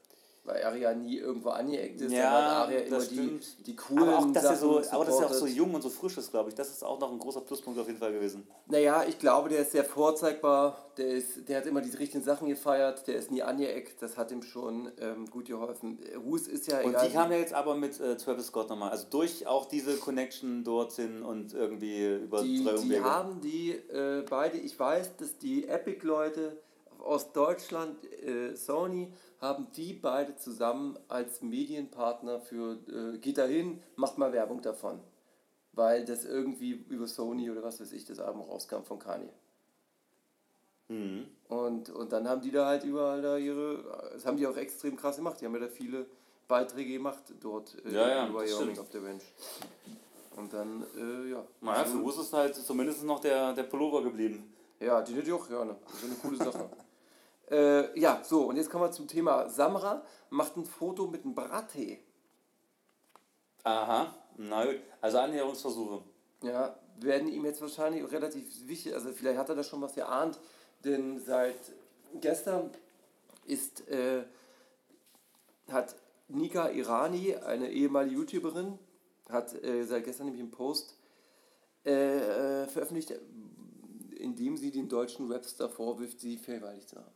Weil 0.47 0.62
Aria 0.62 0.94
nie 0.94 1.18
irgendwo 1.18 1.51
angeeckt 1.51 2.01
ist, 2.01 2.12
Ja, 2.12 2.62
Aria 2.62 2.78
immer 2.78 2.97
das 2.99 3.09
die, 3.09 3.14
stimmt. 3.16 3.66
die 3.66 3.74
coolen 3.76 4.09
Aber 4.09 4.18
auch, 4.18 4.26
dass 4.32 4.44
er 4.44 4.57
Sachen 4.57 4.59
so, 4.84 4.90
aber 4.92 5.05
dass 5.05 5.20
er 5.20 5.26
auch 5.26 5.32
so 5.34 5.47
jung 5.47 5.74
und 5.74 5.82
so 5.82 5.90
frisch 5.90 6.16
ist, 6.18 6.30
glaube 6.30 6.49
ich, 6.51 6.55
das 6.55 6.70
ist 6.70 6.84
auch 6.84 7.01
noch 7.01 7.11
ein 7.11 7.18
großer 7.18 7.40
Pluspunkt 7.40 7.78
auf 7.80 7.86
jeden 7.88 7.99
Fall 7.99 8.12
gewesen. 8.12 8.47
Naja, 8.66 9.05
ich 9.09 9.18
glaube, 9.18 9.49
der 9.49 9.61
ist 9.62 9.72
sehr 9.72 9.84
vorzeigbar, 9.84 10.86
der, 10.97 11.09
ist, 11.09 11.49
der 11.49 11.59
hat 11.59 11.66
immer 11.66 11.80
die 11.80 11.90
richtigen 11.97 12.22
Sachen 12.22 12.49
gefeiert, 12.49 13.07
der 13.09 13.16
ist 13.16 13.30
nie 13.30 13.42
angeeckt, 13.42 14.01
das 14.01 14.16
hat 14.16 14.30
ihm 14.30 14.42
schon 14.42 14.90
ähm, 15.01 15.26
gut 15.28 15.47
geholfen. 15.47 15.99
Ruß 16.24 16.47
ist 16.49 16.68
ja 16.68 16.78
Und 16.80 16.90
egal. 16.90 17.09
die 17.09 17.12
kam 17.12 17.32
ja 17.32 17.38
jetzt 17.38 17.53
aber 17.53 17.74
mit 17.74 17.99
äh, 18.01 18.16
Travis 18.16 18.47
Scott 18.47 18.70
nochmal, 18.70 18.90
also 18.90 19.07
durch 19.11 19.47
auch 19.47 19.66
diese 19.66 19.97
Connection 19.97 20.62
dorthin 20.64 21.22
und 21.22 21.55
irgendwie 21.55 22.14
über 22.22 22.42
die, 22.42 22.62
drei 22.64 22.72
die 22.74 22.78
Umwege. 22.78 23.05
haben 23.05 23.40
die 23.40 23.72
äh, 23.72 24.22
beide, 24.30 24.59
ich 24.59 24.78
weiß, 24.78 25.16
dass 25.16 25.36
die 25.38 25.66
Epic-Leute 25.66 26.57
aus 27.05 27.32
Deutschland, 27.32 27.97
äh, 28.22 28.55
Sony, 28.57 29.12
haben 29.47 29.68
die 29.72 29.92
beide 29.92 30.36
zusammen 30.36 30.99
als 31.09 31.42
Medienpartner 31.42 32.40
für 32.40 32.78
äh, 32.88 33.18
geht 33.18 33.38
dahin, 33.38 33.82
macht 33.97 34.18
mal 34.18 34.32
Werbung 34.32 34.62
davon. 34.62 35.01
Weil 35.72 36.05
das 36.05 36.24
irgendwie 36.24 36.72
über 36.88 37.07
Sony 37.07 37.51
oder 37.51 37.62
was 37.62 37.80
weiß 37.80 37.92
ich, 37.92 38.05
das 38.05 38.18
Album 38.18 38.42
rauskam 38.42 38.82
von 38.82 38.99
Kanye. 38.99 39.28
Mhm. 40.88 41.26
Und, 41.49 41.90
und 41.90 42.12
dann 42.12 42.28
haben 42.28 42.40
die 42.40 42.51
da 42.51 42.66
halt 42.66 42.84
überall 42.84 43.22
da 43.22 43.36
ihre, 43.36 44.11
das 44.12 44.24
haben 44.24 44.36
die 44.36 44.47
auch 44.47 44.57
extrem 44.57 44.97
krass 44.97 45.16
gemacht, 45.16 45.40
die 45.40 45.47
haben 45.47 45.55
ja 45.55 45.61
da 45.61 45.68
viele 45.68 46.07
Beiträge 46.49 46.92
gemacht 46.92 47.22
dort 47.40 47.76
äh, 47.84 47.92
Ja, 47.92 48.09
ja, 48.09 48.26
in 48.26 48.34
Wyoming 48.34 48.78
auf 48.78 48.88
der 48.90 49.03
Ranch. 49.03 49.24
Und 50.36 50.53
dann, 50.53 50.84
äh, 50.97 51.30
ja. 51.30 51.44
Naja, 51.61 51.84
für 51.84 52.03
Woos 52.03 52.18
ist 52.18 52.32
halt 52.32 52.55
zumindest 52.55 53.05
noch 53.05 53.20
der, 53.20 53.53
der 53.53 53.64
Pullover 53.64 54.03
geblieben. 54.03 54.53
Ja, 54.78 55.01
die 55.01 55.14
hätte 55.14 55.28
ich 55.28 55.32
auch 55.32 55.49
gerne. 55.49 55.76
Das 55.86 56.03
ist 56.03 56.05
eine 56.05 56.14
coole 56.16 56.36
Sache. 56.36 56.70
äh, 57.51 57.99
ja, 57.99 58.22
so, 58.24 58.44
und 58.47 58.57
jetzt 58.57 58.70
kommen 58.70 58.84
wir 58.84 58.92
zum 58.92 59.09
Thema. 59.09 59.49
Samra 59.49 60.03
macht 60.30 60.57
ein 60.57 60.64
Foto 60.64 61.07
mit 61.07 61.24
einem 61.24 61.34
Brattee. 61.34 62.01
Aha, 63.64 64.14
na 64.36 64.64
gut. 64.64 64.80
Also 65.01 65.18
Annäherungsversuche. 65.18 66.03
Ja, 66.42 66.76
werden 67.01 67.28
ihm 67.28 67.44
jetzt 67.44 67.61
wahrscheinlich 67.61 68.11
relativ 68.11 68.47
wichtig, 68.66 68.94
also 68.94 69.11
vielleicht 69.12 69.38
hat 69.38 69.49
er 69.49 69.55
da 69.55 69.62
schon 69.62 69.82
was 69.82 69.94
geahnt, 69.94 70.38
denn 70.84 71.18
seit 71.18 71.72
gestern 72.20 72.70
ist, 73.47 73.88
äh, 73.88 74.24
hat 75.68 75.97
Nika 76.28 76.70
Irani, 76.70 77.36
eine 77.36 77.70
ehemalige 77.70 78.16
YouTuberin, 78.16 78.78
hat 79.28 79.55
äh, 79.62 79.84
seit 79.84 80.05
gestern 80.05 80.26
nämlich 80.26 80.42
einen 80.42 80.51
Post 80.51 80.97
äh, 81.84 82.62
äh, 82.62 82.66
veröffentlicht, 82.66 83.14
in 84.18 84.34
dem 84.34 84.57
sie 84.57 84.70
den 84.70 84.88
deutschen 84.88 85.30
Rapstar 85.30 85.68
vorwirft, 85.68 86.20
sie 86.20 86.38
vergewaltigt 86.38 86.88
zu 86.88 86.97
haben. 86.97 87.15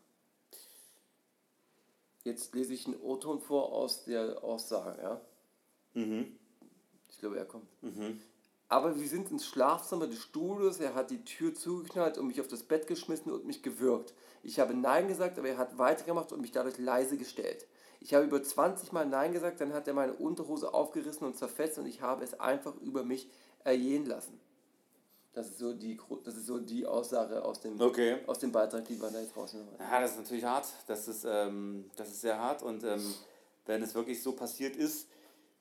Jetzt 2.22 2.54
lese 2.54 2.74
ich 2.74 2.86
einen 2.86 3.00
O-Ton 3.00 3.40
vor 3.40 3.72
aus 3.72 4.04
der 4.04 4.44
Aussage, 4.44 5.00
ja. 5.02 5.20
Mhm. 5.94 6.36
Ich 7.08 7.18
glaube, 7.18 7.38
er 7.38 7.46
kommt. 7.46 7.68
Mhm. 7.82 8.20
Aber 8.68 9.00
wir 9.00 9.08
sind 9.08 9.30
ins 9.32 9.46
Schlafzimmer 9.46 10.06
des 10.06 10.20
Studios, 10.20 10.78
er 10.78 10.94
hat 10.94 11.10
die 11.10 11.24
Tür 11.24 11.54
zugeknallt 11.54 12.18
und 12.18 12.28
mich 12.28 12.40
auf 12.40 12.46
das 12.46 12.62
Bett 12.62 12.86
geschmissen 12.86 13.32
und 13.32 13.44
mich 13.44 13.64
gewürgt. 13.64 14.14
Ich 14.44 14.60
habe 14.60 14.74
Nein 14.74 15.08
gesagt, 15.08 15.38
aber 15.38 15.48
er 15.48 15.58
hat 15.58 15.76
weitergemacht 15.76 16.32
und 16.32 16.40
mich 16.40 16.52
dadurch 16.52 16.78
leise 16.78 17.16
gestellt. 17.16 17.66
Ich 17.98 18.14
habe 18.14 18.24
über 18.24 18.42
20 18.42 18.92
Mal 18.92 19.06
Nein 19.06 19.32
gesagt, 19.32 19.60
dann 19.60 19.72
hat 19.72 19.88
er 19.88 19.94
meine 19.94 20.14
Unterhose 20.14 20.72
aufgerissen 20.72 21.26
und 21.26 21.36
zerfetzt 21.36 21.78
und 21.78 21.86
ich 21.86 22.00
habe 22.00 22.22
es 22.22 22.38
einfach 22.38 22.76
über 22.76 23.02
mich 23.02 23.28
ergehen 23.64 24.06
lassen. 24.06 24.40
Das 25.32 25.46
ist 25.48 25.58
so 25.58 25.72
die, 25.72 25.98
das 26.24 26.34
ist 26.36 26.46
so 26.46 26.58
die 26.58 26.84
Aussage 26.86 27.44
aus 27.44 27.60
dem, 27.60 27.80
Okay. 27.80 28.18
aus 28.26 28.40
dem 28.40 28.50
Beitrag, 28.50 28.84
die 28.86 28.96
man 28.96 29.12
da 29.12 29.20
jetzt 29.20 29.36
rausnehmen 29.36 29.68
hat. 29.72 29.80
Ja, 29.80 30.00
das 30.00 30.12
ist 30.12 30.16
natürlich 30.18 30.44
hart. 30.44 30.66
Das 30.88 31.06
ist, 31.06 31.24
ähm, 31.28 31.88
das 31.96 32.08
ist 32.08 32.20
sehr 32.22 32.38
hart. 32.38 32.62
Und 32.64 32.82
ähm, 32.82 33.14
wenn 33.66 33.80
es 33.82 33.94
wirklich 33.94 34.20
so 34.22 34.32
passiert 34.32 34.74
ist, 34.74 35.06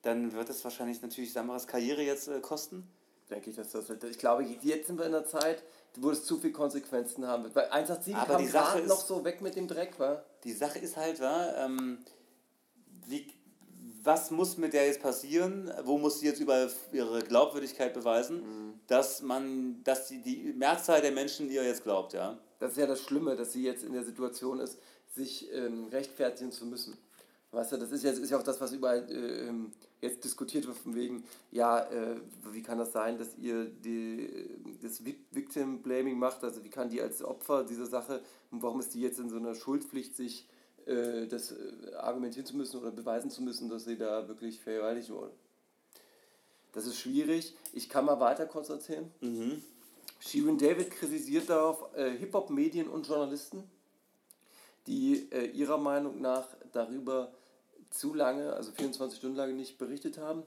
dann 0.01 0.33
wird 0.33 0.49
es 0.49 0.63
wahrscheinlich 0.63 1.01
natürlich 1.03 1.31
Samaras 1.33 1.67
Karriere 1.67 2.01
jetzt 2.01 2.27
äh, 2.29 2.39
kosten. 2.39 2.87
Denke 3.29 3.51
ich, 3.51 3.55
dass 3.57 3.69
das, 3.71 3.87
ich 3.91 4.17
glaube, 4.17 4.43
jetzt 4.43 4.87
sind 4.87 4.97
wir 4.97 5.05
in 5.05 5.13
einer 5.13 5.25
Zeit, 5.25 5.61
wo 5.97 6.09
es 6.09 6.25
zu 6.25 6.39
viele 6.39 6.53
Konsequenzen 6.53 7.27
haben 7.27 7.43
wird. 7.43 7.55
Weil 7.55 7.65
187 7.69 8.15
Aber 8.15 8.33
kam 8.33 8.41
die 8.41 8.47
Sache 8.47 8.79
ist- 8.79 8.87
noch 8.87 9.01
so 9.01 9.23
weg 9.23 9.41
mit 9.41 9.55
dem 9.55 9.67
Dreck, 9.67 9.99
war. 9.99 10.23
Die 10.45 10.53
Sache 10.53 10.79
ist 10.79 10.97
halt, 10.97 11.19
wa, 11.21 11.53
ähm, 11.63 11.99
wie, 13.05 13.31
was 14.03 14.31
muss 14.31 14.57
mit 14.57 14.73
der 14.73 14.87
jetzt 14.87 15.01
passieren? 15.01 15.71
Wo 15.83 15.97
muss 15.97 16.19
sie 16.19 16.27
jetzt 16.27 16.39
über 16.39 16.69
ihre 16.91 17.21
Glaubwürdigkeit 17.21 17.93
beweisen, 17.93 18.41
dass 18.87 19.21
man, 19.21 19.83
dass 19.83 20.07
die, 20.07 20.21
die 20.21 20.53
Mehrzahl 20.53 21.01
der 21.01 21.11
Menschen 21.11 21.49
ihr 21.49 21.63
jetzt 21.63 21.83
glaubt, 21.83 22.13
ja? 22.13 22.37
Das 22.59 22.71
ist 22.71 22.77
ja 22.77 22.87
das 22.87 23.01
Schlimme, 23.01 23.35
dass 23.35 23.53
sie 23.53 23.63
jetzt 23.63 23.83
in 23.83 23.93
der 23.93 24.03
Situation 24.03 24.59
ist, 24.59 24.77
sich 25.15 25.51
ähm, 25.53 25.87
rechtfertigen 25.91 26.51
zu 26.51 26.65
müssen. 26.65 26.97
Weißt 27.51 27.71
du, 27.71 27.77
das 27.77 27.91
ist 27.91 28.03
ja, 28.03 28.11
das 28.11 28.19
ist 28.19 28.29
ja 28.29 28.37
auch 28.37 28.43
das, 28.43 28.61
was 28.61 28.71
überall 28.73 29.09
äh, 29.09 29.47
ähm, 29.47 29.71
jetzt 30.01 30.23
diskutiert 30.23 30.67
wird, 30.67 30.77
von 30.77 30.95
wegen, 30.95 31.23
ja, 31.51 31.79
äh, 31.89 32.17
wie 32.51 32.61
kann 32.61 32.77
das 32.77 32.91
sein, 32.91 33.17
dass 33.17 33.35
ihr 33.37 33.65
die, 33.65 34.29
das 34.81 35.03
Vic- 35.03 35.25
Victim 35.31 35.81
Blaming 35.81 36.19
macht, 36.19 36.43
also 36.43 36.63
wie 36.63 36.69
kann 36.69 36.89
die 36.89 37.01
als 37.01 37.23
Opfer 37.23 37.63
dieser 37.63 37.87
Sache, 37.87 38.21
und 38.51 38.61
warum 38.61 38.79
ist 38.79 38.93
die 38.93 39.01
jetzt 39.01 39.19
in 39.19 39.29
so 39.29 39.37
einer 39.37 39.55
Schuldpflicht, 39.55 40.15
sich 40.15 40.47
äh, 40.89 41.27
das 41.27 41.51
äh, 41.51 41.93
argumentieren 41.95 42.45
zu 42.45 42.57
müssen 42.57 42.79
oder 42.79 42.91
beweisen 42.91 43.29
zu 43.29 43.43
müssen, 43.43 43.69
dass 43.69 43.85
sie 43.85 43.97
da 43.97 44.27
wirklich 44.27 44.59
vergewaltigt 44.59 45.11
wurde. 45.11 45.31
Das 46.73 46.85
ist 46.85 46.97
schwierig. 46.97 47.55
Ich 47.73 47.89
kann 47.89 48.05
mal 48.05 48.19
weiter 48.19 48.45
kurz 48.45 48.69
erzählen. 48.69 49.11
Mhm. 49.21 49.63
Shirin 50.19 50.57
David 50.57 50.91
kritisiert 50.91 51.49
darauf 51.49 51.95
äh, 51.95 52.11
Hip-Hop-Medien 52.11 52.87
und 52.87 53.07
Journalisten, 53.07 53.63
die 54.87 55.31
äh, 55.31 55.45
ihrer 55.45 55.77
Meinung 55.77 56.19
nach 56.21 56.47
darüber 56.71 57.31
zu 57.89 58.13
lange, 58.13 58.53
also 58.53 58.71
24 58.71 59.17
Stunden 59.17 59.37
lang 59.37 59.55
nicht 59.55 59.77
berichtet 59.77 60.17
haben 60.17 60.43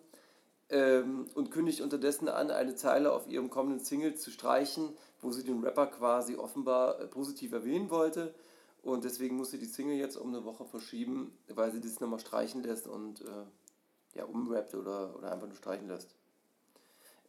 ähm, 0.69 1.29
und 1.35 1.51
kündigt 1.51 1.81
unterdessen 1.81 2.29
an, 2.29 2.51
eine 2.51 2.75
Zeile 2.75 3.13
auf 3.13 3.29
ihrem 3.29 3.51
kommenden 3.51 3.85
Single 3.85 4.15
zu 4.15 4.31
streichen, 4.31 4.91
wo 5.21 5.33
sie 5.33 5.45
den 5.45 5.63
Rapper 5.65 5.87
quasi 5.87 6.37
offenbar 6.37 7.01
äh, 7.01 7.07
positiv 7.07 7.53
erwähnen 7.53 7.91
wollte 7.91 8.35
Und 8.83 9.05
deswegen 9.05 9.37
muss 9.37 9.53
sie 9.53 9.59
die 9.59 9.67
Single 9.67 9.97
jetzt 9.97 10.17
um 10.17 10.29
eine 10.29 10.45
Woche 10.45 10.65
verschieben, 10.65 11.33
weil 11.49 11.71
sie 11.71 11.81
das 11.81 12.01
nochmal 12.01 12.19
streichen 12.19 12.63
lässt 12.63 12.89
und 12.89 13.21
äh, 13.21 14.19
ja, 14.19 14.25
umrappt 14.25 14.75
oder, 14.75 15.17
oder 15.17 15.33
einfach 15.33 15.47
nur 15.47 15.57
streichen 15.57 15.87
lässt. 15.87 16.17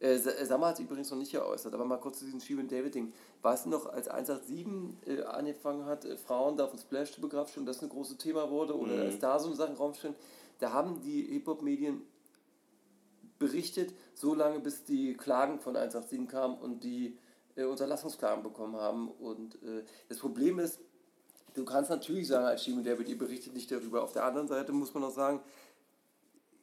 Äh, 0.00 0.14
äh, 0.14 0.44
Summer 0.44 0.68
hat 0.68 0.76
sich 0.76 0.86
übrigens 0.86 1.10
noch 1.10 1.18
nicht 1.18 1.32
geäußert, 1.32 1.72
aber 1.72 1.84
mal 1.84 1.98
kurz 1.98 2.18
zu 2.18 2.24
diesem 2.24 2.40
Sheeran 2.40 2.66
David 2.66 2.94
Ding. 2.94 3.12
Weißt 3.42 3.66
du 3.66 3.70
noch, 3.70 3.86
als 3.86 4.08
187 4.08 5.06
äh, 5.06 5.22
angefangen 5.22 5.86
hat, 5.86 6.04
äh, 6.04 6.16
Frauen 6.16 6.56
da 6.56 6.64
auf 6.64 6.70
dem 6.70 6.80
Splash 6.80 7.12
zu 7.12 7.20
begrapschen 7.20 7.60
und 7.60 7.66
das 7.66 7.82
ein 7.82 7.88
großes 7.88 8.18
Thema 8.18 8.50
wurde 8.50 8.76
oder 8.76 8.94
als 9.02 9.18
da 9.20 9.38
so 9.38 9.52
Sachen 9.54 9.72
im 9.72 9.78
Raum 9.78 9.94
stehen, 9.94 10.14
da 10.58 10.72
haben 10.72 11.00
die 11.02 11.22
Hip-Hop-Medien 11.22 12.02
berichtet, 13.38 13.94
so 14.14 14.34
lange 14.34 14.60
bis 14.60 14.84
die 14.84 15.14
Klagen 15.14 15.60
von 15.60 15.76
187 15.76 16.28
kamen 16.28 16.58
und 16.58 16.82
die 16.82 17.16
äh, 17.56 17.64
Unterlassungsklagen 17.64 18.42
bekommen 18.42 18.76
haben. 18.76 19.08
Und 19.08 19.62
äh, 19.62 19.84
das 20.08 20.18
Problem 20.18 20.58
ist, 20.58 20.80
du 21.54 21.64
kannst 21.64 21.90
natürlich 21.90 22.28
sagen, 22.28 22.44
als 22.44 22.64
Sheeran 22.64 22.84
David, 22.84 23.08
ihr 23.08 23.18
berichtet 23.18 23.54
nicht 23.54 23.70
darüber. 23.70 24.02
Auf 24.02 24.12
der 24.12 24.24
anderen 24.24 24.48
Seite 24.48 24.72
muss 24.72 24.92
man 24.92 25.04
auch 25.04 25.14
sagen, 25.14 25.40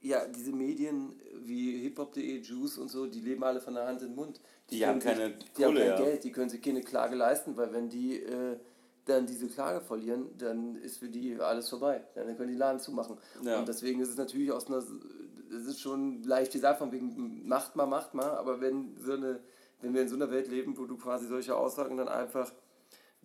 ja, 0.01 0.25
diese 0.25 0.51
Medien 0.51 1.15
wie 1.43 1.77
hiphop.de, 1.79 2.41
Juice 2.41 2.77
und 2.77 2.89
so, 2.89 3.05
die 3.05 3.19
leben 3.19 3.43
alle 3.43 3.61
von 3.61 3.73
der 3.73 3.87
Hand 3.87 4.01
in 4.01 4.09
den 4.09 4.15
Mund. 4.15 4.41
Die 4.69 4.85
haben 4.85 4.99
können 4.99 5.17
keine 5.17 5.33
sich, 5.33 5.53
die 5.53 5.65
haben 5.65 5.75
kein 5.75 5.87
ja. 5.87 5.97
Geld, 5.97 6.23
die 6.23 6.31
können 6.31 6.49
sich 6.49 6.61
keine 6.61 6.81
Klage 6.81 7.15
leisten, 7.15 7.55
weil 7.55 7.71
wenn 7.71 7.89
die 7.89 8.17
äh, 8.17 8.57
dann 9.05 9.25
diese 9.25 9.47
Klage 9.47 9.81
verlieren, 9.81 10.29
dann 10.37 10.75
ist 10.75 10.97
für 10.97 11.09
die 11.09 11.39
alles 11.39 11.69
vorbei. 11.69 12.03
Dann 12.15 12.35
können 12.37 12.51
die 12.51 12.57
Laden 12.57 12.79
zumachen. 12.79 13.17
Ja. 13.43 13.59
Und 13.59 13.67
deswegen 13.67 13.99
ist 13.99 14.09
es 14.09 14.17
natürlich 14.17 14.51
aus 14.51 14.67
einer, 14.67 14.77
es 14.77 15.65
ist 15.65 15.79
schon 15.79 16.23
leicht 16.23 16.51
gesagt, 16.51 16.79
von 16.79 16.91
wegen, 16.91 17.47
macht 17.47 17.75
mal, 17.75 17.85
macht 17.85 18.13
mal, 18.13 18.31
aber 18.31 18.61
wenn 18.61 18.95
so 18.97 19.13
eine, 19.13 19.39
wenn 19.81 19.93
wir 19.93 20.01
in 20.01 20.07
so 20.07 20.15
einer 20.15 20.31
Welt 20.31 20.47
leben, 20.47 20.77
wo 20.77 20.85
du 20.85 20.97
quasi 20.97 21.27
solche 21.27 21.55
Aussagen 21.55 21.97
dann 21.97 22.07
einfach 22.07 22.51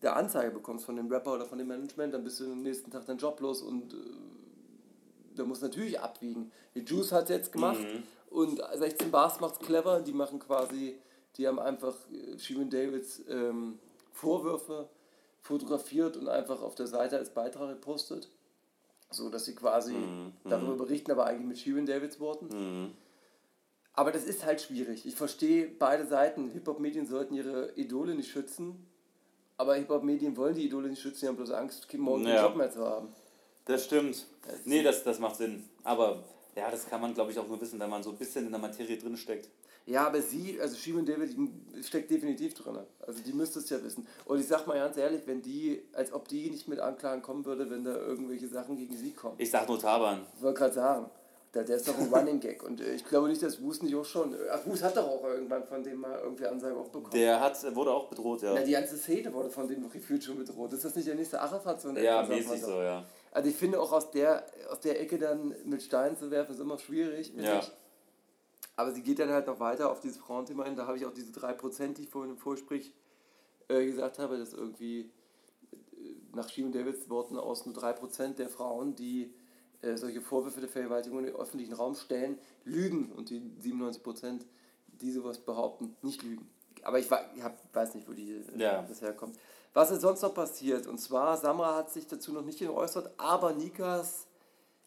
der 0.03 0.17
Anzeige 0.17 0.51
bekommst 0.51 0.85
von 0.85 0.97
dem 0.97 1.11
Rapper 1.11 1.35
oder 1.35 1.47
von 1.47 1.59
dem 1.59 1.69
Management, 1.69 2.15
dann 2.15 2.25
bist 2.25 2.41
du 2.41 2.45
am 2.45 2.63
nächsten 2.63 2.91
Tag 2.91 3.07
dein 3.07 3.19
Job 3.19 3.41
los 3.41 3.63
und 3.63 3.95
äh, 3.95 3.97
da 5.35 5.45
muss 5.45 5.61
natürlich 5.61 5.99
abwiegen. 6.01 6.53
Die 6.75 6.81
Juice 6.81 7.13
hat 7.13 7.25
es 7.25 7.31
jetzt 7.31 7.53
gemacht 7.53 7.85
und 8.31 8.61
16 8.75 9.11
Bars 9.11 9.41
macht's 9.41 9.59
clever. 9.59 10.01
Die 10.01 10.13
machen 10.13 10.39
quasi, 10.39 10.99
die 11.37 11.47
haben 11.47 11.59
einfach 11.59 11.95
äh, 12.11 12.39
Shirin 12.39 12.71
Davids 12.71 13.23
ähm, 13.29 13.79
Vorwürfe 14.13 14.89
fotografiert 15.41 16.17
und 16.17 16.29
einfach 16.29 16.63
auf 16.63 16.75
der 16.75 16.87
Seite 16.87 17.17
als 17.19 17.31
Beitrag 17.31 17.69
gepostet. 17.69 18.31
So 19.11 19.29
dass 19.29 19.45
sie 19.45 19.55
quasi 19.55 19.95
darüber 20.45 20.75
berichten, 20.75 21.13
aber 21.13 21.27
eigentlich 21.27 21.47
mit 21.47 21.59
Shirin 21.59 21.87
Davids 21.87 22.19
Worten. 22.19 22.49
Aber 23.93 24.11
das 24.11 24.25
ist 24.25 24.45
halt 24.45 24.61
schwierig. 24.61 25.07
Ich 25.07 25.15
verstehe 25.15 25.69
beide 25.69 26.07
Seiten. 26.07 26.51
Hip-Hop-Medien 26.51 27.07
sollten 27.07 27.35
ihre 27.35 27.73
Idole 27.77 28.15
nicht 28.15 28.31
schützen. 28.31 28.85
Aber 29.59 29.75
Hip-Hop-Medien 29.77 30.37
wollen 30.37 30.55
die 30.55 30.67
Idole 30.67 30.89
nicht 30.89 31.01
schützen, 31.01 31.21
die 31.23 31.29
haben 31.29 31.37
bloß 31.37 31.51
Angst, 31.53 31.87
morgen 31.97 32.25
keinen 32.25 32.35
Ja. 32.35 32.43
Job 32.47 32.57
mehr 32.57 32.71
zu 32.71 32.85
haben. 32.85 33.09
Das 33.65 33.85
stimmt. 33.85 34.27
Nee, 34.65 34.83
das, 34.83 35.03
das 35.03 35.19
macht 35.19 35.37
Sinn. 35.37 35.65
Aber 35.83 36.23
ja, 36.55 36.71
das 36.71 36.89
kann 36.89 37.01
man, 37.01 37.15
glaube 37.15 37.33
ich, 37.33 37.39
auch 37.39 37.49
nur 37.49 37.61
wissen, 37.61 37.81
wenn 37.81 37.91
man 37.91 38.03
so 38.03 38.11
ein 38.11 38.17
bisschen 38.17 38.45
in 38.47 38.53
der 38.53 38.61
Materie 38.61 38.97
drin 38.97 39.17
steckt. 39.17 39.49
Ja, 39.87 40.07
aber 40.09 40.21
sie, 40.21 40.61
also 40.61 40.77
Shirin 40.77 41.07
David, 41.07 41.37
die 41.37 41.83
steckt 41.83 42.11
definitiv 42.11 42.55
drin. 42.55 42.79
Also 43.07 43.23
die 43.23 43.33
müsste 43.33 43.61
es 43.61 43.71
ja 43.71 43.83
wissen. 43.85 44.07
Und 44.25 44.41
ich 44.41 44.47
sag 44.47 44.67
mal 44.67 44.77
ganz 44.79 44.97
ehrlich, 44.97 45.23
wenn 45.27 45.43
die, 45.43 45.81
als 45.93 46.13
ob 46.13 46.27
die 46.27 46.51
nicht 46.51 46.67
mit 46.67 46.81
Anklagen 46.81 47.23
kommen 47.23 47.45
würde, 47.45 47.71
wenn 47.71 47.85
da 47.85 47.95
irgendwelche 47.97 48.49
Sachen 48.49 48.77
gegen 48.77 48.97
sie 48.97 49.13
kommen. 49.13 49.37
Ich 49.39 49.51
sag 49.51 49.69
nur 49.69 49.79
Taban. 49.79 50.27
Ich 50.37 50.43
wollte 50.43 50.59
gerade 50.59 50.75
sagen, 50.75 51.11
der, 51.57 51.65
der 51.65 51.77
ist 51.77 51.89
doch 51.89 51.99
ein 51.99 52.13
Running 52.13 52.39
Gag. 52.39 52.63
Und 52.63 52.81
äh, 52.81 52.95
ich 52.95 53.05
glaube 53.05 53.29
nicht, 53.29 53.43
dass 53.43 53.61
Wus 53.63 53.83
nicht 53.83 53.95
auch 53.95 54.05
schon. 54.05 54.37
Ach, 54.51 54.61
Wus 54.67 54.83
hat 54.83 54.97
doch 54.97 55.09
auch 55.09 55.25
irgendwann 55.25 55.65
von 55.65 55.83
dem 55.83 56.01
mal 56.01 56.19
irgendwie 56.23 56.47
Ansage 56.47 56.77
auch 56.77 56.89
bekommen. 56.89 57.11
Der 57.13 57.41
hat, 57.41 57.75
wurde 57.75 57.93
auch 57.93 58.09
bedroht, 58.09 58.43
ja. 58.43 58.53
Na, 58.55 58.63
die 58.63 58.73
ganze 58.73 58.97
Szene 58.97 59.33
wurde 59.33 59.51
von 59.51 59.67
dem 59.67 59.89
gefühlt 59.91 60.23
schon 60.23 60.39
bedroht. 60.39 60.73
Ist 60.73 60.85
das 60.85 60.95
nicht 60.95 61.09
der 61.09 61.15
nächste 61.15 61.41
Arafat? 61.41 61.81
So 61.81 61.91
Ja, 61.93 62.23
mäßig 62.25 62.61
so, 62.61 62.83
ja. 62.83 63.05
Also 63.33 63.49
ich 63.49 63.57
finde 63.57 63.81
auch 63.81 63.93
aus 63.93 64.11
der, 64.11 64.47
aus 64.71 64.81
der 64.81 65.01
Ecke 65.01 65.19
dann 65.19 65.55
mit 65.65 65.83
Steinen 65.83 66.17
zu 66.17 66.31
werfen, 66.31 66.53
ist 66.53 66.61
immer 66.61 66.79
schwierig. 66.79 67.33
Ja. 67.37 67.61
ich. 67.61 67.73
Aber 68.77 68.93
sie 68.93 69.03
geht 69.03 69.19
dann 69.19 69.31
halt 69.31 69.47
noch 69.47 69.59
weiter 69.59 69.91
auf 69.91 70.01
dieses 70.01 70.19
Frauenthema 70.19 70.65
hin. 70.65 70.77
Da 70.77 70.87
habe 70.87 70.99
ich 70.99 71.07
auch 71.07 71.13
diese 71.13 71.33
3%, 71.33 71.95
die 71.95 72.03
ich 72.03 72.11
vorhin 72.11 72.33
im 72.33 72.39
Vorgespräch 72.39 72.93
äh, 73.69 73.87
gesagt 73.87 74.19
habe, 74.19 74.39
dass 74.39 74.53
irgendwie 74.53 75.11
äh, 75.73 75.77
nach 76.35 76.49
Shion 76.51 76.73
Davids 76.73 77.09
Worten 77.09 77.39
aus 77.39 77.65
nur 77.65 77.75
3% 77.75 78.35
der 78.35 78.51
Frauen, 78.51 78.95
die 78.95 79.33
äh, 79.87 79.97
solche 79.97 80.21
Vorwürfe 80.21 80.61
der 80.61 80.69
Vergewaltigung 80.69 81.21
in 81.21 81.27
den 81.27 81.37
öffentlichen 81.37 81.75
Raum 81.75 81.95
stellen, 81.95 82.39
lügen. 82.65 83.13
Und 83.13 83.31
die 83.31 83.41
97%, 83.63 84.41
die 85.01 85.11
sowas 85.13 85.39
behaupten, 85.39 85.97
nicht 86.03 86.23
lügen. 86.23 86.49
Aber 86.83 86.99
ich, 86.99 87.11
wa- 87.11 87.25
ich 87.35 87.43
hab, 87.43 87.57
weiß 87.75 87.95
nicht, 87.95 88.09
wo 88.09 88.13
die 88.13 88.33
äh, 88.33 88.59
Ja. 88.59 88.83
das 88.83 89.01
herkommt. 89.01 89.37
Was 89.75 89.91
ist 89.91 90.01
sonst 90.03 90.23
noch 90.23 90.35
passiert? 90.35 90.87
Und 90.87 90.99
zwar, 90.99 91.37
Samra 91.37 91.77
hat 91.77 91.91
sich 91.91 92.07
dazu 92.07 92.33
noch 92.33 92.45
nicht 92.45 92.59
geäußert, 92.59 93.11
aber 93.19 93.53
Nikas 93.53 94.27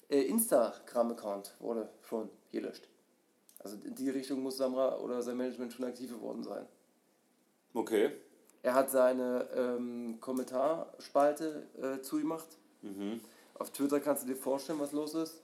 äh, 0.09 0.21
Instagram-Account 0.21 1.55
wurde 1.59 1.89
schon 2.03 2.29
gelöscht. 2.51 2.87
Also 3.59 3.75
in 3.83 3.93
die 3.95 4.09
Richtung 4.09 4.41
muss 4.41 4.57
Samra 4.57 4.97
oder 4.99 5.21
sein 5.21 5.37
Management 5.37 5.73
schon 5.73 5.85
aktiv 5.85 6.09
geworden 6.11 6.43
sein. 6.43 6.65
Okay. 7.73 8.11
Er 8.63 8.73
hat 8.73 8.89
seine 8.89 9.47
ähm, 9.55 10.17
Kommentarspalte 10.21 11.67
äh, 11.81 12.01
zugemacht. 12.01 12.47
Mhm. 12.81 13.19
Auf 13.59 13.71
Twitter 13.71 13.99
kannst 13.99 14.23
du 14.23 14.27
dir 14.27 14.35
vorstellen, 14.35 14.79
was 14.79 14.91
los 14.93 15.13
ist. 15.13 15.41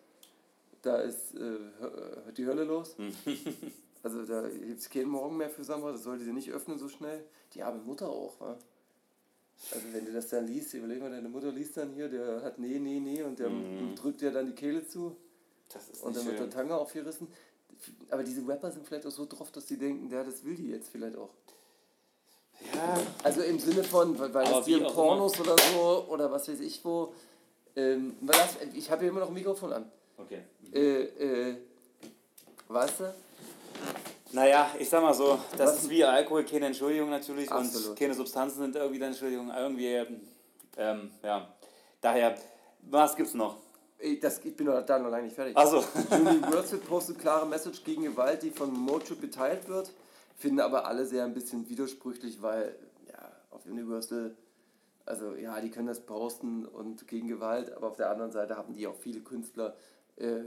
Da 0.81 0.97
ist 0.97 1.35
äh, 1.35 2.31
die 2.35 2.45
Hölle 2.45 2.63
los. 2.63 2.95
also 4.03 4.23
da 4.25 4.47
gibt 4.47 4.79
es 4.79 4.89
keinen 4.89 5.09
Morgen 5.09 5.37
mehr 5.37 5.49
für 5.49 5.63
Samra. 5.63 5.91
Das 5.91 6.03
sollte 6.03 6.23
sie 6.23 6.33
nicht 6.33 6.49
öffnen 6.51 6.77
so 6.79 6.87
schnell. 6.87 7.23
Die 7.53 7.61
arme 7.61 7.81
Mutter 7.81 8.09
auch, 8.09 8.39
wa? 8.39 8.57
Also 9.71 9.85
wenn 9.93 10.05
du 10.05 10.11
das 10.11 10.27
dann 10.27 10.47
liest, 10.47 10.73
überleg 10.73 10.99
mal, 10.99 11.09
deine 11.09 11.29
Mutter 11.29 11.51
liest 11.51 11.77
dann 11.77 11.93
hier, 11.93 12.09
der 12.09 12.41
hat 12.41 12.59
nee, 12.59 12.77
nee, 12.77 12.99
nee 12.99 13.23
und 13.23 13.39
der 13.39 13.49
drückt 13.95 14.21
dir 14.21 14.31
dann 14.31 14.47
die 14.47 14.53
Kehle 14.53 14.85
zu. 14.85 15.15
Das 15.69 15.89
ist 15.89 16.03
Und 16.03 16.15
dann 16.15 16.25
wird 16.25 16.39
der. 16.39 16.49
Tanga 16.49 16.77
aufgerissen. 16.77 17.27
Aber 18.09 18.23
diese 18.23 18.47
Rapper 18.47 18.71
sind 18.71 18.85
vielleicht 18.85 19.05
auch 19.05 19.11
so 19.11 19.25
drauf, 19.25 19.51
dass 19.51 19.65
die 19.65 19.77
denken, 19.77 20.09
ja, 20.11 20.23
das 20.23 20.43
will 20.43 20.55
die 20.55 20.69
jetzt 20.69 20.89
vielleicht 20.89 21.17
auch. 21.17 21.29
Ja, 22.73 22.97
Also 23.23 23.41
im 23.41 23.59
Sinne 23.59 23.83
von, 23.83 24.17
weil 24.17 24.31
das 24.31 24.65
hier 24.65 24.79
wie 24.79 24.83
in 24.83 24.93
Pornos 24.93 25.39
oder 25.39 25.55
so, 25.57 26.05
oder 26.09 26.31
was 26.31 26.47
weiß 26.47 26.59
ich 26.59 26.83
wo. 26.85 27.13
Ähm, 27.75 28.15
das, 28.21 28.57
ich 28.73 28.89
habe 28.89 29.01
hier 29.01 29.09
immer 29.09 29.19
noch 29.21 29.27
ein 29.27 29.33
Mikrofon 29.33 29.73
an. 29.73 29.91
okay. 30.17 30.39
Äh, 30.73 31.03
äh, 31.49 31.55
weißt 32.67 32.99
du? 33.01 33.13
Naja, 34.31 34.69
ich 34.79 34.89
sag 34.89 35.01
mal 35.01 35.13
so, 35.13 35.39
das 35.57 35.71
Was- 35.71 35.83
ist 35.83 35.89
wie 35.89 36.03
Alkohol, 36.03 36.43
keine 36.45 36.67
Entschuldigung 36.67 37.09
natürlich 37.09 37.49
und 37.51 37.57
Absolut. 37.57 37.97
keine 37.97 38.13
Substanzen 38.13 38.59
sind 38.59 38.75
irgendwie 38.75 38.97
eine 38.97 39.07
Entschuldigung. 39.07 39.51
Irgendwie, 39.55 40.03
ähm, 40.77 41.11
ja. 41.23 41.47
Daher, 42.01 42.37
was 42.81 43.15
gibt's 43.15 43.33
noch? 43.33 43.57
Ich, 43.97 44.19
das, 44.19 44.43
ich 44.43 44.55
bin 44.55 44.67
noch, 44.67 44.81
da 44.85 44.99
noch 44.99 45.09
lange 45.09 45.23
nicht 45.23 45.35
fertig. 45.35 45.55
Achso, 45.55 45.83
Universal 46.11 46.79
postet 46.87 47.19
klare 47.19 47.45
Message 47.45 47.83
gegen 47.83 48.03
Gewalt, 48.03 48.43
die 48.43 48.51
von 48.51 48.73
Mojo 48.73 49.15
geteilt 49.19 49.67
wird. 49.69 49.91
Finden 50.37 50.59
aber 50.59 50.85
alle 50.85 51.05
sehr 51.05 51.23
ein 51.23 51.33
bisschen 51.33 51.67
widersprüchlich, 51.69 52.41
weil 52.41 52.75
ja, 53.07 53.31
auf 53.51 53.65
Universal, 53.65 54.35
also 55.05 55.35
ja, 55.35 55.59
die 55.61 55.69
können 55.69 55.87
das 55.87 56.05
posten 56.05 56.65
und 56.65 57.07
gegen 57.07 57.27
Gewalt, 57.27 57.71
aber 57.71 57.87
auf 57.87 57.97
der 57.97 58.09
anderen 58.09 58.31
Seite 58.31 58.57
haben 58.57 58.73
die 58.73 58.87
auch 58.87 58.95
viele 58.95 59.21
Künstler, 59.21 59.75
äh, 60.15 60.39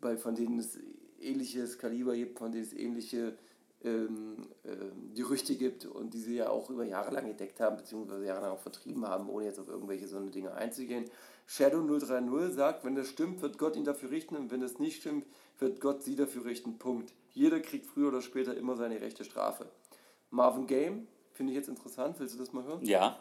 bei, 0.00 0.16
von 0.16 0.34
denen 0.34 0.58
es 0.58 0.78
ähnliches 1.20 1.78
Kaliber 1.78 2.14
gibt, 2.14 2.38
von 2.38 2.52
denen 2.52 2.64
es 2.64 2.72
ähnliche 2.72 3.36
ähm, 3.82 4.48
ähm, 4.64 5.14
Gerüchte 5.14 5.56
gibt 5.56 5.86
und 5.86 6.14
die 6.14 6.20
sie 6.20 6.36
ja 6.36 6.48
auch 6.48 6.70
über 6.70 6.84
Jahre 6.84 7.12
lang 7.12 7.26
gedeckt 7.26 7.60
haben, 7.60 7.76
beziehungsweise 7.76 8.24
jahrelang 8.24 8.52
auch 8.52 8.60
vertrieben 8.60 9.06
haben, 9.06 9.28
ohne 9.28 9.46
jetzt 9.46 9.58
auf 9.58 9.68
irgendwelche 9.68 10.06
so 10.06 10.16
eine 10.16 10.30
Dinge 10.30 10.54
einzugehen. 10.54 11.04
Shadow 11.46 11.82
030 11.82 12.54
sagt, 12.54 12.84
wenn 12.84 12.94
das 12.94 13.08
stimmt, 13.08 13.42
wird 13.42 13.58
Gott 13.58 13.76
ihn 13.76 13.84
dafür 13.84 14.10
richten 14.10 14.36
und 14.36 14.50
wenn 14.50 14.60
das 14.60 14.78
nicht 14.78 15.00
stimmt, 15.00 15.26
wird 15.58 15.80
Gott 15.80 16.02
sie 16.02 16.16
dafür 16.16 16.44
richten. 16.44 16.78
Punkt. 16.78 17.12
Jeder 17.32 17.60
kriegt 17.60 17.86
früher 17.86 18.08
oder 18.08 18.22
später 18.22 18.56
immer 18.56 18.76
seine 18.76 19.00
rechte 19.00 19.24
Strafe. 19.24 19.66
Marvin 20.30 20.66
Game, 20.66 21.06
finde 21.32 21.52
ich 21.52 21.58
jetzt 21.58 21.68
interessant, 21.68 22.18
willst 22.18 22.34
du 22.34 22.38
das 22.38 22.52
mal 22.52 22.64
hören? 22.64 22.84
ja. 22.84 23.18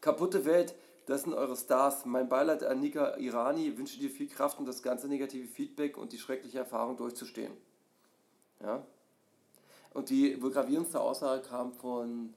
Kaputte 0.00 0.44
Welt, 0.44 0.74
das 1.06 1.22
sind 1.22 1.34
eure 1.34 1.56
Stars. 1.56 2.04
Mein 2.06 2.28
Beileid 2.28 2.62
an 2.62 2.80
Nika 2.80 3.16
Irani, 3.16 3.76
wünsche 3.76 3.98
dir 3.98 4.10
viel 4.10 4.28
Kraft, 4.28 4.58
um 4.58 4.66
das 4.66 4.82
ganze 4.82 5.08
negative 5.08 5.46
Feedback 5.46 5.96
und 5.96 6.12
die 6.12 6.18
schreckliche 6.18 6.58
Erfahrung 6.58 6.96
durchzustehen. 6.96 7.52
Ja? 8.60 8.86
Und 9.92 10.10
die 10.10 10.40
wohl 10.40 10.52
gravierendste 10.52 11.00
Aussage 11.00 11.42
kam 11.42 11.72
von 11.72 12.32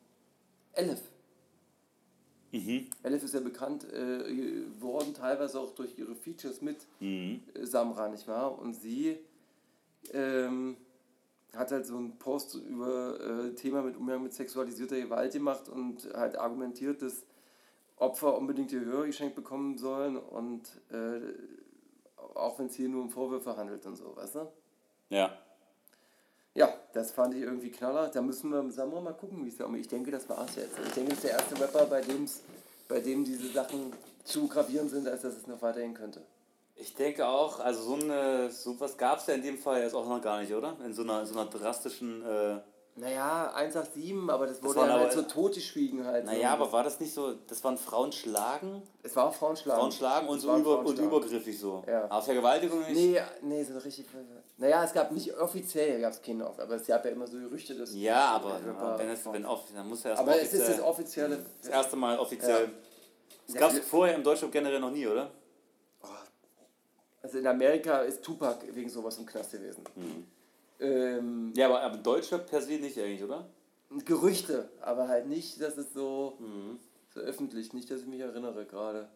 Elif. 0.73 1.01
Mhm. 2.51 2.87
Elif 3.03 3.23
ist 3.23 3.33
ja 3.33 3.39
bekannt 3.39 3.85
äh, 3.91 4.35
geworden, 4.35 5.13
teilweise 5.13 5.59
auch 5.59 5.73
durch 5.73 5.97
ihre 5.97 6.15
Features 6.15 6.61
mit 6.61 6.77
Mhm. 6.99 7.41
äh, 7.53 7.65
Samra, 7.65 8.09
nicht 8.09 8.27
wahr? 8.27 8.57
Und 8.59 8.73
sie 8.73 9.17
ähm, 10.11 10.77
hat 11.55 11.71
halt 11.71 11.85
so 11.85 11.97
einen 11.97 12.17
Post 12.17 12.55
über 12.55 13.19
äh, 13.19 13.55
Thema 13.55 13.81
mit 13.83 13.95
Umgang 13.97 14.23
mit 14.23 14.33
sexualisierter 14.33 14.99
Gewalt 14.99 15.33
gemacht 15.33 15.69
und 15.69 16.09
halt 16.13 16.37
argumentiert, 16.37 17.01
dass 17.01 17.23
Opfer 18.03 18.37
unbedingt 18.37 18.71
ihr 18.71 18.81
Gehör 18.81 19.05
geschenkt 19.05 19.35
bekommen 19.35 19.77
sollen 19.77 20.17
und 20.17 20.67
äh, 20.91 21.21
auch 22.35 22.59
wenn 22.59 22.67
es 22.67 22.75
hier 22.75 22.89
nur 22.89 23.03
um 23.03 23.09
Vorwürfe 23.09 23.55
handelt 23.57 23.85
und 23.85 23.95
so, 23.95 24.15
weißt 24.15 24.35
du? 24.35 24.47
Ja. 25.09 25.37
Ja, 26.55 26.71
das 26.93 27.11
fand 27.11 27.33
ich 27.33 27.41
irgendwie 27.41 27.71
knaller. 27.71 28.09
Da 28.09 28.21
müssen 28.21 28.51
wir 28.51 28.71
Samra 28.71 29.01
mal 29.01 29.13
gucken, 29.13 29.43
wie 29.43 29.49
es 29.49 29.57
da 29.57 29.65
um. 29.65 29.75
Ich 29.75 29.87
denke, 29.87 30.11
das 30.11 30.29
war's 30.29 30.55
jetzt. 30.55 30.77
Ich 30.85 30.93
denke, 30.93 31.09
das 31.09 31.17
ist 31.17 31.23
der 31.23 31.31
erste 31.31 31.59
Rapper, 31.59 31.85
bei 31.85 32.01
dem 32.01 32.25
es 32.25 32.41
bei 32.87 32.99
dem 32.99 33.23
diese 33.23 33.47
Sachen 33.51 33.91
zu 34.23 34.47
gravierend 34.47 34.91
sind, 34.91 35.07
als 35.07 35.21
dass 35.21 35.35
es 35.35 35.47
noch 35.47 35.61
weitergehen 35.61 35.93
könnte. 35.93 36.21
Ich 36.75 36.95
denke 36.95 37.27
auch, 37.27 37.59
also 37.59 37.81
so 37.81 37.95
eine, 37.95 38.51
sowas 38.51 38.97
gab 38.97 39.19
es 39.19 39.27
ja 39.27 39.35
in 39.35 39.41
dem 39.41 39.57
Fall 39.57 39.81
jetzt 39.81 39.95
auch 39.95 40.07
noch 40.07 40.21
gar 40.21 40.41
nicht, 40.41 40.53
oder? 40.53 40.77
In 40.85 40.93
so 40.93 41.03
einer, 41.03 41.21
in 41.21 41.25
so 41.25 41.39
einer 41.39 41.49
drastischen, 41.49 42.23
äh, 42.23 42.59
Naja, 42.95 43.51
187, 43.55 44.29
aber 44.29 44.45
das 44.45 44.61
wurde 44.61 44.81
waren 44.81 44.89
ja 44.89 44.99
halt 44.99 45.11
so 45.13 45.23
totgeschwiegen 45.23 46.05
halt. 46.05 46.25
naja, 46.25 46.49
so. 46.49 46.61
aber 46.63 46.71
war 46.71 46.83
das 46.83 46.99
nicht 46.99 47.11
so, 47.11 47.33
das 47.47 47.63
waren 47.63 47.75
Frauen 47.75 48.11
schlagen? 48.11 48.83
Es 49.01 49.15
war 49.15 49.25
auch 49.29 49.33
Frauenschlagen. 49.33 49.79
Frauen 49.81 49.91
schlagen 49.91 50.27
und 50.27 50.37
Es 50.37 50.43
so 50.43 50.55
über, 50.55 50.77
und 50.79 50.85
Frauenschlagen. 50.85 51.05
übergriffig 51.11 51.59
so. 51.59 51.83
Ja. 51.87 52.03
Aber 52.05 52.21
Vergewaltigung 52.21 52.81
nicht? 52.81 52.93
Nee, 52.93 53.19
nee, 53.41 53.63
so 53.63 53.79
richtig. 53.79 54.05
Naja, 54.57 54.83
es 54.83 54.93
gab 54.93 55.11
nicht 55.11 55.35
offiziell, 55.35 55.99
gab 56.01 56.13
es 56.13 56.21
keine, 56.21 56.45
aber 56.45 56.75
es 56.75 56.85
gab 56.85 57.03
ja 57.03 57.09
immer 57.11 57.25
so 57.25 57.39
Gerüchte, 57.39 57.73
dass. 57.75 57.95
Ja, 57.95 58.35
aber 58.35 58.59
Ja, 58.63 58.73
ja, 58.73 58.99
wenn 58.99 59.09
es, 59.09 59.25
wenn 59.25 59.45
off, 59.45 59.63
dann 59.73 59.89
muss 59.89 60.05
er 60.05 60.11
erst 60.11 60.21
aber 60.21 60.39
es 60.39 60.53
ist 60.53 60.69
das 60.69 60.79
offiziell, 60.79 61.31
offizielle. 61.31 61.45
das 61.61 61.69
erste 61.69 61.95
Mal 61.95 62.19
offiziell. 62.19 62.65
Ja. 62.65 62.69
Das 63.47 63.55
Ja, 63.55 63.59
gab 63.61 63.71
es 63.71 63.79
vorher 63.79 64.15
im 64.15 64.23
Deutschland 64.23 64.53
generell 64.53 64.79
noch 64.79 64.91
nie, 64.91 65.07
oder? 65.07 65.31
Also 67.23 67.37
in 67.39 67.47
Amerika 67.47 67.99
ist 68.01 68.21
Tupac 68.21 68.63
wegen 68.73 68.89
sowas 68.89 69.17
im 69.17 69.25
Knast 69.25 69.51
gewesen. 69.53 69.83
Mhm. 69.95 70.27
Ähm, 70.83 71.53
Ja, 71.55 71.67
aber, 71.67 71.81
aber 71.81 71.97
Deutschland 71.97 72.45
per 72.47 72.61
se 72.61 72.73
nicht 72.73 72.97
eigentlich, 72.99 73.23
oder? 73.23 73.47
Gerüchte, 74.05 74.69
aber 74.81 75.07
halt 75.07 75.27
nicht, 75.27 75.61
dass 75.61 75.77
es 75.77 75.93
so, 75.93 76.35
Mhm. 76.39 76.79
so 77.13 77.19
öffentlich, 77.21 77.73
nicht, 77.73 77.89
dass 77.89 78.01
ich 78.01 78.07
mich 78.07 78.19
erinnere 78.19 78.65
gerade. 78.65 79.07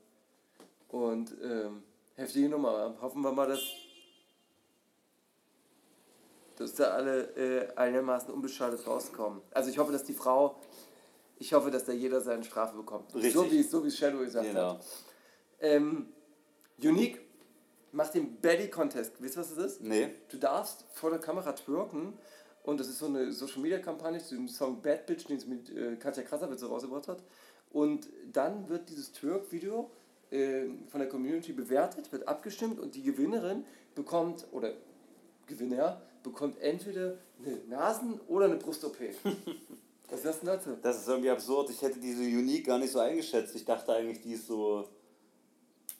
Und 0.88 1.36
ähm, 1.44 1.84
heftige 2.16 2.48
Nummer. 2.50 2.96
Hoffen 3.02 3.22
wir 3.22 3.32
mal, 3.34 3.48
dass, 3.48 3.62
dass 6.56 6.74
da 6.76 6.86
alle 6.92 7.24
äh, 7.36 7.76
einigermaßen 7.76 8.34
unbeschadet 8.34 8.86
rauskommen. 8.88 9.42
Also 9.52 9.70
ich 9.70 9.78
hoffe, 9.78 9.92
dass 9.92 10.04
die 10.04 10.14
Frau, 10.14 10.56
ich 11.38 11.54
hoffe, 11.54 11.70
dass 11.72 11.86
da 11.86 11.92
jeder 11.92 12.22
seine 12.22 12.44
Strafe 12.44 12.76
bekommt. 12.78 13.14
Richtig. 13.14 13.34
So 13.34 13.52
wie 13.52 13.60
es 13.60 13.70
so 13.72 13.84
wie 13.84 13.90
es 13.90 13.98
Shadow 13.98 14.20
gesagt 14.20 14.48
Genau. 14.48 14.76
hat. 14.76 14.86
Ähm, 15.60 16.08
Unique 16.82 17.20
macht 17.98 18.14
den 18.14 18.40
Belly 18.40 18.70
Contest. 18.70 19.14
Wisst 19.20 19.36
ihr, 19.36 19.42
was 19.42 19.56
das 19.56 19.74
ist? 19.74 19.82
Nee. 19.82 20.10
Du 20.30 20.38
darfst 20.38 20.86
vor 20.94 21.10
der 21.10 21.20
Kamera 21.20 21.52
twerken 21.54 22.14
und 22.64 22.80
das 22.80 22.88
ist 22.88 23.00
so 23.00 23.08
eine 23.08 23.32
Social 23.32 23.60
Media 23.60 23.80
Kampagne 23.80 24.24
zu 24.24 24.36
dem 24.36 24.48
Song 24.48 24.82
Bad 24.82 25.08
Bitch, 25.08 25.28
den 25.28 25.40
sie 25.40 25.48
mit 25.48 25.76
äh, 25.76 25.96
Katja 25.96 26.22
Krasavitz 26.22 26.64
rausgebracht 26.64 27.08
hat. 27.08 27.24
Und 27.72 28.08
dann 28.32 28.70
wird 28.70 28.90
dieses 28.90 29.12
Twerk-Video 29.14 29.90
äh, 30.30 30.66
von 30.90 31.00
der 31.00 31.10
Community 31.10 31.54
bewertet, 31.54 32.12
wird 32.12 32.28
abgestimmt 32.28 32.80
und 32.80 32.94
die 32.94 33.02
Gewinnerin 33.02 33.66
bekommt, 33.96 34.46
oder 34.52 34.74
Gewinner, 35.48 36.00
bekommt 36.22 36.62
entweder 36.62 37.18
eine 37.44 37.58
Nasen- 37.68 38.20
oder 38.28 38.46
eine 38.46 38.58
Brust-OP. 38.58 38.98
Was 40.10 40.20
ist 40.20 40.26
das 40.26 40.40
denn 40.40 40.48
dazu? 40.48 40.78
Das 40.82 41.00
ist 41.00 41.08
irgendwie 41.08 41.32
absurd. 41.32 41.72
Ich 41.72 41.82
hätte 41.82 42.00
diese 42.00 42.22
Unique 42.22 42.68
gar 42.68 42.78
nicht 42.78 42.92
so 42.92 43.00
eingeschätzt. 43.00 43.56
Ich 43.56 43.66
dachte 43.66 43.92
eigentlich, 43.94 44.22
die 44.22 44.34
ist 44.34 44.46
so. 44.46 44.88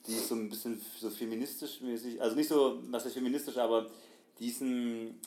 Die 0.08 0.14
ist 0.14 0.28
so 0.28 0.34
ein 0.34 0.48
bisschen 0.48 0.80
so 0.98 1.10
feministisch 1.10 1.80
mäßig. 1.80 2.20
Also 2.20 2.34
nicht 2.34 2.48
so, 2.48 2.78
was 2.90 3.04
ist 3.06 3.12
feministisch, 3.14 3.58
aber 3.58 3.86
diesen. 4.38 5.20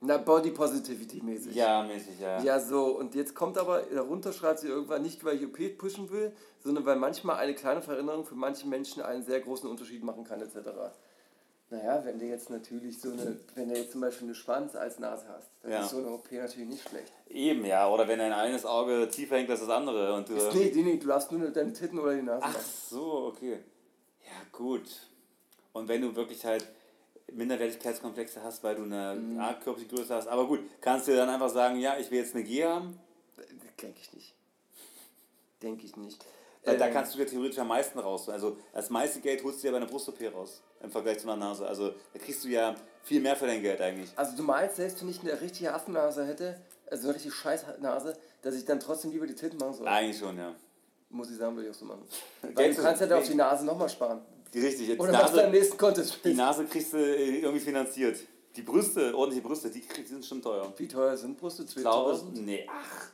Na, 0.00 0.18
Body 0.18 0.50
Positivity 0.50 1.22
mäßig. 1.22 1.54
Ja, 1.54 1.82
mäßig, 1.82 2.20
ja. 2.20 2.42
Ja, 2.42 2.60
so, 2.60 2.98
und 2.98 3.14
jetzt 3.14 3.34
kommt 3.34 3.56
aber, 3.56 3.82
darunter 3.82 4.32
schreibt 4.34 4.58
sie 4.60 4.68
irgendwann 4.68 5.00
nicht, 5.02 5.24
weil 5.24 5.36
ich 5.36 5.46
OP 5.46 5.78
pushen 5.78 6.10
will, 6.10 6.32
sondern 6.62 6.84
weil 6.84 6.96
manchmal 6.96 7.36
eine 7.36 7.54
kleine 7.54 7.80
Veränderung 7.80 8.24
für 8.26 8.34
manche 8.34 8.66
Menschen 8.66 9.02
einen 9.02 9.22
sehr 9.22 9.40
großen 9.40 9.68
Unterschied 9.68 10.02
machen 10.04 10.24
kann, 10.24 10.42
etc. 10.42 10.56
Naja, 11.70 12.04
wenn 12.04 12.18
du 12.18 12.26
jetzt 12.26 12.50
natürlich 12.50 13.00
so 13.00 13.10
eine, 13.12 13.38
wenn 13.54 13.70
du 13.70 13.76
jetzt 13.76 13.92
zum 13.92 14.02
Beispiel 14.02 14.26
eine 14.28 14.34
Schwanz 14.34 14.76
als 14.76 14.98
Nase 14.98 15.24
hast, 15.28 15.48
dann 15.62 15.72
Ja. 15.72 15.80
ist 15.82 15.90
so 15.90 15.98
eine 15.98 16.10
OP 16.10 16.30
natürlich 16.30 16.68
nicht 16.68 16.86
schlecht. 16.86 17.12
Eben, 17.30 17.64
ja. 17.64 17.88
Oder 17.88 18.06
wenn 18.06 18.18
dein 18.18 18.32
eines 18.34 18.66
Auge 18.66 19.08
tiefer 19.08 19.36
hängt 19.36 19.48
als 19.48 19.60
das 19.60 19.70
andere. 19.70 20.14
Und 20.14 20.28
du 20.28 20.34
Nee, 20.34 20.70
nee, 20.74 20.82
nee, 20.82 20.96
du 20.98 21.06
darfst 21.06 21.32
nur 21.32 21.48
deine 21.50 21.72
Titten 21.72 21.98
oder 21.98 22.14
die 22.14 22.22
Nase 22.22 22.42
Ach 22.44 22.52
machen. 22.52 22.64
so, 22.90 23.32
okay. 23.34 23.60
Ja, 24.34 24.46
gut. 24.52 24.88
Und 25.72 25.88
wenn 25.88 26.00
du 26.02 26.14
wirklich 26.14 26.44
halt 26.44 26.66
Minderwertigkeitskomplexe 27.32 28.42
hast, 28.42 28.62
weil 28.62 28.76
du 28.76 28.82
eine 28.84 29.14
Mhm. 29.14 29.40
Art 29.40 29.62
Körpergröße 29.62 30.14
hast, 30.14 30.28
aber 30.28 30.46
gut, 30.46 30.60
kannst 30.80 31.08
du 31.08 31.16
dann 31.16 31.28
einfach 31.28 31.48
sagen, 31.50 31.78
ja, 31.78 31.96
ich 31.98 32.10
will 32.10 32.18
jetzt 32.18 32.34
eine 32.34 32.44
G 32.44 32.64
haben? 32.64 32.98
Denke 33.80 33.98
ich 34.00 34.12
nicht. 34.12 34.34
Denke 35.62 35.84
ich 35.86 35.96
nicht. 35.96 36.24
Weil 36.64 36.78
da 36.78 36.86
Ähm, 36.86 36.92
kannst 36.94 37.14
du 37.14 37.18
ja 37.18 37.24
theoretisch 37.24 37.58
am 37.58 37.68
meisten 37.68 37.98
raus. 37.98 38.28
Also 38.28 38.56
das 38.72 38.88
meiste 38.88 39.20
Geld 39.20 39.42
holst 39.44 39.62
du 39.62 39.66
ja 39.66 39.72
bei 39.72 39.78
einer 39.78 39.86
Brust-OP 39.86 40.18
raus, 40.32 40.62
im 40.82 40.90
Vergleich 40.90 41.18
zu 41.18 41.28
einer 41.28 41.36
Nase. 41.36 41.66
Also 41.66 41.90
da 42.12 42.18
kriegst 42.18 42.44
du 42.44 42.48
ja 42.48 42.74
viel 43.02 43.20
mehr 43.20 43.36
für 43.36 43.46
dein 43.46 43.60
Geld 43.60 43.80
eigentlich. 43.80 44.10
Also 44.16 44.36
du 44.36 44.42
meinst, 44.42 44.76
selbst 44.76 45.00
wenn 45.02 45.08
ich 45.10 45.20
eine 45.20 45.38
richtige 45.40 45.74
Affennase 45.74 46.24
hätte, 46.26 46.58
also 46.90 47.08
eine 47.08 47.16
richtig 47.16 47.34
scheiß 47.34 47.64
Nase, 47.80 48.16
dass 48.42 48.54
ich 48.54 48.64
dann 48.64 48.80
trotzdem 48.80 49.10
lieber 49.10 49.26
die 49.26 49.34
Titten 49.34 49.58
machen 49.58 49.74
soll? 49.74 49.88
Eigentlich 49.88 50.18
schon, 50.18 50.38
ja. 50.38 50.54
Muss 51.14 51.30
ich 51.30 51.36
sagen, 51.36 51.54
würde 51.54 51.68
ich 51.68 51.74
auch 51.74 51.78
so 51.78 51.84
machen. 51.84 52.02
Weil 52.54 52.74
du 52.74 52.82
kannst 52.82 53.00
ja 53.00 53.06
da 53.06 53.18
auf 53.18 53.28
die 53.28 53.36
Nase 53.36 53.64
nochmal 53.64 53.88
sparen. 53.88 54.20
Die 54.52 54.58
richtig. 54.58 54.88
Die 54.88 54.98
Oder 54.98 55.12
machst 55.12 55.32
du 55.32 55.38
am 55.38 55.46
Nase, 55.46 55.56
nächsten 55.56 55.78
Contest. 55.78 56.24
die 56.24 56.34
Nase 56.34 56.64
kriegst 56.64 56.92
du 56.92 56.96
äh, 56.96 57.38
irgendwie 57.38 57.60
finanziert. 57.60 58.18
Die 58.56 58.62
Brüste, 58.62 59.16
ordentliche 59.16 59.46
Brüste, 59.46 59.70
die, 59.70 59.80
die 59.80 60.02
sind 60.04 60.26
schon 60.26 60.42
teuer. 60.42 60.72
Wie 60.76 60.88
teuer 60.88 61.16
sind 61.16 61.38
Brüste? 61.38 61.62
Ich 61.62 61.74
glaube, 61.76 62.16
2000? 62.16 62.44
nee, 62.44 62.66
ach. 62.68 63.10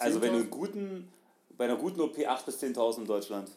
Also 0.00 0.20
wenn 0.20 0.32
du 0.32 0.38
10.000? 0.38 0.40
einen 0.40 0.50
guten, 0.50 1.12
bei 1.56 1.64
einer 1.66 1.76
guten 1.76 2.00
OP 2.00 2.16
8.000 2.16 2.44
bis 2.44 2.60
10.000 2.60 2.98
in 2.98 3.06
Deutschland. 3.06 3.50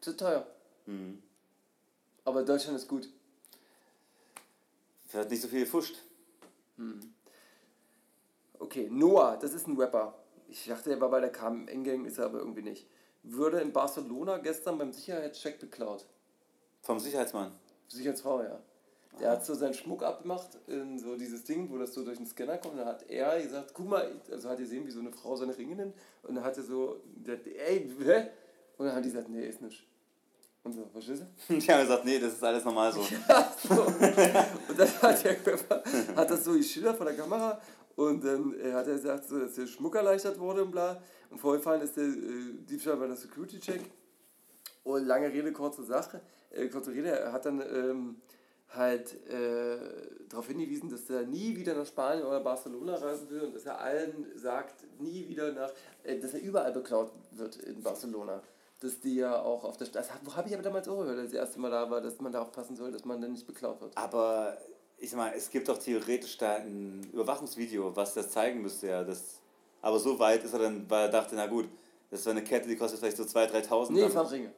Zu 0.00 0.16
teuer. 0.16 0.46
Mhm. 0.86 1.22
Aber 2.24 2.42
Deutschland 2.42 2.76
ist 2.76 2.88
gut. 2.88 3.08
Wird 5.12 5.30
nicht 5.30 5.42
so 5.42 5.46
viel 5.46 5.60
gefuscht. 5.60 5.96
Okay, 8.58 8.88
Noah, 8.90 9.38
das 9.40 9.54
ist 9.54 9.68
ein 9.68 9.76
Rapper. 9.76 10.12
Ich 10.48 10.66
dachte, 10.66 10.90
er 10.90 11.00
war 11.00 11.10
bei 11.10 11.20
der 11.20 11.30
KMN-Gang, 11.30 12.04
ist 12.04 12.18
er 12.18 12.26
aber 12.26 12.38
irgendwie 12.38 12.62
nicht. 12.62 12.86
Würde 13.22 13.60
in 13.60 13.72
Barcelona 13.72 14.38
gestern 14.38 14.78
beim 14.78 14.92
Sicherheitscheck 14.92 15.58
beklaut. 15.58 16.06
Vom 16.82 17.00
Sicherheitsmann. 17.00 17.52
Sicherheitsfrau, 17.88 18.42
ja. 18.42 18.60
Der 19.20 19.30
hat 19.30 19.44
so 19.44 19.54
seinen 19.54 19.74
Schmuck 19.74 20.02
abgemacht 20.02 20.58
in 20.66 20.98
so 20.98 21.16
dieses 21.16 21.44
Ding, 21.44 21.70
wo 21.70 21.78
das 21.78 21.94
so 21.94 22.04
durch 22.04 22.18
den 22.18 22.26
Scanner 22.26 22.58
kommt. 22.58 22.74
Und 22.74 22.80
dann 22.80 22.88
hat 22.88 23.08
er 23.08 23.40
gesagt, 23.40 23.72
guck 23.72 23.88
mal, 23.88 24.20
also 24.30 24.48
hat 24.48 24.58
er 24.58 24.62
gesehen, 24.62 24.86
wie 24.86 24.90
so 24.90 25.00
eine 25.00 25.10
Frau 25.10 25.34
seine 25.36 25.56
Ringe 25.56 25.74
nimmt. 25.74 25.94
Und 26.22 26.34
dann 26.34 26.44
hat 26.44 26.56
er 26.58 26.62
so, 26.62 27.00
der, 27.04 27.38
ey, 27.46 27.90
hä? 27.98 28.28
Und 28.76 28.86
dann 28.86 28.94
hat 28.94 29.04
die 29.04 29.08
gesagt, 29.08 29.28
nee, 29.30 29.46
ist 29.46 29.62
nicht. 29.62 29.86
Und 30.62 30.72
so, 30.72 30.84
verstehst 30.92 31.22
du? 31.22 31.54
Die 31.60 31.72
haben 31.72 31.82
gesagt, 31.82 32.04
nee, 32.04 32.18
das 32.18 32.34
ist 32.34 32.44
alles 32.44 32.64
normal 32.64 32.92
so. 32.92 33.00
so. 33.68 33.82
Und 33.84 34.78
dann 34.78 35.02
hat 35.02 35.24
der 35.24 35.36
Körper, 35.36 35.82
hat 36.16 36.30
das 36.30 36.44
so 36.44 36.52
geschildert 36.54 36.96
von 36.96 37.06
der 37.06 37.16
Kamera 37.16 37.60
und 37.96 38.22
dann 38.22 38.54
äh, 38.60 38.72
hat 38.72 38.86
er 38.86 38.94
gesagt, 38.94 39.24
so, 39.26 39.38
dass 39.38 39.54
der 39.54 39.66
Schmuck 39.66 39.96
erleichtert 39.96 40.38
wurde 40.38 40.62
und 40.62 40.70
bla. 40.70 41.02
Und 41.30 41.38
vorgefallen 41.38 41.80
ist 41.80 41.96
der 41.96 42.04
äh, 42.04 42.52
Diebstahl 42.68 42.96
bei 42.98 43.06
der 43.06 43.16
Security-Check. 43.16 43.80
Und 44.84 45.06
lange 45.06 45.32
Rede, 45.32 45.50
kurze 45.52 45.82
Sache. 45.82 46.20
Äh, 46.50 46.68
kurze 46.68 46.92
Rede, 46.92 47.08
er 47.08 47.32
hat 47.32 47.46
dann 47.46 47.60
ähm, 47.60 48.16
halt 48.68 49.14
äh, 49.28 49.78
darauf 50.28 50.46
hingewiesen, 50.46 50.90
dass 50.90 51.08
er 51.08 51.22
nie 51.22 51.56
wieder 51.56 51.74
nach 51.74 51.86
Spanien 51.86 52.26
oder 52.26 52.40
Barcelona 52.40 52.96
reisen 52.96 53.30
will 53.30 53.40
und 53.40 53.54
dass 53.54 53.64
er 53.64 53.80
allen 53.80 54.26
sagt, 54.36 54.84
nie 55.00 55.26
wieder 55.28 55.52
nach, 55.52 55.72
äh, 56.02 56.18
dass 56.18 56.34
er 56.34 56.42
überall 56.42 56.72
beklaut 56.72 57.10
wird 57.32 57.56
in 57.56 57.82
Barcelona. 57.82 58.42
Dass 58.80 59.00
die 59.00 59.16
ja 59.16 59.40
auch 59.40 59.64
auf 59.64 59.78
der 59.78 59.86
Straße, 59.86 60.10
wo 60.22 60.36
habe 60.36 60.48
ich 60.48 60.54
aber 60.54 60.62
damals 60.62 60.86
auch 60.86 60.98
gehört, 60.98 61.18
als 61.18 61.28
ich 61.28 61.38
das 61.38 61.46
erste 61.46 61.60
Mal 61.60 61.70
da 61.70 61.90
war, 61.90 62.02
dass 62.02 62.20
man 62.20 62.30
da 62.30 62.42
aufpassen 62.42 62.76
soll, 62.76 62.92
dass 62.92 63.06
man 63.06 63.22
dann 63.22 63.32
nicht 63.32 63.46
beklaut 63.46 63.80
wird. 63.80 63.96
Aber 63.96 64.58
ich 64.98 65.10
sag 65.10 65.18
mal, 65.18 65.32
es 65.36 65.50
gibt 65.50 65.68
doch 65.68 65.78
theoretisch 65.78 66.38
da 66.38 66.56
ein 66.56 67.08
Überwachungsvideo, 67.12 67.94
was 67.94 68.14
das 68.14 68.30
zeigen 68.30 68.62
müsste, 68.62 68.88
ja. 68.88 69.04
Das, 69.04 69.40
aber 69.82 69.98
so 69.98 70.18
weit 70.18 70.44
ist 70.44 70.52
er 70.52 70.60
dann, 70.60 70.88
weil 70.88 71.06
er 71.06 71.10
dachte, 71.10 71.34
na 71.34 71.46
gut, 71.46 71.68
das 72.10 72.20
ist 72.20 72.28
eine 72.28 72.42
Kette, 72.42 72.68
die 72.68 72.76
kostet 72.76 73.00
vielleicht 73.00 73.16
so 73.16 73.24
2.000, 73.24 73.68
3.000. 73.68 73.92
Nee, 73.92 74.02
es 74.02 74.14
waren 74.14 74.26
Ringe. 74.26 74.52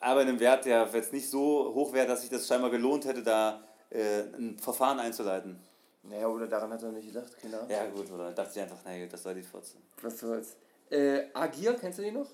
aber 0.00 0.22
in 0.22 0.28
einem 0.28 0.40
Wert, 0.40 0.64
der 0.66 0.88
jetzt 0.92 1.12
nicht 1.12 1.28
so 1.28 1.72
hoch 1.74 1.92
wäre, 1.92 2.06
dass 2.06 2.20
sich 2.22 2.30
das 2.30 2.46
scheinbar 2.46 2.70
gelohnt 2.70 3.04
hätte, 3.04 3.22
da 3.22 3.64
äh, 3.90 4.22
ein 4.36 4.58
Verfahren 4.58 4.98
einzuleiten. 4.98 5.58
Naja, 6.02 6.28
oder 6.28 6.46
daran 6.46 6.70
hat 6.70 6.82
er 6.82 6.92
nicht 6.92 7.06
gedacht, 7.06 7.38
keine 7.40 7.56
Ahnung. 7.56 7.70
Ja 7.70 7.86
gut, 7.86 8.10
oder 8.10 8.30
dachte 8.32 8.50
ich 8.54 8.60
einfach, 8.60 8.84
nee, 8.84 9.06
das 9.06 9.22
soll 9.22 9.34
die 9.34 9.42
Fotze. 9.42 9.78
Was 10.02 10.18
soll's. 10.18 10.56
Äh, 10.90 11.28
Agir, 11.32 11.74
kennst 11.74 11.98
du 11.98 12.02
den 12.02 12.14
noch? 12.14 12.28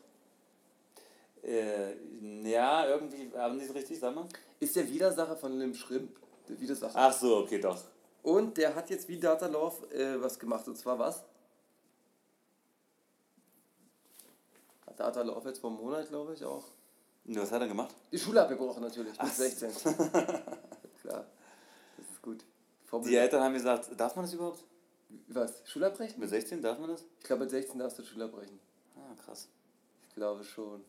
Äh, 1.43 1.95
ja, 2.43 2.87
irgendwie, 2.89 3.31
aber 3.37 3.55
nicht 3.55 3.69
so 3.69 3.73
richtig, 3.73 3.99
sag 3.99 4.15
mal. 4.15 4.27
Ist 4.59 4.75
der 4.75 4.89
Widersacher 4.91 5.37
von 5.37 5.57
Lim 5.59 5.73
Schrimp. 5.75 6.11
Der 6.51 6.61
Widersacher. 6.61 6.95
Ach 6.97 7.13
so, 7.13 7.39
okay, 7.39 7.61
doch. 7.61 7.79
Und 8.23 8.57
der 8.57 8.75
hat 8.75 8.91
jetzt 8.91 9.09
wie 9.09 9.19
Data 9.19 9.47
Love 9.47 9.87
äh, 9.95 10.21
was 10.21 10.39
gemacht. 10.39 10.67
Und 10.67 10.77
zwar 10.77 10.99
was? 10.99 11.23
Hat 14.87 14.99
Data 14.99 15.23
Love 15.23 15.49
jetzt 15.49 15.61
vor 15.61 15.71
einem 15.71 15.79
Monat, 15.79 16.09
glaube 16.09 16.35
ich, 16.35 16.45
auch. 16.45 16.65
Und 17.25 17.37
was 17.37 17.53
hat 17.53 17.63
er 17.63 17.69
gemacht? 17.69 17.95
Die 18.11 18.19
Schule 18.19 18.43
abgebrochen 18.43 18.83
natürlich, 18.83 19.13
mit 19.13 19.21
Ach 19.21 19.33
so. 19.33 19.43
16. 19.43 19.71
Klar, 21.01 21.27
das 21.97 22.07
ist 22.11 22.23
gut. 22.23 22.45
Vorbild. 22.87 23.13
Die 23.13 23.17
Eltern 23.17 23.43
haben 23.43 23.55
gesagt, 23.55 23.89
darf 23.99 24.17
man 24.17 24.25
das 24.25 24.35
überhaupt? 24.35 24.65
Was? 25.29 25.63
Schule 25.65 25.87
abbrechen? 25.87 26.19
Mit 26.19 26.29
16 26.29 26.61
darf 26.61 26.79
man 26.79 26.91
das? 26.91 27.05
Ich 27.21 27.25
glaube, 27.25 27.43
mit 27.43 27.51
16 27.51 27.79
darfst 27.79 27.99
du 27.99 28.05
Schule 28.05 28.25
abbrechen. 28.25 28.59
Ah, 28.97 29.15
krass. 29.25 29.49
Ich 30.09 30.15
glaube 30.15 30.43
schon. 30.43 30.85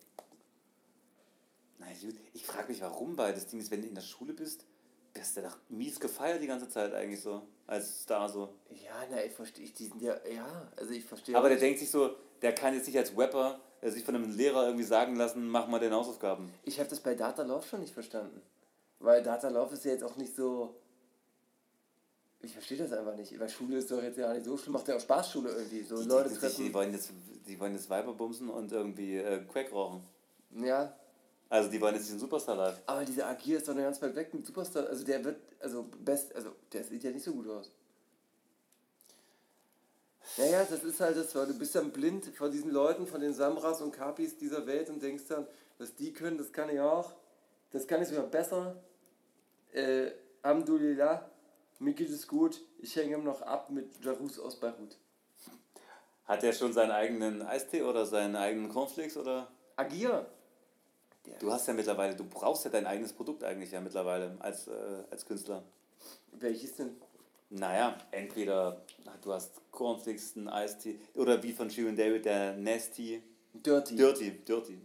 Na 1.78 1.88
gut, 1.88 2.16
ich 2.34 2.46
frage 2.46 2.70
mich, 2.70 2.82
warum, 2.82 3.18
weil 3.18 3.34
das 3.34 3.48
Ding 3.48 3.60
ist, 3.60 3.72
wenn 3.72 3.82
du 3.82 3.88
in 3.88 3.96
der 3.96 4.02
Schule 4.02 4.34
bist, 4.34 4.66
wirst 5.14 5.38
du 5.38 5.42
doch 5.42 5.58
mies 5.70 6.00
gefeiert 6.00 6.42
die 6.42 6.48
ganze 6.48 6.70
Zeit 6.70 6.94
eigentlich 6.94 7.22
so, 7.22 7.42
als 7.68 8.02
Star 8.04 8.30
so. 8.30 8.50
Ja, 8.70 8.94
na, 9.10 9.24
ich 9.24 9.34
verstehe, 9.34 9.68
die 9.70 9.86
sind 9.86 10.02
ja, 10.02 10.16
ja, 10.28 10.72
also 10.78 10.92
ich 10.92 11.06
verstehe. 11.06 11.36
Aber 11.38 11.50
der 11.50 11.58
denkt 11.58 11.80
sich 11.80 11.90
so, 11.92 12.16
der 12.42 12.54
kann 12.54 12.74
jetzt 12.74 12.88
nicht 12.88 12.98
als 12.98 13.16
Rapper 13.18 13.60
äh, 13.82 13.90
sich 13.90 14.04
von 14.04 14.16
einem 14.16 14.36
Lehrer 14.36 14.66
irgendwie 14.66 14.86
sagen 14.86 15.16
lassen, 15.16 15.48
mach 15.48 15.68
mal 15.68 15.80
den 15.80 15.94
Hausaufgaben. 15.94 16.52
Ich 16.64 16.80
habe 16.80 16.90
das 16.90 17.00
bei 17.00 17.16
Data 17.16 17.44
Love 17.44 17.66
schon 17.68 17.82
nicht 17.82 17.94
verstanden. 17.94 18.42
Weil 19.00 19.24
Data 19.24 19.50
Love 19.50 19.74
ist 19.74 19.84
ja 19.86 19.92
jetzt 19.92 20.04
auch 20.04 20.16
nicht 20.16 20.36
so. 20.36 20.76
Ich 22.40 22.54
verstehe 22.54 22.78
das 22.78 22.92
einfach 22.94 23.16
nicht. 23.16 23.38
Weil 23.40 23.50
Schule 23.50 23.78
ist 23.78 23.90
doch 23.92 24.02
jetzt 24.02 24.18
ja 24.18 24.32
nicht 24.34 24.46
so 24.46 24.58
schlimm. 24.58 24.74
Macht 24.74 24.88
ja 24.88 24.96
auch 24.96 25.02
Spaß, 25.02 25.32
Schule 25.32 25.50
irgendwie. 25.52 25.84
So 25.84 26.02
Die, 26.02 26.08
Leute 26.08 26.30
denken 26.30 26.40
sich, 26.40 26.56
die, 26.56 26.62
treffen. 26.64 26.74
wollen 26.74 26.94
jetzt, 26.94 27.12
die 27.48 27.60
wollen 27.60 27.74
jetzt 27.74 27.90
Weiber 27.90 28.14
bumsen 28.14 28.50
und 28.50 28.72
irgendwie 28.72 29.18
äh, 29.18 29.44
Crack 29.52 29.72
rauchen. 29.72 30.04
Ja. 30.52 30.96
Also 31.52 31.70
die 31.70 31.82
wollen 31.82 31.96
jetzt 31.96 32.06
diesen 32.06 32.18
Superstar 32.18 32.56
live. 32.56 32.82
Aber 32.86 33.04
dieser 33.04 33.28
Agir 33.28 33.58
ist 33.58 33.68
doch 33.68 33.74
noch 33.74 33.82
ganz 33.82 34.02
weit 34.02 34.16
weg 34.16 34.34
mit 34.34 34.46
Superstar. 34.46 34.88
Also 34.88 35.04
der 35.04 35.22
wird, 35.26 35.36
also 35.60 35.84
best, 36.00 36.34
also 36.34 36.52
der 36.72 36.82
sieht 36.86 37.04
ja 37.04 37.12
nicht 37.12 37.26
so 37.26 37.34
gut 37.34 37.50
aus. 37.50 37.70
Naja, 40.38 40.64
das 40.64 40.82
ist 40.82 41.02
halt 41.02 41.18
das, 41.18 41.36
weil 41.36 41.48
du 41.48 41.60
bist 41.60 41.76
dann 41.76 41.92
blind 41.92 42.26
vor 42.38 42.50
diesen 42.50 42.72
Leuten, 42.72 43.06
von 43.06 43.20
den 43.20 43.34
Samras 43.34 43.82
und 43.82 43.92
Kapis 43.92 44.38
dieser 44.38 44.66
Welt 44.66 44.90
und 44.90 45.04
denkst 45.04 45.26
dann, 45.28 45.46
was 45.78 45.94
die 45.94 46.14
können, 46.14 46.38
das 46.38 46.54
kann 46.54 46.70
ich 46.70 46.80
auch. 46.80 47.12
Das 47.72 47.86
kann 47.86 48.02
ich 48.02 48.08
sogar 48.08 48.28
besser. 48.28 48.82
Äh, 49.74 50.12
Alhamdulillah, 50.44 51.30
mir 51.80 51.94
geht 51.94 52.12
es 52.12 52.30
gut. 52.30 52.62
Ich 52.80 52.96
hänge 52.96 53.18
ihm 53.18 53.26
noch 53.26 53.42
ab 53.42 53.70
mit 53.70 54.02
Jarus 54.02 54.40
aus 54.40 54.58
Beirut. 54.58 54.96
Hat 56.24 56.46
er 56.46 56.54
schon 56.54 56.72
seinen 56.72 56.92
eigenen 56.92 57.42
Eistee 57.42 57.82
oder 57.82 58.06
seinen 58.06 58.38
eigenen 58.38 58.70
Cornflakes 58.70 59.18
oder? 59.18 59.52
Agir! 59.76 60.28
Du 61.40 61.52
hast 61.52 61.68
ja 61.68 61.74
mittlerweile, 61.74 62.16
du 62.16 62.24
brauchst 62.24 62.66
ja 62.66 62.72
dein 62.72 62.86
eigenes 62.86 63.14
Produkt 63.14 63.44
eigentlich 63.44 63.72
ja 63.72 63.82
mittlerweile 63.82 64.36
als, 64.40 64.68
äh, 64.68 65.04
als 65.10 65.26
Künstler. 65.26 65.64
Welches 66.32 66.76
denn? 66.76 66.96
Naja, 67.50 67.98
entweder 68.12 68.82
du 69.22 69.34
hast 69.34 69.52
Cornflakes, 69.72 70.38
einen 70.38 70.48
Eistee 70.48 71.00
oder 71.16 71.42
wie 71.44 71.52
von 71.52 71.70
Shirin 71.70 71.96
David 71.96 72.26
der 72.26 72.56
Nasty. 72.56 73.22
Dirty. 73.54 73.96
Dirty, 73.96 74.32
Dirty. 74.46 74.82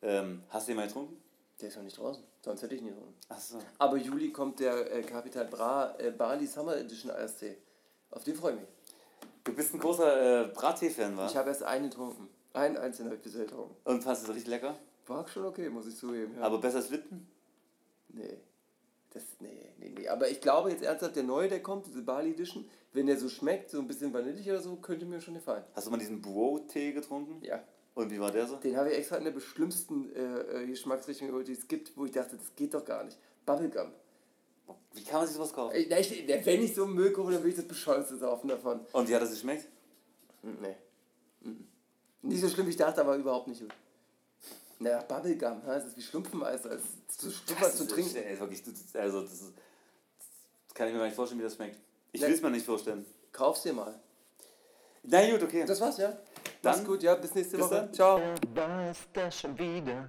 Ähm, 0.00 0.42
hast 0.48 0.68
du 0.68 0.70
den 0.70 0.76
mal 0.76 0.86
getrunken? 0.86 1.20
Der 1.60 1.68
ist 1.68 1.76
noch 1.76 1.82
nicht 1.82 1.98
draußen. 1.98 2.22
Sonst 2.44 2.62
hätte 2.62 2.76
ich 2.76 2.82
ihn 2.82 2.88
getrunken. 2.88 3.14
Achso. 3.28 3.58
Aber 3.78 3.96
Juli 3.96 4.30
kommt 4.30 4.60
der 4.60 4.92
äh, 4.92 5.02
Capital 5.02 5.46
Bra 5.46 5.98
äh, 5.98 6.12
Bali 6.12 6.46
Summer 6.46 6.76
Edition 6.76 7.10
Eistee. 7.10 7.58
Auf 8.10 8.22
den 8.22 8.36
freue 8.36 8.54
ich 8.54 8.60
mich. 8.60 8.68
Du 9.42 9.52
bist 9.54 9.74
ein 9.74 9.80
großer 9.80 10.44
äh, 10.44 10.48
Brattee-Fan, 10.48 11.16
wa? 11.16 11.26
Ich 11.26 11.36
habe 11.36 11.48
erst 11.48 11.64
einen 11.64 11.90
getrunken. 11.90 12.28
Habe 12.58 13.14
ich 13.14 13.20
bisher 13.20 13.44
getrunken. 13.44 13.74
Und 13.84 14.02
fandest 14.02 14.26
du 14.26 14.30
es 14.30 14.36
richtig 14.36 14.50
lecker? 14.50 14.76
War 15.06 15.26
schon 15.28 15.44
okay, 15.44 15.68
muss 15.70 15.86
ich 15.86 15.96
zugeben. 15.96 16.34
Ja. 16.36 16.42
Aber 16.42 16.58
besser 16.58 16.78
als 16.78 16.90
Lipton? 16.90 17.26
nee. 18.08 18.38
Das, 19.10 19.22
nee, 19.40 19.72
nee, 19.78 19.92
nee. 19.96 20.08
Aber 20.08 20.28
ich 20.28 20.40
glaube 20.40 20.70
jetzt 20.70 20.82
ernsthaft, 20.82 21.16
der 21.16 21.22
neue, 21.22 21.48
der 21.48 21.62
kommt, 21.62 21.86
diese 21.86 22.02
Bali 22.02 22.32
Edition, 22.32 22.68
wenn 22.92 23.06
der 23.06 23.18
so 23.18 23.28
schmeckt, 23.28 23.70
so 23.70 23.78
ein 23.78 23.86
bisschen 23.86 24.12
vanillig 24.12 24.48
oder 24.50 24.60
so, 24.60 24.76
könnte 24.76 25.06
mir 25.06 25.20
schon 25.20 25.34
gefallen. 25.34 25.64
Hast 25.74 25.86
du 25.86 25.90
mal 25.90 25.96
diesen 25.96 26.20
Bro-Tee 26.20 26.92
getrunken? 26.92 27.42
Ja. 27.42 27.62
Und 27.94 28.10
wie 28.10 28.20
war 28.20 28.30
der 28.30 28.46
so? 28.46 28.56
Den 28.56 28.76
habe 28.76 28.90
ich 28.90 28.98
extra 28.98 29.16
in 29.16 29.24
der 29.24 29.30
beschlimmsten 29.30 30.14
äh, 30.14 30.62
äh, 30.62 30.66
Geschmacksrichtung 30.66 31.28
geholt, 31.28 31.48
die 31.48 31.52
es 31.52 31.66
gibt, 31.66 31.96
wo 31.96 32.04
ich 32.04 32.12
dachte, 32.12 32.36
das 32.36 32.54
geht 32.54 32.74
doch 32.74 32.84
gar 32.84 33.02
nicht. 33.04 33.18
Bubblegum. 33.46 33.92
Wie 34.92 35.02
kann 35.04 35.20
man 35.20 35.26
sich 35.26 35.36
sowas 35.36 35.52
kaufen? 35.52 35.74
Na, 35.88 35.98
ich, 35.98 36.26
wenn 36.44 36.62
ich 36.62 36.74
so 36.74 36.84
einen 36.84 36.94
Müll 36.94 37.12
kaufe, 37.12 37.32
dann 37.32 37.42
will 37.42 37.50
ich 37.50 37.56
das 37.56 37.66
Bescheuerte 37.66 38.16
saufen 38.16 38.48
davon. 38.48 38.80
Und 38.92 39.08
wie 39.08 39.14
hat 39.14 39.22
das 39.22 39.30
geschmeckt? 39.30 39.66
Nee. 40.42 40.76
Nicht 42.28 42.40
so 42.40 42.48
schlimm, 42.48 42.66
wie 42.66 42.70
ich 42.70 42.76
dachte, 42.76 43.00
aber 43.00 43.16
überhaupt 43.16 43.48
nicht 43.48 43.60
gut. 43.60 43.72
Naja, 44.80 45.00
Bubblegum, 45.02 45.62
ha? 45.66 45.74
das 45.74 45.86
ist 45.86 45.96
wie 45.96 46.02
Schlumpfeis, 46.02 46.66
als 46.66 46.82
zu 47.08 47.30
Schlumpfer 47.30 47.70
zu 47.72 47.82
ist- 47.84 47.90
trinken. 47.90 48.16
Ey, 48.16 48.38
wirklich, 48.38 48.62
das, 48.62 48.94
also 48.94 49.22
das, 49.22 49.32
ist, 49.32 49.52
das 50.68 50.74
kann 50.74 50.86
ich 50.86 50.92
mir 50.92 51.00
gar 51.00 51.06
nicht 51.06 51.16
vorstellen, 51.16 51.40
wie 51.40 51.44
das 51.44 51.54
schmeckt. 51.56 51.78
Ich 52.12 52.20
Nee. 52.20 52.26
will 52.28 52.34
es 52.34 52.42
mir 52.42 52.50
nicht 52.50 52.64
vorstellen. 52.66 53.04
Kauf's 53.32 53.62
dir 53.62 53.72
mal. 53.72 53.98
Na 55.02 55.28
gut, 55.30 55.42
okay. 55.42 55.64
Das 55.66 55.80
war's, 55.80 55.96
ja? 55.98 56.08
Dann- 56.62 56.76
Mach's 56.76 56.84
gut, 56.84 57.02
ja, 57.02 57.14
bis 57.16 57.34
nächste 57.34 57.56
Bis 57.56 57.66
Woche. 57.66 57.74
dann. 57.74 57.94
Ciao. 57.94 58.20
war 58.54 58.90
es 58.90 58.98
das 59.12 59.40
schon 59.40 59.58
wieder. 59.58 60.08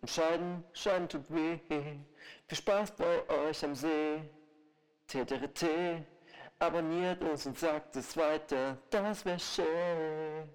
Und 0.00 0.08
Scheiden, 0.10 0.62
Scheiden 0.72 1.08
tut 1.08 1.24
weh. 1.32 1.58
Viel 1.68 2.56
Spaß 2.56 2.92
bei 2.96 3.28
euch 3.28 3.64
am 3.64 3.74
See. 3.74 4.22
TTRT, 5.08 6.04
abonniert 6.58 7.22
uns 7.22 7.46
und 7.46 7.58
sagt 7.58 7.96
es 7.96 8.16
weiter. 8.16 8.76
Das 8.90 9.24
wär 9.24 9.38
schön. 9.38 10.48